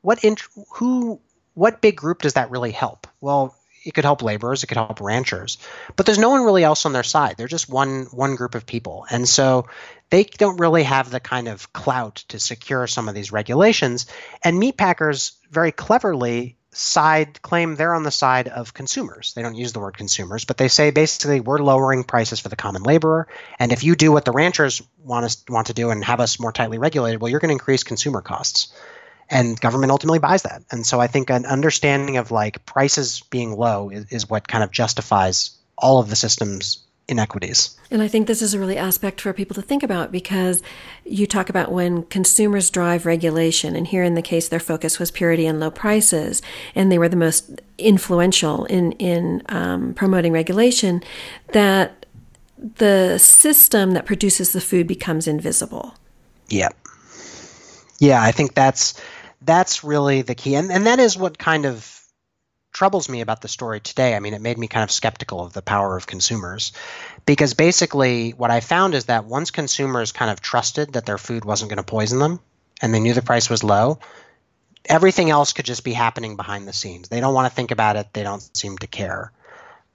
what 0.00 0.24
int- 0.24 0.42
who 0.74 1.20
what 1.54 1.80
big 1.80 1.96
group 1.96 2.22
does 2.22 2.34
that 2.34 2.50
really 2.50 2.70
help? 2.70 3.06
Well, 3.20 3.56
it 3.84 3.94
could 3.94 4.04
help 4.04 4.22
laborers, 4.22 4.62
it 4.62 4.66
could 4.66 4.76
help 4.76 5.00
ranchers, 5.00 5.58
but 5.94 6.06
there's 6.06 6.18
no 6.18 6.30
one 6.30 6.42
really 6.42 6.64
else 6.64 6.86
on 6.86 6.92
their 6.92 7.04
side. 7.04 7.36
They're 7.36 7.46
just 7.46 7.68
one 7.68 8.06
one 8.10 8.34
group 8.36 8.54
of 8.54 8.66
people, 8.66 9.06
and 9.10 9.28
so 9.28 9.68
they 10.10 10.24
don't 10.24 10.58
really 10.58 10.82
have 10.82 11.10
the 11.10 11.20
kind 11.20 11.48
of 11.48 11.72
clout 11.72 12.16
to 12.28 12.38
secure 12.38 12.86
some 12.86 13.08
of 13.08 13.14
these 13.14 13.32
regulations. 13.32 14.06
And 14.42 14.58
meat 14.58 14.76
packers 14.76 15.32
very 15.50 15.72
cleverly 15.72 16.56
side 16.76 17.40
claim 17.40 17.74
they're 17.74 17.94
on 17.94 18.02
the 18.02 18.10
side 18.10 18.48
of 18.48 18.74
consumers. 18.74 19.32
They 19.34 19.42
don't 19.42 19.54
use 19.54 19.72
the 19.72 19.80
word 19.80 19.96
consumers, 19.96 20.44
but 20.44 20.58
they 20.58 20.68
say 20.68 20.90
basically 20.90 21.40
we're 21.40 21.58
lowering 21.58 22.04
prices 22.04 22.38
for 22.38 22.48
the 22.50 22.56
common 22.56 22.82
laborer, 22.82 23.28
and 23.58 23.72
if 23.72 23.82
you 23.82 23.96
do 23.96 24.12
what 24.12 24.24
the 24.24 24.32
ranchers 24.32 24.82
want 25.02 25.24
us 25.24 25.42
want 25.48 25.68
to 25.68 25.74
do 25.74 25.90
and 25.90 26.04
have 26.04 26.20
us 26.20 26.38
more 26.38 26.52
tightly 26.52 26.78
regulated, 26.78 27.20
well, 27.20 27.30
you're 27.30 27.40
going 27.40 27.48
to 27.48 27.54
increase 27.54 27.82
consumer 27.82 28.20
costs, 28.20 28.72
and 29.30 29.60
government 29.60 29.90
ultimately 29.90 30.18
buys 30.18 30.42
that. 30.42 30.62
And 30.70 30.86
so 30.86 31.00
I 31.00 31.06
think 31.06 31.30
an 31.30 31.46
understanding 31.46 32.18
of 32.18 32.30
like 32.30 32.66
prices 32.66 33.22
being 33.30 33.56
low 33.56 33.90
is, 33.90 34.12
is 34.12 34.30
what 34.30 34.46
kind 34.46 34.62
of 34.62 34.70
justifies 34.70 35.56
all 35.78 35.98
of 35.98 36.10
the 36.10 36.16
systems 36.16 36.85
inequities. 37.08 37.76
And 37.90 38.02
I 38.02 38.08
think 38.08 38.26
this 38.26 38.42
is 38.42 38.54
a 38.54 38.58
really 38.58 38.76
aspect 38.76 39.20
for 39.20 39.32
people 39.32 39.54
to 39.54 39.62
think 39.62 39.82
about 39.82 40.10
because 40.10 40.62
you 41.04 41.26
talk 41.26 41.48
about 41.48 41.70
when 41.70 42.02
consumers 42.04 42.70
drive 42.70 43.06
regulation, 43.06 43.76
and 43.76 43.86
here 43.86 44.02
in 44.02 44.14
the 44.14 44.22
case, 44.22 44.48
their 44.48 44.60
focus 44.60 44.98
was 44.98 45.10
purity 45.10 45.46
and 45.46 45.60
low 45.60 45.70
prices, 45.70 46.42
and 46.74 46.90
they 46.90 46.98
were 46.98 47.08
the 47.08 47.16
most 47.16 47.60
influential 47.78 48.64
in 48.66 48.92
in 48.92 49.42
um, 49.48 49.94
promoting 49.94 50.32
regulation. 50.32 51.02
That 51.52 52.06
the 52.58 53.18
system 53.18 53.92
that 53.92 54.06
produces 54.06 54.52
the 54.52 54.60
food 54.60 54.86
becomes 54.86 55.28
invisible. 55.28 55.94
Yeah, 56.48 56.70
yeah, 57.98 58.22
I 58.22 58.32
think 58.32 58.54
that's 58.54 59.00
that's 59.42 59.84
really 59.84 60.22
the 60.22 60.34
key, 60.34 60.56
and 60.56 60.72
and 60.72 60.86
that 60.86 60.98
is 60.98 61.16
what 61.16 61.38
kind 61.38 61.66
of 61.66 61.95
troubles 62.76 63.08
me 63.08 63.22
about 63.22 63.40
the 63.40 63.48
story 63.48 63.80
today. 63.80 64.14
I 64.14 64.20
mean, 64.20 64.34
it 64.34 64.42
made 64.42 64.58
me 64.58 64.68
kind 64.68 64.84
of 64.84 64.90
skeptical 64.90 65.42
of 65.42 65.54
the 65.54 65.62
power 65.62 65.96
of 65.96 66.06
consumers 66.06 66.72
because 67.24 67.54
basically 67.54 68.32
what 68.32 68.50
I 68.50 68.60
found 68.60 68.94
is 68.94 69.06
that 69.06 69.24
once 69.24 69.50
consumers 69.50 70.12
kind 70.12 70.30
of 70.30 70.42
trusted 70.42 70.92
that 70.92 71.06
their 71.06 71.16
food 71.16 71.46
wasn't 71.46 71.70
going 71.70 71.78
to 71.78 71.82
poison 71.82 72.18
them 72.18 72.38
and 72.82 72.92
they 72.92 73.00
knew 73.00 73.14
the 73.14 73.22
price 73.22 73.48
was 73.48 73.64
low, 73.64 73.98
everything 74.84 75.30
else 75.30 75.54
could 75.54 75.64
just 75.64 75.84
be 75.84 75.94
happening 75.94 76.36
behind 76.36 76.68
the 76.68 76.74
scenes. 76.74 77.08
They 77.08 77.20
don't 77.20 77.32
want 77.32 77.50
to 77.50 77.56
think 77.56 77.70
about 77.70 77.96
it, 77.96 78.12
they 78.12 78.22
don't 78.22 78.42
seem 78.54 78.76
to 78.76 78.86
care. 78.86 79.32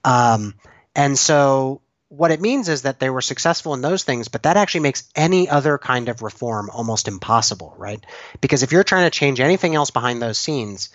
Um, 0.04 0.54
and 0.96 1.16
so 1.16 1.82
what 2.08 2.32
it 2.32 2.40
means 2.40 2.68
is 2.68 2.82
that 2.82 2.98
they 2.98 3.10
were 3.10 3.22
successful 3.22 3.74
in 3.74 3.80
those 3.80 4.02
things, 4.02 4.26
but 4.26 4.42
that 4.42 4.56
actually 4.56 4.80
makes 4.80 5.08
any 5.14 5.48
other 5.48 5.78
kind 5.78 6.08
of 6.08 6.20
reform 6.20 6.68
almost 6.68 7.06
impossible, 7.06 7.76
right? 7.78 8.04
Because 8.40 8.64
if 8.64 8.72
you're 8.72 8.82
trying 8.82 9.06
to 9.06 9.16
change 9.16 9.38
anything 9.38 9.76
else 9.76 9.92
behind 9.92 10.20
those 10.20 10.36
scenes, 10.36 10.90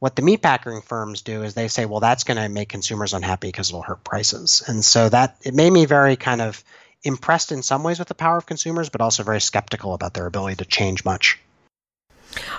what 0.00 0.16
the 0.16 0.22
meatpacking 0.22 0.82
firms 0.82 1.22
do 1.22 1.42
is 1.42 1.54
they 1.54 1.68
say, 1.68 1.84
well, 1.84 2.00
that's 2.00 2.24
going 2.24 2.38
to 2.38 2.48
make 2.48 2.70
consumers 2.70 3.12
unhappy 3.12 3.48
because 3.48 3.68
it'll 3.68 3.82
hurt 3.82 4.02
prices. 4.02 4.62
And 4.66 4.84
so 4.84 5.08
that 5.10 5.36
it 5.42 5.54
made 5.54 5.70
me 5.70 5.84
very 5.84 6.16
kind 6.16 6.40
of 6.40 6.64
impressed 7.02 7.52
in 7.52 7.62
some 7.62 7.82
ways 7.82 7.98
with 7.98 8.08
the 8.08 8.14
power 8.14 8.38
of 8.38 8.46
consumers, 8.46 8.88
but 8.88 9.02
also 9.02 9.22
very 9.22 9.40
skeptical 9.40 9.92
about 9.92 10.14
their 10.14 10.26
ability 10.26 10.56
to 10.56 10.64
change 10.64 11.04
much. 11.04 11.38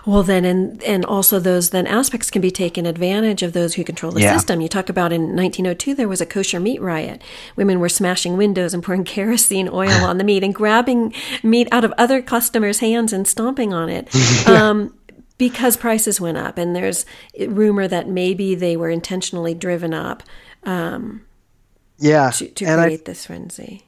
Well, 0.06 0.24
then, 0.24 0.44
and 0.46 0.84
and 0.84 1.06
also 1.06 1.40
those 1.40 1.70
then 1.70 1.88
aspects 1.88 2.30
can 2.30 2.42
be 2.42 2.52
taken 2.52 2.86
advantage 2.86 3.42
of 3.42 3.54
those 3.54 3.76
who 3.76 3.84
control 3.84 4.12
the 4.12 4.22
yeah. 4.22 4.34
system. 4.34 4.60
You 4.60 4.68
talk 4.68 4.90
about 4.90 5.14
in 5.14 5.36
1902 5.36 5.96
there 5.96 6.10
was 6.10 6.20
a 6.20 6.26
kosher 6.26 6.60
meat 6.60 6.82
riot. 6.82 7.22
Women 7.56 7.80
were 7.80 7.90
smashing 7.90 8.36
windows 8.36 8.74
and 8.74 8.84
pouring 8.84 9.04
kerosene 9.06 9.70
oil 9.70 10.04
on 10.04 10.18
the 10.18 10.24
meat 10.24 10.44
and 10.44 10.54
grabbing 10.54 11.14
meat 11.42 11.68
out 11.72 11.86
of 11.86 11.94
other 11.98 12.22
customers' 12.22 12.80
hands 12.80 13.14
and 13.14 13.28
stomping 13.28 13.74
on 13.74 13.90
it. 13.90 14.10
yeah. 14.14 14.70
um, 14.70 14.94
because 15.42 15.76
prices 15.76 16.22
went 16.22 16.38
up, 16.38 16.60
and 16.60 16.76
there's 16.76 17.04
rumor 17.48 17.88
that 17.88 18.08
maybe 18.08 18.54
they 18.54 18.78
were 18.78 18.92
intentionally 18.92 19.56
driven 19.56 19.92
up. 19.92 20.22
Um, 20.66 21.26
yeah, 21.98 22.30
to, 22.30 22.48
to 22.48 22.66
create 22.66 23.02
I, 23.02 23.04
this 23.06 23.26
frenzy. 23.26 23.88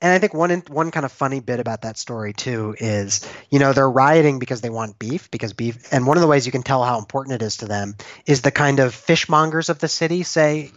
And 0.00 0.10
I 0.10 0.18
think 0.18 0.32
one 0.32 0.50
one 0.68 0.90
kind 0.90 1.04
of 1.04 1.12
funny 1.12 1.40
bit 1.40 1.60
about 1.60 1.82
that 1.82 1.98
story 1.98 2.32
too 2.32 2.74
is, 2.78 3.30
you 3.50 3.58
know, 3.58 3.74
they're 3.74 3.90
rioting 3.90 4.38
because 4.38 4.62
they 4.62 4.70
want 4.70 4.98
beef 4.98 5.30
because 5.30 5.52
beef. 5.52 5.92
And 5.92 6.06
one 6.06 6.16
of 6.16 6.22
the 6.22 6.26
ways 6.26 6.46
you 6.46 6.52
can 6.52 6.62
tell 6.62 6.82
how 6.82 6.98
important 6.98 7.34
it 7.34 7.44
is 7.44 7.58
to 7.58 7.66
them 7.66 7.94
is 8.24 8.40
the 8.40 8.50
kind 8.50 8.80
of 8.80 8.94
fishmongers 8.94 9.68
of 9.68 9.80
the 9.80 9.88
city 9.88 10.22
say, 10.22 10.70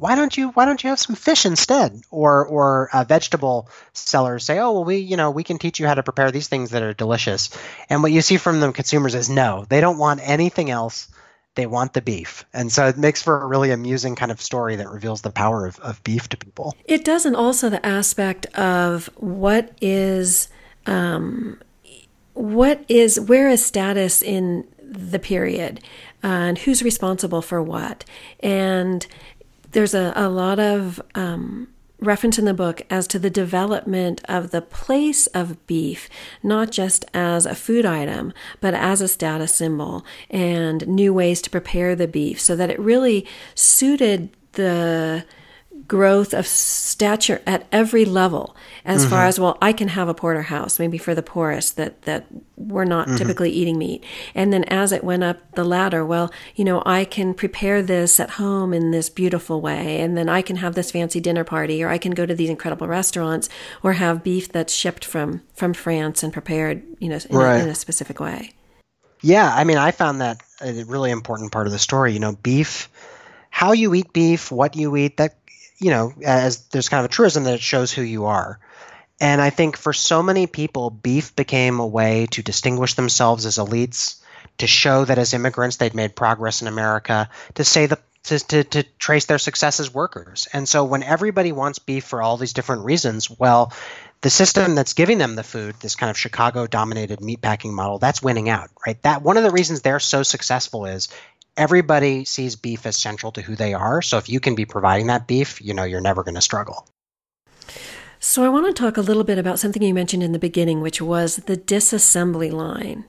why 0.00 0.16
don't 0.16 0.36
you 0.36 0.48
why 0.48 0.64
don't 0.64 0.82
you 0.82 0.90
have 0.90 0.98
some 0.98 1.14
fish 1.14 1.46
instead 1.46 2.00
or 2.10 2.46
or 2.46 2.88
uh, 2.92 3.04
vegetable 3.04 3.68
sellers 3.92 4.44
say 4.44 4.58
oh 4.58 4.72
well 4.72 4.84
we 4.84 4.96
you 4.96 5.16
know 5.16 5.30
we 5.30 5.44
can 5.44 5.58
teach 5.58 5.78
you 5.78 5.86
how 5.86 5.94
to 5.94 6.02
prepare 6.02 6.30
these 6.30 6.48
things 6.48 6.70
that 6.70 6.82
are 6.82 6.94
delicious 6.94 7.50
and 7.88 8.02
what 8.02 8.10
you 8.10 8.22
see 8.22 8.36
from 8.36 8.60
the 8.60 8.72
consumers 8.72 9.14
is 9.14 9.30
no 9.30 9.64
they 9.68 9.80
don't 9.80 9.98
want 9.98 10.20
anything 10.22 10.70
else 10.70 11.08
they 11.56 11.66
want 11.66 11.92
the 11.94 12.00
beef. 12.00 12.44
And 12.54 12.70
so 12.70 12.86
it 12.86 12.96
makes 12.96 13.22
for 13.22 13.42
a 13.42 13.46
really 13.46 13.72
amusing 13.72 14.14
kind 14.14 14.30
of 14.30 14.40
story 14.40 14.76
that 14.76 14.88
reveals 14.88 15.22
the 15.22 15.30
power 15.30 15.66
of, 15.66 15.78
of 15.80 16.02
beef 16.04 16.28
to 16.28 16.36
people. 16.36 16.76
It 16.84 17.04
does, 17.04 17.26
and 17.26 17.34
also 17.34 17.68
the 17.68 17.84
aspect 17.84 18.46
of 18.56 19.10
what 19.16 19.76
is. 19.80 20.48
Um, 20.86 21.60
what 22.34 22.84
is 22.88 23.20
where 23.20 23.48
is 23.48 23.64
status 23.64 24.22
in 24.22 24.66
the 24.82 25.18
period 25.18 25.80
uh, 26.24 26.26
and 26.26 26.58
who's 26.58 26.82
responsible 26.82 27.42
for 27.42 27.62
what 27.62 28.04
and 28.40 29.06
there's 29.72 29.94
a, 29.94 30.12
a 30.16 30.28
lot 30.28 30.58
of 30.58 31.00
um, 31.14 31.68
reference 32.00 32.38
in 32.38 32.44
the 32.44 32.54
book 32.54 32.82
as 32.90 33.06
to 33.08 33.18
the 33.18 33.30
development 33.30 34.22
of 34.28 34.50
the 34.50 34.62
place 34.62 35.26
of 35.28 35.64
beef, 35.66 36.08
not 36.42 36.70
just 36.70 37.04
as 37.12 37.46
a 37.46 37.54
food 37.54 37.84
item, 37.84 38.32
but 38.60 38.74
as 38.74 39.00
a 39.00 39.08
status 39.08 39.54
symbol 39.54 40.04
and 40.30 40.86
new 40.88 41.12
ways 41.12 41.42
to 41.42 41.50
prepare 41.50 41.94
the 41.94 42.08
beef 42.08 42.40
so 42.40 42.56
that 42.56 42.70
it 42.70 42.80
really 42.80 43.26
suited 43.54 44.30
the 44.52 45.24
growth 45.90 46.32
of 46.32 46.46
stature 46.46 47.42
at 47.48 47.66
every 47.72 48.04
level 48.04 48.54
as 48.84 49.00
mm-hmm. 49.00 49.10
far 49.10 49.26
as 49.26 49.40
well 49.40 49.58
i 49.60 49.72
can 49.72 49.88
have 49.88 50.08
a 50.08 50.14
porterhouse 50.14 50.78
maybe 50.78 50.96
for 50.96 51.16
the 51.16 51.22
poorest 51.22 51.76
that 51.76 52.00
that 52.02 52.26
we're 52.56 52.84
not 52.84 53.08
mm-hmm. 53.08 53.16
typically 53.16 53.50
eating 53.50 53.76
meat 53.76 54.04
and 54.32 54.52
then 54.52 54.62
as 54.68 54.92
it 54.92 55.02
went 55.02 55.24
up 55.24 55.38
the 55.56 55.64
ladder 55.64 56.06
well 56.06 56.32
you 56.54 56.64
know 56.64 56.80
i 56.86 57.04
can 57.04 57.34
prepare 57.34 57.82
this 57.82 58.20
at 58.20 58.30
home 58.30 58.72
in 58.72 58.92
this 58.92 59.10
beautiful 59.10 59.60
way 59.60 60.00
and 60.00 60.16
then 60.16 60.28
i 60.28 60.40
can 60.40 60.54
have 60.54 60.76
this 60.76 60.92
fancy 60.92 61.18
dinner 61.18 61.42
party 61.42 61.82
or 61.82 61.88
i 61.88 61.98
can 61.98 62.12
go 62.12 62.24
to 62.24 62.36
these 62.36 62.48
incredible 62.48 62.86
restaurants 62.86 63.48
or 63.82 63.94
have 63.94 64.22
beef 64.22 64.48
that's 64.52 64.72
shipped 64.72 65.04
from 65.04 65.42
from 65.54 65.74
france 65.74 66.22
and 66.22 66.32
prepared 66.32 66.84
you 67.00 67.08
know 67.08 67.18
in, 67.28 67.36
right. 67.36 67.56
a, 67.56 67.62
in 67.64 67.68
a 67.68 67.74
specific 67.74 68.20
way 68.20 68.52
yeah 69.22 69.52
i 69.56 69.64
mean 69.64 69.76
i 69.76 69.90
found 69.90 70.20
that 70.20 70.40
a 70.60 70.84
really 70.84 71.10
important 71.10 71.50
part 71.50 71.66
of 71.66 71.72
the 71.72 71.80
story 71.80 72.12
you 72.12 72.20
know 72.20 72.36
beef 72.44 72.88
how 73.50 73.72
you 73.72 73.92
eat 73.94 74.12
beef, 74.12 74.50
what 74.50 74.76
you 74.76 74.96
eat, 74.96 75.16
that 75.18 75.39
you 75.80 75.90
know, 75.90 76.12
as 76.24 76.66
there's 76.68 76.88
kind 76.88 77.04
of 77.04 77.10
a 77.10 77.14
truism 77.14 77.44
that 77.44 77.54
it 77.54 77.60
shows 77.60 77.92
who 77.92 78.02
you 78.02 78.26
are. 78.26 78.60
And 79.20 79.40
I 79.40 79.50
think 79.50 79.76
for 79.76 79.92
so 79.92 80.22
many 80.22 80.46
people, 80.46 80.90
beef 80.90 81.36
became 81.36 81.80
a 81.80 81.86
way 81.86 82.26
to 82.30 82.42
distinguish 82.42 82.94
themselves 82.94 83.44
as 83.44 83.58
elites, 83.58 84.20
to 84.58 84.66
show 84.66 85.04
that 85.04 85.18
as 85.18 85.34
immigrants 85.34 85.76
they'd 85.76 85.94
made 85.94 86.16
progress 86.16 86.62
in 86.62 86.68
America, 86.68 87.28
to 87.54 87.64
say 87.64 87.86
the 87.86 87.98
to, 88.24 88.38
to, 88.38 88.64
to 88.64 88.82
trace 88.98 89.24
their 89.24 89.38
success 89.38 89.80
as 89.80 89.92
workers. 89.92 90.46
And 90.52 90.68
so 90.68 90.84
when 90.84 91.02
everybody 91.02 91.52
wants 91.52 91.78
beef 91.78 92.04
for 92.04 92.20
all 92.20 92.36
these 92.36 92.52
different 92.52 92.84
reasons, 92.84 93.30
well, 93.30 93.72
the 94.20 94.30
system 94.30 94.74
that's 94.74 94.92
giving 94.92 95.16
them 95.16 95.34
the 95.34 95.42
food, 95.42 95.76
this 95.80 95.96
kind 95.96 96.10
of 96.10 96.18
Chicago 96.18 96.66
dominated 96.66 97.20
meatpacking 97.20 97.72
model, 97.72 97.98
that's 97.98 98.22
winning 98.22 98.50
out, 98.50 98.68
right? 98.86 99.00
That 99.02 99.22
one 99.22 99.38
of 99.38 99.42
the 99.42 99.50
reasons 99.50 99.80
they're 99.80 100.00
so 100.00 100.22
successful 100.22 100.84
is 100.84 101.08
everybody 101.56 102.24
sees 102.24 102.56
beef 102.56 102.86
as 102.86 102.96
central 102.96 103.32
to 103.32 103.42
who 103.42 103.56
they 103.56 103.74
are. 103.74 104.02
So 104.02 104.18
if 104.18 104.28
you 104.28 104.40
can 104.40 104.54
be 104.54 104.64
providing 104.64 105.08
that 105.08 105.26
beef, 105.26 105.60
you 105.60 105.74
know, 105.74 105.84
you're 105.84 106.00
never 106.00 106.22
going 106.22 106.34
to 106.34 106.40
struggle. 106.40 106.86
So 108.18 108.44
I 108.44 108.50
want 108.50 108.66
to 108.66 108.72
talk 108.72 108.96
a 108.96 109.00
little 109.00 109.24
bit 109.24 109.38
about 109.38 109.58
something 109.58 109.82
you 109.82 109.94
mentioned 109.94 110.22
in 110.22 110.32
the 110.32 110.38
beginning, 110.38 110.82
which 110.82 111.00
was 111.00 111.36
the 111.36 111.56
disassembly 111.56 112.52
line. 112.52 113.04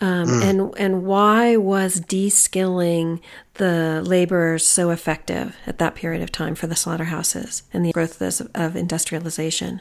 Um, 0.00 0.28
mm. 0.28 0.42
and 0.42 0.78
and 0.78 1.04
why 1.04 1.56
was 1.56 2.00
de-skilling 2.00 3.20
the 3.54 4.00
laborers 4.04 4.66
so 4.66 4.90
effective 4.90 5.56
at 5.66 5.78
that 5.78 5.96
period 5.96 6.22
of 6.22 6.30
time 6.30 6.54
for 6.54 6.66
the 6.68 6.76
slaughterhouses 6.76 7.64
and 7.72 7.84
the 7.84 7.92
growth 7.92 8.20
of, 8.20 8.48
of 8.54 8.76
industrialization? 8.76 9.80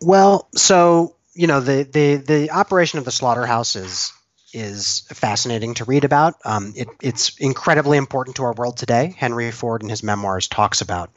Well, 0.00 0.48
so 0.54 1.16
you 1.32 1.46
know 1.46 1.60
the 1.60 1.84
the 1.84 2.16
the 2.16 2.50
operation 2.50 2.98
of 2.98 3.04
the 3.06 3.10
slaughterhouses 3.10 4.12
is 4.52 5.04
fascinating 5.08 5.74
to 5.74 5.84
read 5.84 6.04
about. 6.04 6.36
Um, 6.44 6.72
it, 6.76 6.88
it's 7.02 7.36
incredibly 7.38 7.98
important 7.98 8.36
to 8.36 8.44
our 8.44 8.52
world 8.52 8.76
today. 8.76 9.14
Henry 9.16 9.50
Ford, 9.50 9.82
in 9.82 9.88
his 9.88 10.02
memoirs, 10.02 10.48
talks 10.48 10.80
about 10.80 11.10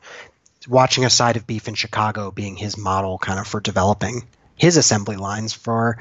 watching 0.68 1.06
a 1.06 1.10
side 1.10 1.38
of 1.38 1.48
beef 1.48 1.68
in 1.68 1.74
Chicago 1.74 2.32
being 2.32 2.56
his 2.56 2.78
model 2.78 3.18
kind 3.18 3.40
of 3.40 3.48
for 3.48 3.60
developing 3.60 4.28
his 4.56 4.78
assembly 4.78 5.16
lines 5.16 5.54
for 5.54 5.98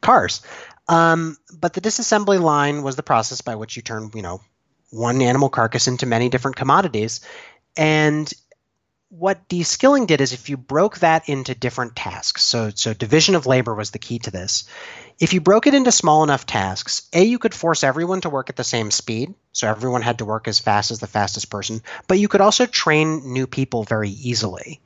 cars. 0.00 0.42
Um, 0.88 1.36
but 1.58 1.72
the 1.72 1.80
disassembly 1.80 2.40
line 2.40 2.82
was 2.82 2.96
the 2.96 3.02
process 3.02 3.40
by 3.40 3.54
which 3.54 3.76
you 3.76 3.82
turn, 3.82 4.10
you 4.14 4.22
know, 4.22 4.40
one 4.90 5.22
animal 5.22 5.48
carcass 5.48 5.88
into 5.88 6.06
many 6.06 6.28
different 6.28 6.56
commodities. 6.56 7.20
And 7.76 8.30
what 9.08 9.48
de-skilling 9.48 10.06
did 10.06 10.20
is 10.20 10.32
if 10.32 10.48
you 10.48 10.56
broke 10.56 10.98
that 10.98 11.28
into 11.28 11.54
different 11.54 11.96
tasks, 11.96 12.42
so 12.42 12.70
so 12.74 12.94
division 12.94 13.34
of 13.34 13.46
labor 13.46 13.74
was 13.74 13.90
the 13.90 13.98
key 13.98 14.18
to 14.20 14.30
this. 14.30 14.64
If 15.22 15.32
you 15.32 15.40
broke 15.40 15.68
it 15.68 15.74
into 15.74 15.92
small 15.92 16.24
enough 16.24 16.46
tasks, 16.46 17.02
A, 17.12 17.22
you 17.22 17.38
could 17.38 17.54
force 17.54 17.84
everyone 17.84 18.22
to 18.22 18.28
work 18.28 18.50
at 18.50 18.56
the 18.56 18.64
same 18.64 18.90
speed. 18.90 19.32
So 19.52 19.68
everyone 19.68 20.02
had 20.02 20.18
to 20.18 20.24
work 20.24 20.48
as 20.48 20.58
fast 20.58 20.90
as 20.90 20.98
the 20.98 21.06
fastest 21.06 21.48
person. 21.48 21.80
But 22.08 22.18
you 22.18 22.26
could 22.26 22.40
also 22.40 22.66
train 22.66 23.32
new 23.32 23.46
people 23.46 23.84
very 23.84 24.10
easily. 24.10 24.80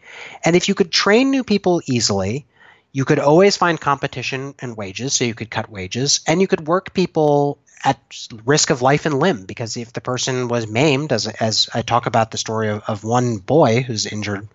And 0.44 0.54
if 0.54 0.68
you 0.68 0.74
could 0.74 0.92
train 0.92 1.30
new 1.30 1.42
people 1.42 1.80
easily, 1.86 2.44
you 2.92 3.06
could 3.06 3.18
always 3.18 3.56
find 3.56 3.80
competition 3.80 4.54
and 4.58 4.76
wages, 4.76 5.14
so 5.14 5.24
you 5.24 5.34
could 5.34 5.50
cut 5.50 5.70
wages, 5.70 6.20
and 6.26 6.42
you 6.42 6.46
could 6.46 6.66
work 6.66 6.92
people 6.92 7.56
at 7.82 7.98
risk 8.44 8.68
of 8.68 8.82
life 8.82 9.06
and 9.06 9.18
limb 9.18 9.46
because 9.46 9.78
if 9.78 9.94
the 9.94 10.02
person 10.02 10.48
was 10.48 10.68
maimed, 10.68 11.12
as 11.12 11.28
as 11.28 11.70
I 11.72 11.80
talk 11.80 12.04
about 12.04 12.30
the 12.30 12.36
story 12.36 12.68
of, 12.68 12.82
of 12.86 13.04
one 13.04 13.38
boy 13.38 13.80
who's 13.80 14.04
injured 14.04 14.48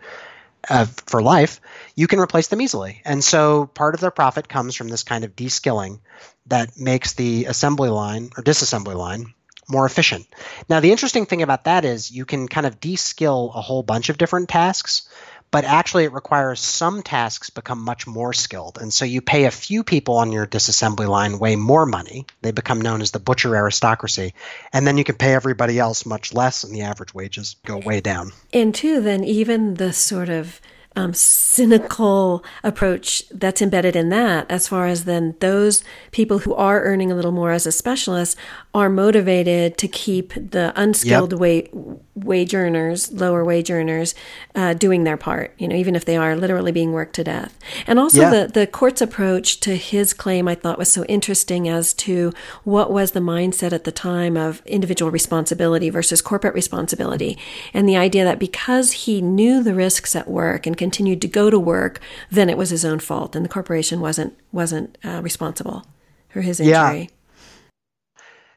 uh, 0.70 0.86
for 0.86 1.22
life, 1.22 1.62
you 1.95 2.07
can 2.07 2.20
replace 2.20 2.47
them 2.47 2.62
easily. 2.62 3.01
And 3.05 3.24
so 3.24 3.66
part 3.66 3.95
of 3.95 4.01
their 4.01 4.12
profit 4.12 4.47
comes 4.47 4.76
from 4.76 4.89
this 4.89 5.03
kind 5.03 5.24
of 5.24 5.36
de-skilling 5.36 6.01
that 6.47 6.78
makes 6.78 7.14
the 7.14 7.45
assembly 7.45 7.89
line 7.89 8.30
or 8.38 8.43
disassembly 8.43 8.95
line 8.95 9.34
more 9.70 9.86
efficient. 9.86 10.28
Now, 10.70 10.80
the 10.80 10.91
interesting 10.91 11.26
thing 11.26 11.41
about 11.41 11.64
that 11.64 11.86
is 11.86 12.12
you 12.12 12.26
can 12.26 12.47
kind 12.47 12.68
of 12.68 12.80
de-skill 12.80 13.51
a 13.55 13.62
whole 13.62 13.84
bunch 13.84 14.09
of 14.09 14.18
different 14.18 14.49
tasks 14.49 15.07
but 15.52 15.66
actually 15.66 16.06
it 16.06 16.14
requires 16.14 16.62
some 16.62 17.04
tasks 17.04 17.49
become 17.49 17.84
much 17.84 18.08
more 18.08 18.34
skilled. 18.34 18.78
And 18.82 18.93
so 18.93 19.06
you 19.06 19.22
pay 19.22 19.45
a 19.45 19.52
few 19.52 19.84
people 19.84 20.16
on 20.16 20.32
your 20.32 20.47
disassembly 20.47 21.08
line 21.08 21.39
way 21.39 21.58
more 21.58 21.86
money. 21.86 22.26
They 22.41 22.52
become 22.52 22.82
known 22.82 23.02
as 23.02 23.12
the 23.12 23.20
butcher 23.20 23.56
aristocracy. 23.56 24.34
And 24.72 24.88
then 24.88 24.97
you 24.97 25.04
can 25.04 25.16
pay 25.16 25.34
everybody 25.34 25.78
else 25.78 26.06
much 26.06 26.34
less 26.34 26.64
and 26.64 26.74
the 26.74 26.82
average 26.82 27.14
wages 27.14 27.58
go 27.66 27.78
way 27.78 27.99
down. 27.99 28.32
And 28.54 28.74
two, 28.74 29.02
then 29.02 29.24
even 29.26 29.76
the 29.76 29.91
sort 29.91 30.30
of 30.30 30.62
um, 30.96 31.14
cynical 31.14 32.44
approach 32.64 33.24
that's 33.32 33.62
embedded 33.62 33.96
in 33.96 34.10
that, 34.10 34.50
as 34.50 34.68
far 34.68 34.88
as 34.88 35.06
then 35.06 35.36
those 35.39 35.84
people 36.12 36.39
who 36.39 36.54
are 36.54 36.84
earning 36.84 37.12
a 37.12 37.16
little 37.16 37.32
more 37.32 37.52
as 37.52 37.66
a 37.66 37.72
specialist 37.72 38.38
are 38.74 38.89
motivated 38.89 39.78
to 39.78 39.88
keep 39.88 40.34
the 40.34 40.74
unskilled 40.76 41.32
yep. 41.32 41.74
wa- 41.74 41.96
wage 42.16 42.54
earners, 42.54 43.12
lower 43.12 43.44
wage 43.44 43.72
earners, 43.72 44.14
uh, 44.56 44.74
doing 44.74 45.04
their 45.04 45.18
part, 45.18 45.54
you 45.58 45.68
know, 45.68 45.76
even 45.76 45.96
if 45.96 46.04
they 46.04 46.18
are 46.18 46.36
literally 46.36 46.72
being 46.72 46.92
worked 46.92 47.16
to 47.16 47.24
death. 47.24 47.58
And 47.88 47.98
also 47.98 48.22
yeah. 48.22 48.30
the, 48.30 48.48
the 48.48 48.68
court's 48.68 49.02
approach 49.02 49.60
to 49.62 49.76
his 49.76 50.14
claim 50.14 50.48
I 50.48 50.56
thought 50.56 50.78
was 50.78 50.92
so 50.92 51.06
interesting 51.06 51.70
as 51.70 51.94
to 51.96 52.34
what 52.64 52.92
was 52.92 53.12
the 53.12 53.20
mindset 53.22 53.72
at 53.72 53.86
the 53.86 53.92
time 53.92 54.36
of 54.36 54.62
individual 54.66 55.10
responsibility 55.10 55.89
versus 55.89 56.22
corporate 56.22 56.54
responsibility. 56.54 57.38
And 57.74 57.88
the 57.88 57.98
idea 57.98 58.26
that 58.26 58.39
because 58.39 58.92
he 58.92 59.22
knew 59.22 59.64
the 59.64 59.74
risks 59.74 60.16
at 60.16 60.28
work 60.28 60.68
and 60.68 60.78
continued 60.82 61.22
to 61.22 61.28
go 61.28 61.52
to 61.52 61.60
work, 61.60 62.00
then 62.32 62.50
it 62.50 62.58
was 62.58 62.72
his 62.72 62.84
own 62.84 62.98
fault 62.98 63.36
and 63.36 63.46
the 63.46 63.50
corporation 63.50 64.02
wasn't, 64.02 64.36
wasn't 64.52 64.98
uh, 65.06 65.22
responsible 65.22 65.86
for 66.30 66.42
his 66.42 66.60
injury. 66.60 67.02
Yeah. 67.02 67.08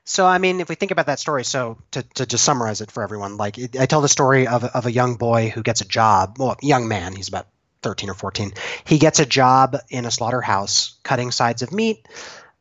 So, 0.06 0.26
I 0.26 0.38
mean, 0.38 0.60
if 0.60 0.70
we 0.70 0.74
think 0.74 0.90
about 0.90 1.06
that 1.06 1.18
story, 1.18 1.44
so 1.44 1.76
to, 1.90 2.02
to 2.14 2.24
just 2.24 2.44
summarize 2.44 2.80
it 2.80 2.90
for 2.90 3.02
everyone, 3.02 3.36
like 3.36 3.58
I 3.78 3.84
tell 3.84 4.00
the 4.00 4.08
story 4.08 4.46
of, 4.46 4.64
of 4.64 4.86
a 4.86 4.92
young 4.92 5.16
boy 5.16 5.50
who 5.50 5.62
gets 5.62 5.82
a 5.82 5.84
job, 5.84 6.36
well, 6.38 6.56
young 6.62 6.88
man, 6.88 7.14
he's 7.14 7.28
about 7.28 7.46
13 7.82 8.08
or 8.08 8.14
14. 8.14 8.52
He 8.86 8.98
gets 8.98 9.20
a 9.20 9.26
job 9.26 9.76
in 9.90 10.06
a 10.06 10.10
slaughterhouse 10.10 10.98
cutting 11.02 11.30
sides 11.30 11.60
of 11.60 11.72
meat. 11.72 12.08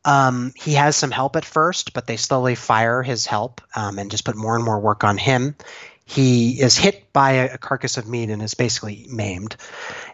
Um, 0.04 0.52
he 0.54 0.74
has 0.74 0.96
some 0.96 1.10
help 1.10 1.36
at 1.36 1.46
first, 1.46 1.94
but 1.94 2.06
they 2.06 2.16
slowly 2.16 2.54
fire 2.54 3.02
his 3.02 3.24
help 3.24 3.62
um, 3.74 3.98
and 3.98 4.10
just 4.10 4.26
put 4.26 4.36
more 4.36 4.56
and 4.56 4.64
more 4.64 4.78
work 4.78 5.04
on 5.04 5.16
him 5.16 5.56
he 6.04 6.60
is 6.60 6.76
hit 6.76 7.12
by 7.12 7.32
a, 7.32 7.58
carcass 7.58 7.96
of 7.96 8.06
meat 8.06 8.30
and 8.30 8.42
is 8.42 8.54
basically 8.54 9.06
maimed. 9.08 9.56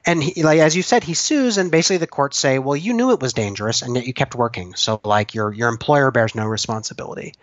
And 0.06 0.22
he, 0.22 0.42
like 0.42 0.60
as 0.60 0.76
you 0.76 0.82
said, 0.82 1.02
he 1.02 1.14
sues, 1.14 1.58
and 1.58 1.70
basically 1.70 1.98
the 1.98 2.06
courts 2.06 2.38
say, 2.38 2.58
"Well, 2.58 2.76
you 2.76 2.92
knew 2.92 3.12
it 3.12 3.20
was 3.20 3.32
dangerous, 3.32 3.82
and 3.82 3.96
yet 3.96 4.06
you 4.06 4.14
kept 4.14 4.34
working. 4.34 4.74
So 4.74 5.00
like 5.04 5.34
your 5.34 5.52
your 5.52 5.68
employer 5.68 6.10
bears 6.10 6.34
no 6.34 6.46
responsibility." 6.46 7.34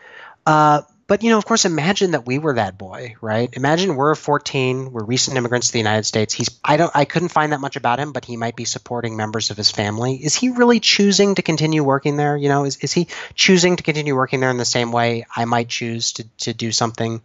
Uh, 0.45 0.81
but 1.07 1.23
you 1.23 1.29
know, 1.29 1.37
of 1.37 1.45
course, 1.45 1.65
imagine 1.65 2.11
that 2.11 2.25
we 2.25 2.37
were 2.37 2.55
that 2.55 2.77
boy, 2.77 3.15
right? 3.21 3.49
Imagine 3.53 3.95
we're 3.95 4.13
14, 4.13 4.91
we're 4.91 5.03
recent 5.03 5.37
immigrants 5.37 5.67
to 5.67 5.73
the 5.73 5.79
United 5.79 6.05
States. 6.05 6.33
He's 6.33 6.49
I 6.63 6.77
don't 6.77 6.91
I 6.93 7.05
couldn't 7.05 7.29
find 7.29 7.53
that 7.53 7.61
much 7.61 7.77
about 7.77 7.99
him, 7.99 8.11
but 8.11 8.25
he 8.25 8.37
might 8.37 8.55
be 8.55 8.65
supporting 8.65 9.15
members 9.15 9.49
of 9.49 9.57
his 9.57 9.71
family. 9.71 10.15
Is 10.15 10.35
he 10.35 10.49
really 10.49 10.79
choosing 10.79 11.35
to 11.35 11.41
continue 11.41 11.83
working 11.83 12.17
there? 12.17 12.35
You 12.35 12.49
know, 12.49 12.65
is 12.65 12.77
is 12.77 12.91
he 12.91 13.07
choosing 13.35 13.77
to 13.77 13.83
continue 13.83 14.15
working 14.15 14.41
there 14.41 14.49
in 14.49 14.57
the 14.57 14.65
same 14.65 14.91
way 14.91 15.25
I 15.33 15.45
might 15.45 15.69
choose 15.69 16.13
to 16.13 16.23
to 16.39 16.53
do 16.53 16.71
something 16.71 17.21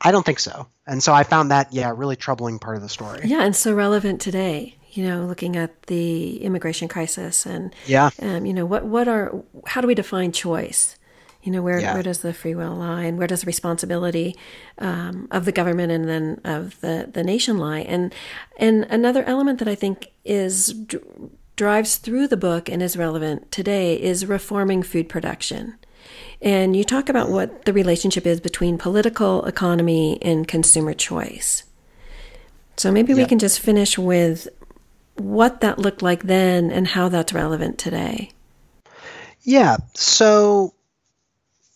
I 0.00 0.10
don't 0.12 0.24
think 0.24 0.38
so. 0.38 0.66
And 0.86 1.02
so 1.02 1.12
I 1.12 1.22
found 1.24 1.50
that, 1.50 1.72
yeah, 1.72 1.92
really 1.94 2.16
troubling 2.16 2.58
part 2.58 2.76
of 2.76 2.82
the 2.82 2.88
story. 2.88 3.20
Yeah, 3.24 3.42
and 3.42 3.54
so 3.54 3.74
relevant 3.74 4.20
today. 4.20 4.76
You 4.92 5.04
know, 5.04 5.24
looking 5.26 5.56
at 5.56 5.84
the 5.84 6.42
immigration 6.42 6.88
crisis 6.88 7.46
and 7.46 7.72
yeah, 7.86 8.10
um, 8.20 8.44
you 8.44 8.52
know 8.52 8.66
what 8.66 8.84
what 8.84 9.06
are 9.06 9.32
how 9.66 9.80
do 9.80 9.86
we 9.86 9.94
define 9.94 10.32
choice? 10.32 10.96
You 11.42 11.52
know, 11.52 11.62
where, 11.62 11.78
Yeah. 11.80 11.94
where 11.94 12.02
does 12.02 12.18
the 12.20 12.34
free 12.34 12.54
will 12.54 12.74
lie 12.74 13.04
and 13.04 13.16
where 13.16 13.26
does 13.26 13.40
the 13.40 13.46
responsibility 13.46 14.36
um, 14.78 15.26
of 15.30 15.46
the 15.46 15.52
government 15.52 15.90
and 15.90 16.06
then 16.06 16.40
of 16.44 16.78
the, 16.82 17.08
the 17.10 17.24
nation 17.24 17.56
lie? 17.56 17.78
And, 17.80 18.14
and 18.58 18.84
another 18.90 19.22
element 19.24 19.58
that 19.60 19.68
I 19.68 19.74
think 19.74 20.08
is 20.22 20.74
dr- 20.74 21.02
drives 21.56 21.96
through 21.96 22.28
the 22.28 22.36
book 22.36 22.68
and 22.68 22.82
is 22.82 22.94
relevant 22.94 23.50
today 23.50 23.98
is 23.98 24.26
reforming 24.26 24.82
food 24.82 25.08
production. 25.08 25.78
And 26.42 26.74
you 26.74 26.84
talk 26.84 27.08
about 27.08 27.28
what 27.28 27.64
the 27.64 27.72
relationship 27.72 28.26
is 28.26 28.40
between 28.40 28.78
political 28.78 29.44
economy 29.44 30.18
and 30.22 30.48
consumer 30.48 30.94
choice. 30.94 31.64
So 32.76 32.90
maybe 32.90 33.12
we 33.12 33.26
can 33.26 33.38
just 33.38 33.60
finish 33.60 33.98
with 33.98 34.48
what 35.16 35.60
that 35.60 35.78
looked 35.78 36.00
like 36.00 36.22
then 36.22 36.70
and 36.70 36.88
how 36.88 37.10
that's 37.10 37.34
relevant 37.34 37.78
today. 37.78 38.30
Yeah. 39.42 39.76
So, 39.94 40.72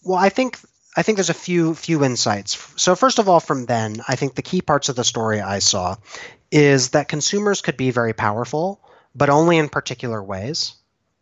well, 0.02 0.18
I 0.18 0.30
think 0.30 0.58
I 0.96 1.02
think 1.02 1.16
there's 1.16 1.30
a 1.30 1.34
few 1.34 1.74
few 1.74 2.04
insights. 2.04 2.72
So 2.80 2.94
first 2.94 3.18
of 3.18 3.28
all, 3.28 3.40
from 3.40 3.66
then, 3.66 3.96
I 4.06 4.16
think 4.16 4.34
the 4.34 4.42
key 4.42 4.62
parts 4.62 4.88
of 4.88 4.96
the 4.96 5.04
story 5.04 5.40
I 5.40 5.58
saw 5.58 5.96
is 6.50 6.90
that 6.90 7.08
consumers 7.08 7.62
could 7.62 7.76
be 7.76 7.90
very 7.90 8.12
powerful, 8.12 8.80
but 9.14 9.28
only 9.28 9.58
in 9.58 9.68
particular 9.68 10.22
ways. 10.22 10.74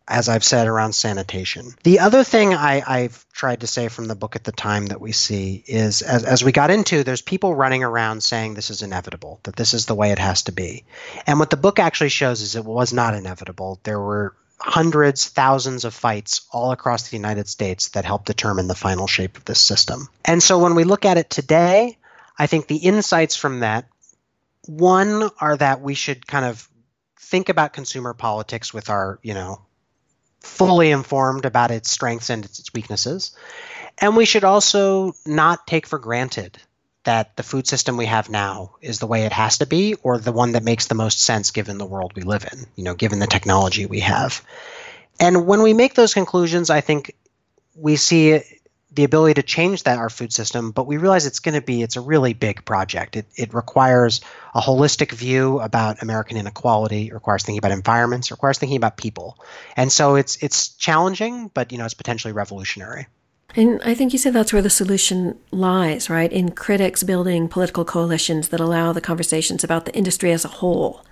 As 0.08 0.28
I've 0.28 0.44
said 0.44 0.66
around 0.66 0.94
sanitation. 0.94 1.74
The 1.84 2.00
other 2.00 2.24
thing 2.24 2.54
I, 2.54 2.82
I've 2.86 3.24
tried 3.32 3.60
to 3.60 3.66
say 3.66 3.88
from 3.88 4.06
the 4.06 4.14
book 4.16 4.36
at 4.36 4.44
the 4.44 4.52
time 4.52 4.86
that 4.86 5.00
we 5.00 5.12
see 5.12 5.62
is 5.66 6.02
as, 6.02 6.24
as 6.24 6.44
we 6.44 6.52
got 6.52 6.70
into, 6.70 7.04
there's 7.04 7.22
people 7.22 7.54
running 7.54 7.84
around 7.84 8.22
saying 8.22 8.54
this 8.54 8.70
is 8.70 8.82
inevitable, 8.82 9.40
that 9.44 9.56
this 9.56 9.74
is 9.74 9.86
the 9.86 9.94
way 9.94 10.10
it 10.10 10.18
has 10.18 10.42
to 10.44 10.52
be. 10.52 10.84
And 11.26 11.38
what 11.38 11.50
the 11.50 11.56
book 11.56 11.78
actually 11.78 12.10
shows 12.10 12.40
is 12.40 12.56
it 12.56 12.64
was 12.64 12.92
not 12.92 13.14
inevitable. 13.14 13.80
There 13.84 14.00
were 14.00 14.34
hundreds, 14.58 15.28
thousands 15.28 15.84
of 15.84 15.94
fights 15.94 16.42
all 16.52 16.72
across 16.72 17.08
the 17.08 17.16
United 17.16 17.48
States 17.48 17.88
that 17.90 18.04
helped 18.04 18.26
determine 18.26 18.68
the 18.68 18.74
final 18.74 19.06
shape 19.06 19.36
of 19.36 19.44
this 19.44 19.60
system. 19.60 20.08
And 20.24 20.42
so 20.42 20.58
when 20.58 20.74
we 20.74 20.84
look 20.84 21.04
at 21.04 21.18
it 21.18 21.30
today, 21.30 21.98
I 22.38 22.46
think 22.46 22.66
the 22.66 22.76
insights 22.76 23.36
from 23.36 23.60
that 23.60 23.86
one 24.66 25.30
are 25.40 25.56
that 25.56 25.80
we 25.80 25.94
should 25.94 26.26
kind 26.26 26.44
of 26.44 26.68
think 27.18 27.48
about 27.48 27.72
consumer 27.72 28.14
politics 28.14 28.72
with 28.72 28.90
our, 28.90 29.18
you 29.22 29.34
know, 29.34 29.60
fully 30.42 30.90
informed 30.90 31.44
about 31.44 31.70
its 31.70 31.90
strengths 31.90 32.30
and 32.30 32.44
its 32.44 32.72
weaknesses. 32.74 33.34
And 33.98 34.16
we 34.16 34.24
should 34.24 34.44
also 34.44 35.14
not 35.26 35.66
take 35.66 35.86
for 35.86 35.98
granted 35.98 36.58
that 37.04 37.36
the 37.36 37.42
food 37.42 37.66
system 37.66 37.96
we 37.96 38.06
have 38.06 38.30
now 38.30 38.76
is 38.80 38.98
the 38.98 39.06
way 39.06 39.24
it 39.24 39.32
has 39.32 39.58
to 39.58 39.66
be 39.66 39.94
or 40.02 40.18
the 40.18 40.32
one 40.32 40.52
that 40.52 40.62
makes 40.62 40.86
the 40.86 40.94
most 40.94 41.20
sense 41.20 41.50
given 41.50 41.78
the 41.78 41.86
world 41.86 42.12
we 42.14 42.22
live 42.22 42.46
in, 42.52 42.66
you 42.76 42.84
know, 42.84 42.94
given 42.94 43.18
the 43.18 43.26
technology 43.26 43.86
we 43.86 44.00
have. 44.00 44.44
And 45.18 45.46
when 45.46 45.62
we 45.62 45.74
make 45.74 45.94
those 45.94 46.14
conclusions, 46.14 46.70
I 46.70 46.80
think 46.80 47.14
we 47.74 47.96
see 47.96 48.40
the 48.94 49.04
ability 49.04 49.34
to 49.34 49.42
change 49.42 49.84
that 49.84 49.98
our 49.98 50.10
food 50.10 50.32
system, 50.32 50.70
but 50.70 50.86
we 50.86 50.98
realize 50.98 51.26
it's 51.26 51.40
going 51.40 51.54
to 51.54 51.62
be 51.62 51.82
it's 51.82 51.96
a 51.96 52.00
really 52.00 52.34
big 52.34 52.64
project. 52.64 53.16
It 53.16 53.26
it 53.36 53.54
requires 53.54 54.20
a 54.54 54.60
holistic 54.60 55.12
view 55.12 55.60
about 55.60 56.02
American 56.02 56.36
inequality, 56.36 57.08
it 57.08 57.14
requires 57.14 57.42
thinking 57.42 57.58
about 57.58 57.72
environments, 57.72 58.28
it 58.30 58.34
requires 58.34 58.58
thinking 58.58 58.76
about 58.76 58.96
people. 58.96 59.38
And 59.76 59.90
so 59.90 60.16
it's 60.16 60.36
it's 60.42 60.68
challenging, 60.68 61.50
but 61.54 61.72
you 61.72 61.78
know, 61.78 61.84
it's 61.84 61.94
potentially 61.94 62.32
revolutionary. 62.32 63.06
And 63.54 63.80
I 63.84 63.94
think 63.94 64.12
you 64.12 64.18
said 64.18 64.32
that's 64.32 64.52
where 64.52 64.62
the 64.62 64.70
solution 64.70 65.38
lies, 65.50 66.08
right? 66.08 66.32
In 66.32 66.52
critics 66.52 67.02
building 67.02 67.48
political 67.48 67.84
coalitions 67.84 68.48
that 68.48 68.60
allow 68.60 68.92
the 68.92 69.00
conversations 69.02 69.62
about 69.62 69.84
the 69.84 69.94
industry 69.94 70.32
as 70.32 70.44
a 70.44 70.48
whole 70.48 71.04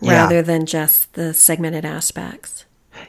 Yeah. 0.00 0.22
rather 0.22 0.42
than 0.42 0.66
just 0.66 1.14
the 1.14 1.32
segmented 1.34 1.84
aspects. 1.84 2.64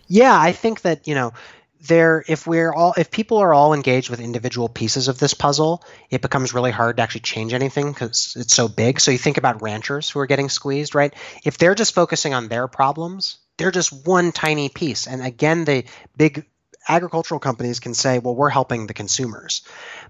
Yeah, 0.07 0.37
I 0.39 0.51
think 0.51 0.81
that, 0.81 1.07
you 1.07 1.15
know, 1.15 1.33
there 1.81 2.23
if 2.27 2.45
we're 2.45 2.73
all 2.73 2.93
if 2.97 3.11
people 3.11 3.37
are 3.37 3.53
all 3.53 3.73
engaged 3.73 4.09
with 4.09 4.19
individual 4.19 4.69
pieces 4.69 5.07
of 5.07 5.17
this 5.19 5.33
puzzle, 5.33 5.83
it 6.09 6.21
becomes 6.21 6.53
really 6.53 6.71
hard 6.71 6.97
to 6.97 7.03
actually 7.03 7.21
change 7.21 7.53
anything 7.53 7.93
cuz 7.93 8.35
it's 8.37 8.53
so 8.53 8.67
big. 8.67 8.99
So 8.99 9.11
you 9.11 9.17
think 9.17 9.37
about 9.37 9.61
ranchers 9.61 10.09
who 10.09 10.19
are 10.19 10.27
getting 10.27 10.49
squeezed, 10.49 10.95
right? 10.95 11.13
If 11.43 11.57
they're 11.57 11.75
just 11.75 11.93
focusing 11.93 12.33
on 12.33 12.47
their 12.47 12.67
problems, 12.67 13.37
they're 13.57 13.71
just 13.71 14.05
one 14.05 14.31
tiny 14.31 14.69
piece. 14.69 15.07
And 15.07 15.23
again, 15.23 15.65
the 15.65 15.85
big 16.15 16.45
agricultural 16.87 17.39
companies 17.39 17.79
can 17.79 17.93
say, 17.93 18.19
well, 18.19 18.35
we're 18.35 18.49
helping 18.49 18.87
the 18.87 18.93
consumers. 18.93 19.61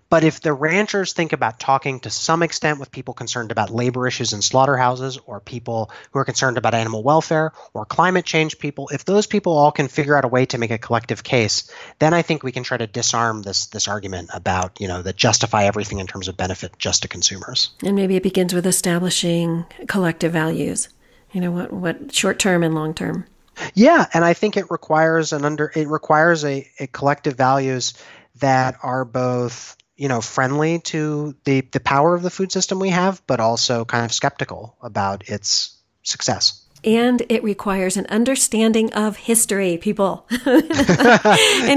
But 0.09 0.23
if 0.23 0.41
the 0.41 0.53
ranchers 0.53 1.13
think 1.13 1.33
about 1.33 1.59
talking 1.59 1.99
to 2.01 2.09
some 2.09 2.41
extent 2.41 2.79
with 2.79 2.91
people 2.91 3.13
concerned 3.13 3.51
about 3.51 3.69
labor 3.69 4.07
issues 4.07 4.33
in 4.33 4.41
slaughterhouses 4.41 5.19
or 5.25 5.39
people 5.39 5.91
who 6.11 6.19
are 6.19 6.25
concerned 6.25 6.57
about 6.57 6.73
animal 6.73 7.03
welfare 7.03 7.53
or 7.73 7.85
climate 7.85 8.25
change 8.25 8.59
people, 8.59 8.89
if 8.91 9.05
those 9.05 9.27
people 9.27 9.57
all 9.57 9.71
can 9.71 9.87
figure 9.87 10.17
out 10.17 10.25
a 10.25 10.29
way 10.29 10.45
to 10.47 10.57
make 10.57 10.71
a 10.71 10.77
collective 10.77 11.23
case, 11.23 11.71
then 11.99 12.13
I 12.13 12.21
think 12.21 12.43
we 12.43 12.51
can 12.51 12.63
try 12.63 12.77
to 12.77 12.87
disarm 12.87 13.43
this 13.43 13.67
this 13.67 13.87
argument 13.87 14.29
about, 14.33 14.79
you 14.79 14.87
know, 14.87 15.01
that 15.01 15.15
justify 15.15 15.65
everything 15.65 15.99
in 15.99 16.07
terms 16.07 16.27
of 16.27 16.37
benefit 16.37 16.77
just 16.79 17.03
to 17.03 17.07
consumers. 17.07 17.71
And 17.83 17.95
maybe 17.95 18.15
it 18.15 18.23
begins 18.23 18.53
with 18.53 18.65
establishing 18.65 19.65
collective 19.87 20.31
values. 20.31 20.89
You 21.31 21.41
know, 21.41 21.51
what, 21.51 21.71
what 21.71 22.13
short 22.13 22.39
term 22.39 22.63
and 22.63 22.73
long 22.73 22.95
term. 22.95 23.25
Yeah, 23.73 24.05
and 24.13 24.23
I 24.23 24.33
think 24.33 24.57
it 24.57 24.71
requires 24.71 25.33
an 25.33 25.45
under 25.45 25.71
it 25.75 25.87
requires 25.87 26.43
a, 26.45 26.67
a 26.79 26.87
collective 26.87 27.35
values 27.35 27.93
that 28.35 28.77
are 28.83 29.05
both 29.05 29.75
you 29.97 30.07
know 30.07 30.21
friendly 30.21 30.79
to 30.79 31.35
the 31.43 31.61
the 31.61 31.79
power 31.79 32.15
of 32.15 32.21
the 32.21 32.29
food 32.29 32.51
system 32.51 32.79
we 32.79 32.89
have, 32.89 33.21
but 33.27 33.39
also 33.39 33.85
kind 33.85 34.05
of 34.05 34.13
skeptical 34.13 34.75
about 34.81 35.29
its 35.29 35.77
success. 36.03 36.65
And 36.83 37.23
it 37.29 37.43
requires 37.43 37.97
an 37.97 38.05
understanding 38.07 38.93
of 38.93 39.17
history, 39.17 39.77
people. 39.77 40.25
and 40.45 40.69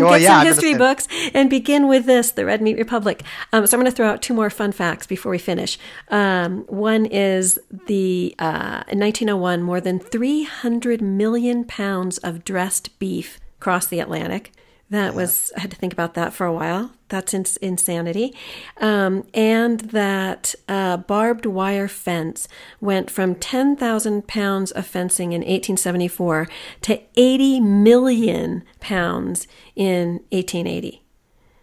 Well, 0.02 0.12
get 0.12 0.20
yeah, 0.20 0.38
some 0.38 0.46
history 0.46 0.74
books 0.74 1.08
and 1.34 1.50
begin 1.50 1.88
with 1.88 2.06
this 2.06 2.32
the 2.32 2.44
Red 2.44 2.62
Meat 2.62 2.78
Republic. 2.78 3.22
Um, 3.52 3.66
so 3.66 3.76
I'm 3.76 3.82
going 3.82 3.90
to 3.90 3.96
throw 3.96 4.08
out 4.08 4.22
two 4.22 4.34
more 4.34 4.50
fun 4.50 4.72
facts 4.72 5.06
before 5.06 5.32
we 5.32 5.38
finish. 5.38 5.78
Um, 6.08 6.62
one 6.68 7.06
is 7.06 7.58
the 7.86 8.34
uh, 8.38 8.84
in 8.88 9.00
1901, 9.00 9.62
more 9.62 9.80
than 9.80 9.98
300 9.98 11.02
million 11.02 11.64
pounds 11.64 12.18
of 12.18 12.44
dressed 12.44 12.98
beef 12.98 13.40
crossed 13.60 13.90
the 13.90 14.00
Atlantic. 14.00 14.52
That 14.92 15.14
was, 15.14 15.50
I 15.56 15.60
had 15.60 15.70
to 15.70 15.76
think 15.78 15.94
about 15.94 16.12
that 16.14 16.34
for 16.34 16.44
a 16.44 16.52
while. 16.52 16.90
That's 17.08 17.32
ins- 17.32 17.56
insanity. 17.56 18.34
Um, 18.76 19.26
and 19.32 19.80
that 19.80 20.54
uh, 20.68 20.98
barbed 20.98 21.46
wire 21.46 21.88
fence 21.88 22.46
went 22.78 23.10
from 23.10 23.34
10,000 23.36 24.26
pounds 24.28 24.70
of 24.70 24.86
fencing 24.86 25.32
in 25.32 25.40
1874 25.40 26.46
to 26.82 27.00
80 27.16 27.60
million 27.60 28.64
pounds 28.80 29.48
in 29.74 30.20
1880. 30.30 31.02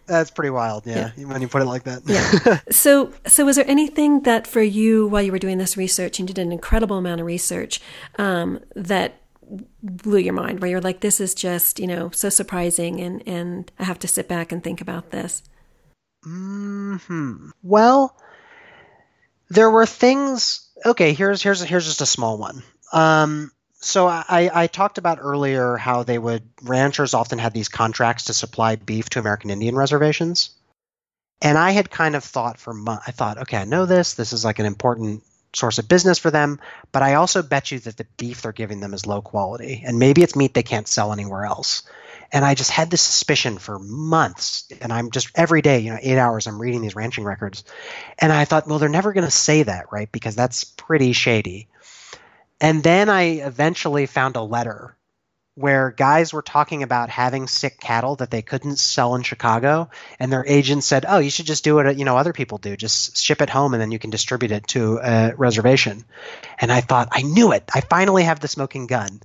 That's 0.08 0.32
pretty 0.32 0.50
wild, 0.50 0.88
yeah, 0.88 1.12
when 1.16 1.40
you 1.40 1.48
put 1.48 1.62
it 1.62 1.66
like 1.66 1.84
that. 1.84 2.02
yeah. 2.08 2.62
So, 2.72 3.14
so 3.28 3.46
was 3.46 3.58
there 3.58 3.70
anything 3.70 4.22
that 4.24 4.48
for 4.48 4.64
you 4.64 5.06
while 5.06 5.22
you 5.22 5.32
were 5.32 5.38
doing 5.38 5.60
this 5.60 5.78
research, 5.78 6.20
and 6.20 6.28
you 6.28 6.34
did 6.34 6.48
an 6.48 6.52
incredible 6.52 6.98
amount 6.98 7.22
of 7.22 7.28
research, 7.28 7.80
um, 8.18 8.60
that 8.76 9.22
blew 9.82 10.20
your 10.20 10.34
mind, 10.34 10.62
where 10.62 10.70
you're 10.70 10.82
like, 10.82 11.02
"This 11.02 11.20
is 11.20 11.34
just, 11.34 11.80
you 11.80 11.88
know, 11.88 12.10
so 12.12 12.30
surprising," 12.30 13.00
and 13.02 13.24
and 13.28 13.72
I 13.80 13.84
have 13.84 14.00
to 14.00 14.08
sit 14.08 14.28
back 14.28 14.52
and 14.52 14.64
think 14.64 14.82
about 14.82 15.12
this. 15.12 15.43
hmm 16.24 17.50
Well, 17.64 18.16
there 19.50 19.70
were 19.70 19.86
things. 19.86 20.70
Okay, 20.86 21.14
here's 21.14 21.41
here's 21.41 21.62
here's 21.62 21.86
just 21.86 22.02
a 22.02 22.06
small 22.06 22.38
one. 22.38 22.64
Um, 22.93 23.52
so 23.82 24.08
I, 24.08 24.50
I 24.54 24.68
talked 24.68 24.97
about 24.97 25.20
earlier 25.22 25.78
how 25.78 26.04
they 26.04 26.18
would 26.18 26.43
ranchers 26.62 27.14
often 27.14 27.39
had 27.39 27.54
these 27.54 27.70
contracts 27.70 28.26
to 28.26 28.34
supply 28.34 28.76
beef 28.76 29.10
to 29.12 29.20
American 29.20 29.50
Indian 29.52 29.76
reservations, 29.76 30.52
and 31.41 31.58
I 31.58 31.72
had 31.72 31.89
kind 31.89 32.16
of 32.16 32.24
thought 32.24 32.60
for 32.60 32.74
months. 32.74 33.06
I 33.08 33.12
thought, 33.12 33.38
okay, 33.39 33.58
I 33.58 33.66
know 33.66 33.86
this. 33.86 34.14
This 34.16 34.34
is 34.34 34.43
like 34.43 34.60
an 34.60 34.66
important 34.66 35.24
source 35.54 35.80
of 35.80 35.88
business 35.88 36.20
for 36.20 36.32
them, 36.32 36.60
but 36.91 37.02
I 37.02 37.16
also 37.16 37.41
bet 37.41 37.72
you 37.72 37.80
that 37.80 37.97
the 37.97 38.08
beef 38.18 38.41
they're 38.41 38.52
giving 38.52 38.80
them 38.80 38.93
is 38.93 39.06
low 39.06 39.22
quality, 39.22 39.84
and 39.86 40.00
maybe 40.00 40.22
it's 40.22 40.36
meat 40.36 40.54
they 40.54 40.64
can't 40.64 40.88
sell 40.88 41.12
anywhere 41.12 41.45
else. 41.45 41.84
And 42.32 42.45
I 42.45 42.54
just 42.54 42.70
had 42.70 42.91
this 42.91 43.02
suspicion 43.02 43.58
for 43.58 43.80
months. 43.80 44.68
And 44.82 44.93
I'm 44.93 45.10
just 45.10 45.32
every 45.34 45.62
day, 45.62 45.80
you 45.80 45.91
know, 45.91 46.00
eight 46.00 46.18
hours, 46.18 46.45
I'm 46.45 46.62
reading 46.62 46.82
these 46.82 46.95
ranching 46.95 47.24
records. 47.24 47.64
And 48.20 48.32
I 48.32 48.45
thought, 48.45 48.68
well, 48.68 48.78
they're 48.78 48.88
never 48.89 49.14
going 49.14 49.26
to 49.26 49.32
say 49.32 49.64
that, 49.64 49.91
right? 49.91 50.12
Because 50.12 50.36
that's 50.36 50.64
pretty 50.64 51.14
shady. 51.14 51.68
And 52.62 52.84
then 52.84 53.10
I 53.10 53.39
eventually 53.39 54.06
found 54.06 54.36
a 54.36 54.41
letter 54.41 54.95
where 55.60 55.91
guys 55.91 56.32
were 56.32 56.41
talking 56.41 56.84
about 56.84 57.10
having 57.10 57.47
sick 57.47 57.82
cattle 57.82 58.16
that 58.16 58.32
they 58.32 58.41
couldn't 58.41 58.78
sell 58.78 59.16
in 59.16 59.24
Chicago, 59.24 59.89
and 60.18 60.32
their 60.32 60.45
agent 60.47 60.86
said, 60.86 61.05
"Oh, 61.07 61.20
you 61.20 61.30
should 61.30 61.47
just 61.47 61.66
do 61.66 61.76
what 61.76 61.97
you 61.97 62.05
know 62.05 62.16
other 62.16 62.32
people 62.32 62.60
do. 62.60 62.78
Just 62.78 63.18
ship 63.18 63.41
it 63.41 63.49
home, 63.49 63.74
and 63.74 63.82
then 63.82 63.91
you 63.91 63.99
can 63.99 64.10
distribute 64.10 64.53
it 64.53 64.68
to 64.68 64.99
a 65.03 65.34
reservation." 65.36 66.05
And 66.60 66.72
I 66.72 66.80
thought, 66.80 67.10
I 67.12 67.24
knew 67.24 67.51
it. 67.51 67.64
I 67.74 67.82
finally 67.82 68.24
have 68.24 68.39
the 68.39 68.47
smoking 68.47 68.88
gun. 68.88 69.22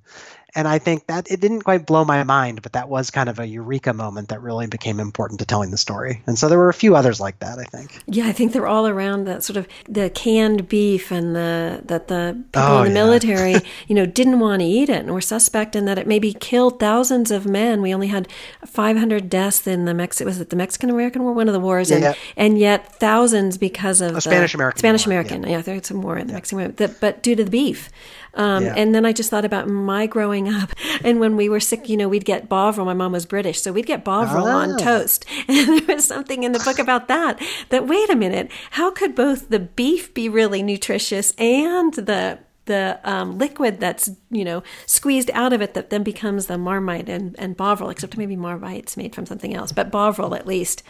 And 0.56 0.68
I 0.68 0.78
think 0.78 1.06
that 1.08 1.30
it 1.30 1.40
didn't 1.40 1.62
quite 1.62 1.84
blow 1.86 2.04
my 2.04 2.22
mind, 2.24 2.62
but 2.62 2.72
that 2.74 2.88
was 2.88 3.10
kind 3.10 3.28
of 3.28 3.38
a 3.38 3.46
eureka 3.46 3.92
moment 3.92 4.28
that 4.28 4.40
really 4.40 4.66
became 4.66 5.00
important 5.00 5.40
to 5.40 5.46
telling 5.46 5.70
the 5.70 5.76
story. 5.76 6.22
And 6.26 6.38
so 6.38 6.48
there 6.48 6.58
were 6.58 6.68
a 6.68 6.74
few 6.74 6.94
others 6.94 7.20
like 7.20 7.40
that, 7.40 7.58
I 7.58 7.64
think. 7.64 8.02
Yeah, 8.06 8.26
I 8.26 8.32
think 8.32 8.52
they're 8.52 8.66
all 8.66 8.86
around 8.86 9.24
that 9.24 9.42
sort 9.44 9.56
of 9.56 9.66
the 9.88 10.10
canned 10.10 10.68
beef 10.68 11.10
and 11.10 11.34
the 11.34 11.82
that 11.86 12.08
the 12.08 12.36
people 12.52 12.62
Oh, 12.62 12.82
in 12.82 12.92
the 12.94 12.98
yeah. 13.00 13.04
military, 13.04 13.54
you 13.88 13.94
know, 13.94 14.06
didn't 14.06 14.38
want 14.40 14.60
to 14.60 14.66
eat 14.66 14.88
it 14.88 15.00
and 15.00 15.12
were 15.12 15.20
suspect 15.20 15.74
in 15.76 15.86
that 15.86 15.98
it 15.98 16.06
maybe 16.06 16.32
killed 16.34 16.78
thousands 16.78 17.30
of 17.30 17.46
men. 17.46 17.82
We 17.82 17.92
only 17.94 18.08
had 18.08 18.28
500 18.64 19.28
deaths 19.30 19.66
in 19.66 19.84
the 19.84 19.94
Mex 19.94 20.20
was 20.20 20.40
it 20.40 20.50
the 20.50 20.56
Mexican 20.56 20.90
American 20.90 21.22
War, 21.22 21.32
one 21.32 21.48
of 21.48 21.54
the 21.54 21.60
wars, 21.60 21.90
and 21.90 22.02
Yeah. 22.02 22.14
and 22.36 22.58
yet 22.58 22.94
thousands 23.00 23.58
because 23.58 24.00
of 24.00 24.14
the 24.14 24.20
Spanish-American 24.20 24.78
Spanish 24.78 25.06
American. 25.06 25.42
Yeah, 25.44 25.62
there's 25.62 25.86
some 25.86 25.98
more 25.98 26.16
in 26.18 26.26
the 26.28 26.32
Mexican 26.34 26.58
War, 26.58 26.68
the, 26.68 26.88
but 27.00 27.22
due 27.22 27.34
to 27.36 27.44
the 27.44 27.50
beef. 27.50 27.90
Um, 28.36 28.64
Yeah. 28.64 28.74
And 28.76 28.94
then 28.94 29.04
I 29.06 29.12
just 29.12 29.30
thought 29.30 29.44
about 29.44 29.68
my 29.68 30.06
growing 30.06 30.48
up, 30.52 30.70
and 31.04 31.20
when 31.20 31.36
we 31.36 31.48
were 31.48 31.60
sick, 31.60 31.88
you 31.88 31.96
know, 31.96 32.08
we'd 32.08 32.24
get 32.24 32.48
Bovril. 32.48 32.84
My 32.86 32.94
mom 32.94 33.12
was 33.12 33.26
British, 33.26 33.60
so 33.62 33.72
we'd 33.72 33.86
get 33.86 34.04
Bovril 34.04 34.46
on 34.46 34.72
Ah. 34.74 34.76
toast. 34.76 35.24
And 35.48 35.78
there 35.86 35.96
was 35.96 36.04
something 36.04 36.42
in 36.42 36.52
the 36.52 36.58
book 36.60 36.78
about 36.78 37.08
that. 37.08 37.40
That 37.68 37.86
wait 37.86 38.10
a 38.10 38.16
minute, 38.16 38.50
how 38.72 38.90
could 38.90 39.14
both 39.14 39.48
the 39.50 39.60
beef 39.60 40.12
be 40.14 40.28
really 40.28 40.62
nutritious 40.62 41.32
and 41.38 41.92
the 41.94 42.38
the 42.66 42.98
um, 43.04 43.36
liquid 43.36 43.78
that's 43.78 44.10
you 44.30 44.42
know 44.42 44.62
squeezed 44.86 45.30
out 45.34 45.52
of 45.52 45.60
it 45.60 45.74
that 45.74 45.90
then 45.90 46.02
becomes 46.02 46.46
the 46.46 46.56
marmite 46.56 47.10
and, 47.10 47.36
and 47.38 47.56
bovril, 47.58 47.90
except 47.90 48.16
maybe 48.16 48.36
marmite's 48.36 48.96
made 48.96 49.14
from 49.14 49.26
something 49.26 49.54
else, 49.54 49.70
but 49.70 49.90
bovril 49.90 50.34
at 50.34 50.46
least. 50.46 50.82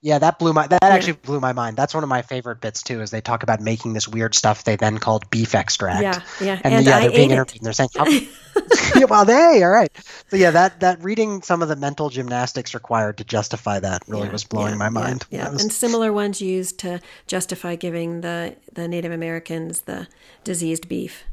Yeah, 0.00 0.18
that 0.20 0.38
blew 0.38 0.52
my 0.52 0.66
that 0.68 0.82
actually 0.84 1.14
blew 1.14 1.40
my 1.40 1.52
mind. 1.52 1.76
That's 1.76 1.92
one 1.92 2.04
of 2.04 2.08
my 2.08 2.22
favorite 2.22 2.60
bits 2.60 2.82
too, 2.84 3.00
is 3.00 3.10
they 3.10 3.20
talk 3.20 3.42
about 3.42 3.60
making 3.60 3.94
this 3.94 4.06
weird 4.06 4.34
stuff 4.34 4.62
they 4.62 4.76
then 4.76 4.98
called 4.98 5.28
beef 5.30 5.54
extract. 5.56 6.02
Yeah, 6.02 6.20
yeah, 6.40 6.60
And, 6.62 6.74
and 6.74 6.86
yeah, 6.86 6.96
I 6.98 7.00
they're 7.00 7.10
being 7.10 7.30
ate 7.30 7.34
it. 7.34 7.34
interviewed 7.34 7.60
and 7.62 7.66
they're 7.66 7.72
saying, 7.72 7.90
yeah, 7.94 8.04
well, 9.10 9.24
they 9.24 9.62
all 9.64 9.70
right. 9.70 9.90
So 10.28 10.36
yeah, 10.36 10.52
that 10.52 10.80
that 10.80 11.02
reading 11.02 11.42
some 11.42 11.62
of 11.62 11.68
the 11.68 11.76
mental 11.76 12.10
gymnastics 12.10 12.74
required 12.74 13.18
to 13.18 13.24
justify 13.24 13.80
that 13.80 14.02
really 14.06 14.26
Yeah, 14.26 14.32
was 14.32 14.44
blowing 14.44 14.72
yeah, 14.72 14.78
my 14.78 14.88
mind. 14.88 15.26
Yeah, 15.30 15.50
was- 15.50 15.62
and 15.62 15.72
similar 15.72 16.12
ones 16.12 16.40
used 16.40 16.78
to 16.80 17.00
justify 17.26 17.74
giving 17.74 18.20
the 18.20 18.54
the 18.72 18.86
Native 18.86 19.10
Americans 19.12 19.80
the 19.82 20.06
diseased 20.44 20.88
beef. 20.88 21.24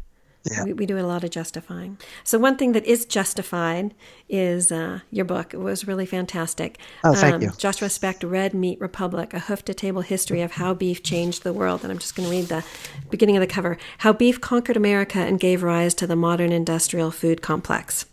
Yeah. 0.52 0.64
We, 0.64 0.74
we 0.74 0.86
do 0.86 0.98
a 1.00 1.02
lot 1.02 1.24
of 1.24 1.32
justifying. 1.32 1.98
So 2.24 2.38
one 2.38 2.56
thing 2.56 2.74
that 2.74 2.86
is 2.86 3.06
justified 3.06 3.94
is 4.30 4.72
uh, 4.72 5.00
your 5.12 5.26
book. 5.26 5.54
It 5.54 5.58
was 5.60 5.88
really 5.88 6.06
fantastic. 6.06 6.78
Um, 7.04 7.12
Oh, 7.12 7.16
thank 7.16 7.42
you. 7.42 7.52
Joshua 7.58 7.90
Specht, 7.90 8.24
Red 8.24 8.54
Meat 8.54 8.80
Republic: 8.80 9.34
A 9.34 9.40
Hoof-to-Table 9.40 10.02
History 10.02 10.42
of 10.42 10.52
How 10.54 10.74
Beef 10.74 11.02
Changed 11.04 11.44
the 11.44 11.54
World. 11.54 11.82
And 11.84 11.92
I'm 11.92 11.98
just 12.00 12.16
going 12.16 12.30
to 12.30 12.36
read 12.36 12.46
the 12.46 12.64
beginning 13.10 13.36
of 13.38 13.42
the 13.42 13.48
cover: 13.48 13.78
How 14.00 14.14
Beef 14.14 14.40
Conquered 14.40 14.78
America 14.78 15.20
and 15.20 15.40
Gave 15.40 15.64
Rise 15.64 15.94
to 15.96 16.08
the 16.08 16.16
Modern 16.16 16.52
Industrial 16.52 17.12
Food 17.12 17.42
Complex. 17.42 18.06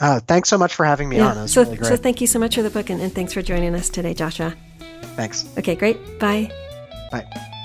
oh, 0.00 0.18
thanks 0.20 0.48
so 0.48 0.56
much 0.56 0.74
for 0.74 0.86
having 0.86 1.08
me 1.08 1.20
on. 1.20 1.46
So, 1.48 1.64
really 1.64 1.76
so 1.84 1.96
thank 1.96 2.20
you 2.22 2.26
so 2.26 2.38
much 2.38 2.54
for 2.54 2.62
the 2.62 2.70
book, 2.70 2.88
and, 2.88 3.00
and 3.02 3.12
thanks 3.14 3.34
for 3.34 3.42
joining 3.42 3.74
us 3.74 3.90
today, 3.90 4.14
Joshua. 4.14 4.54
thanks. 5.16 5.44
Okay, 5.58 5.74
great. 5.74 6.18
Bye. 6.18 6.50
Bye. 7.12 7.56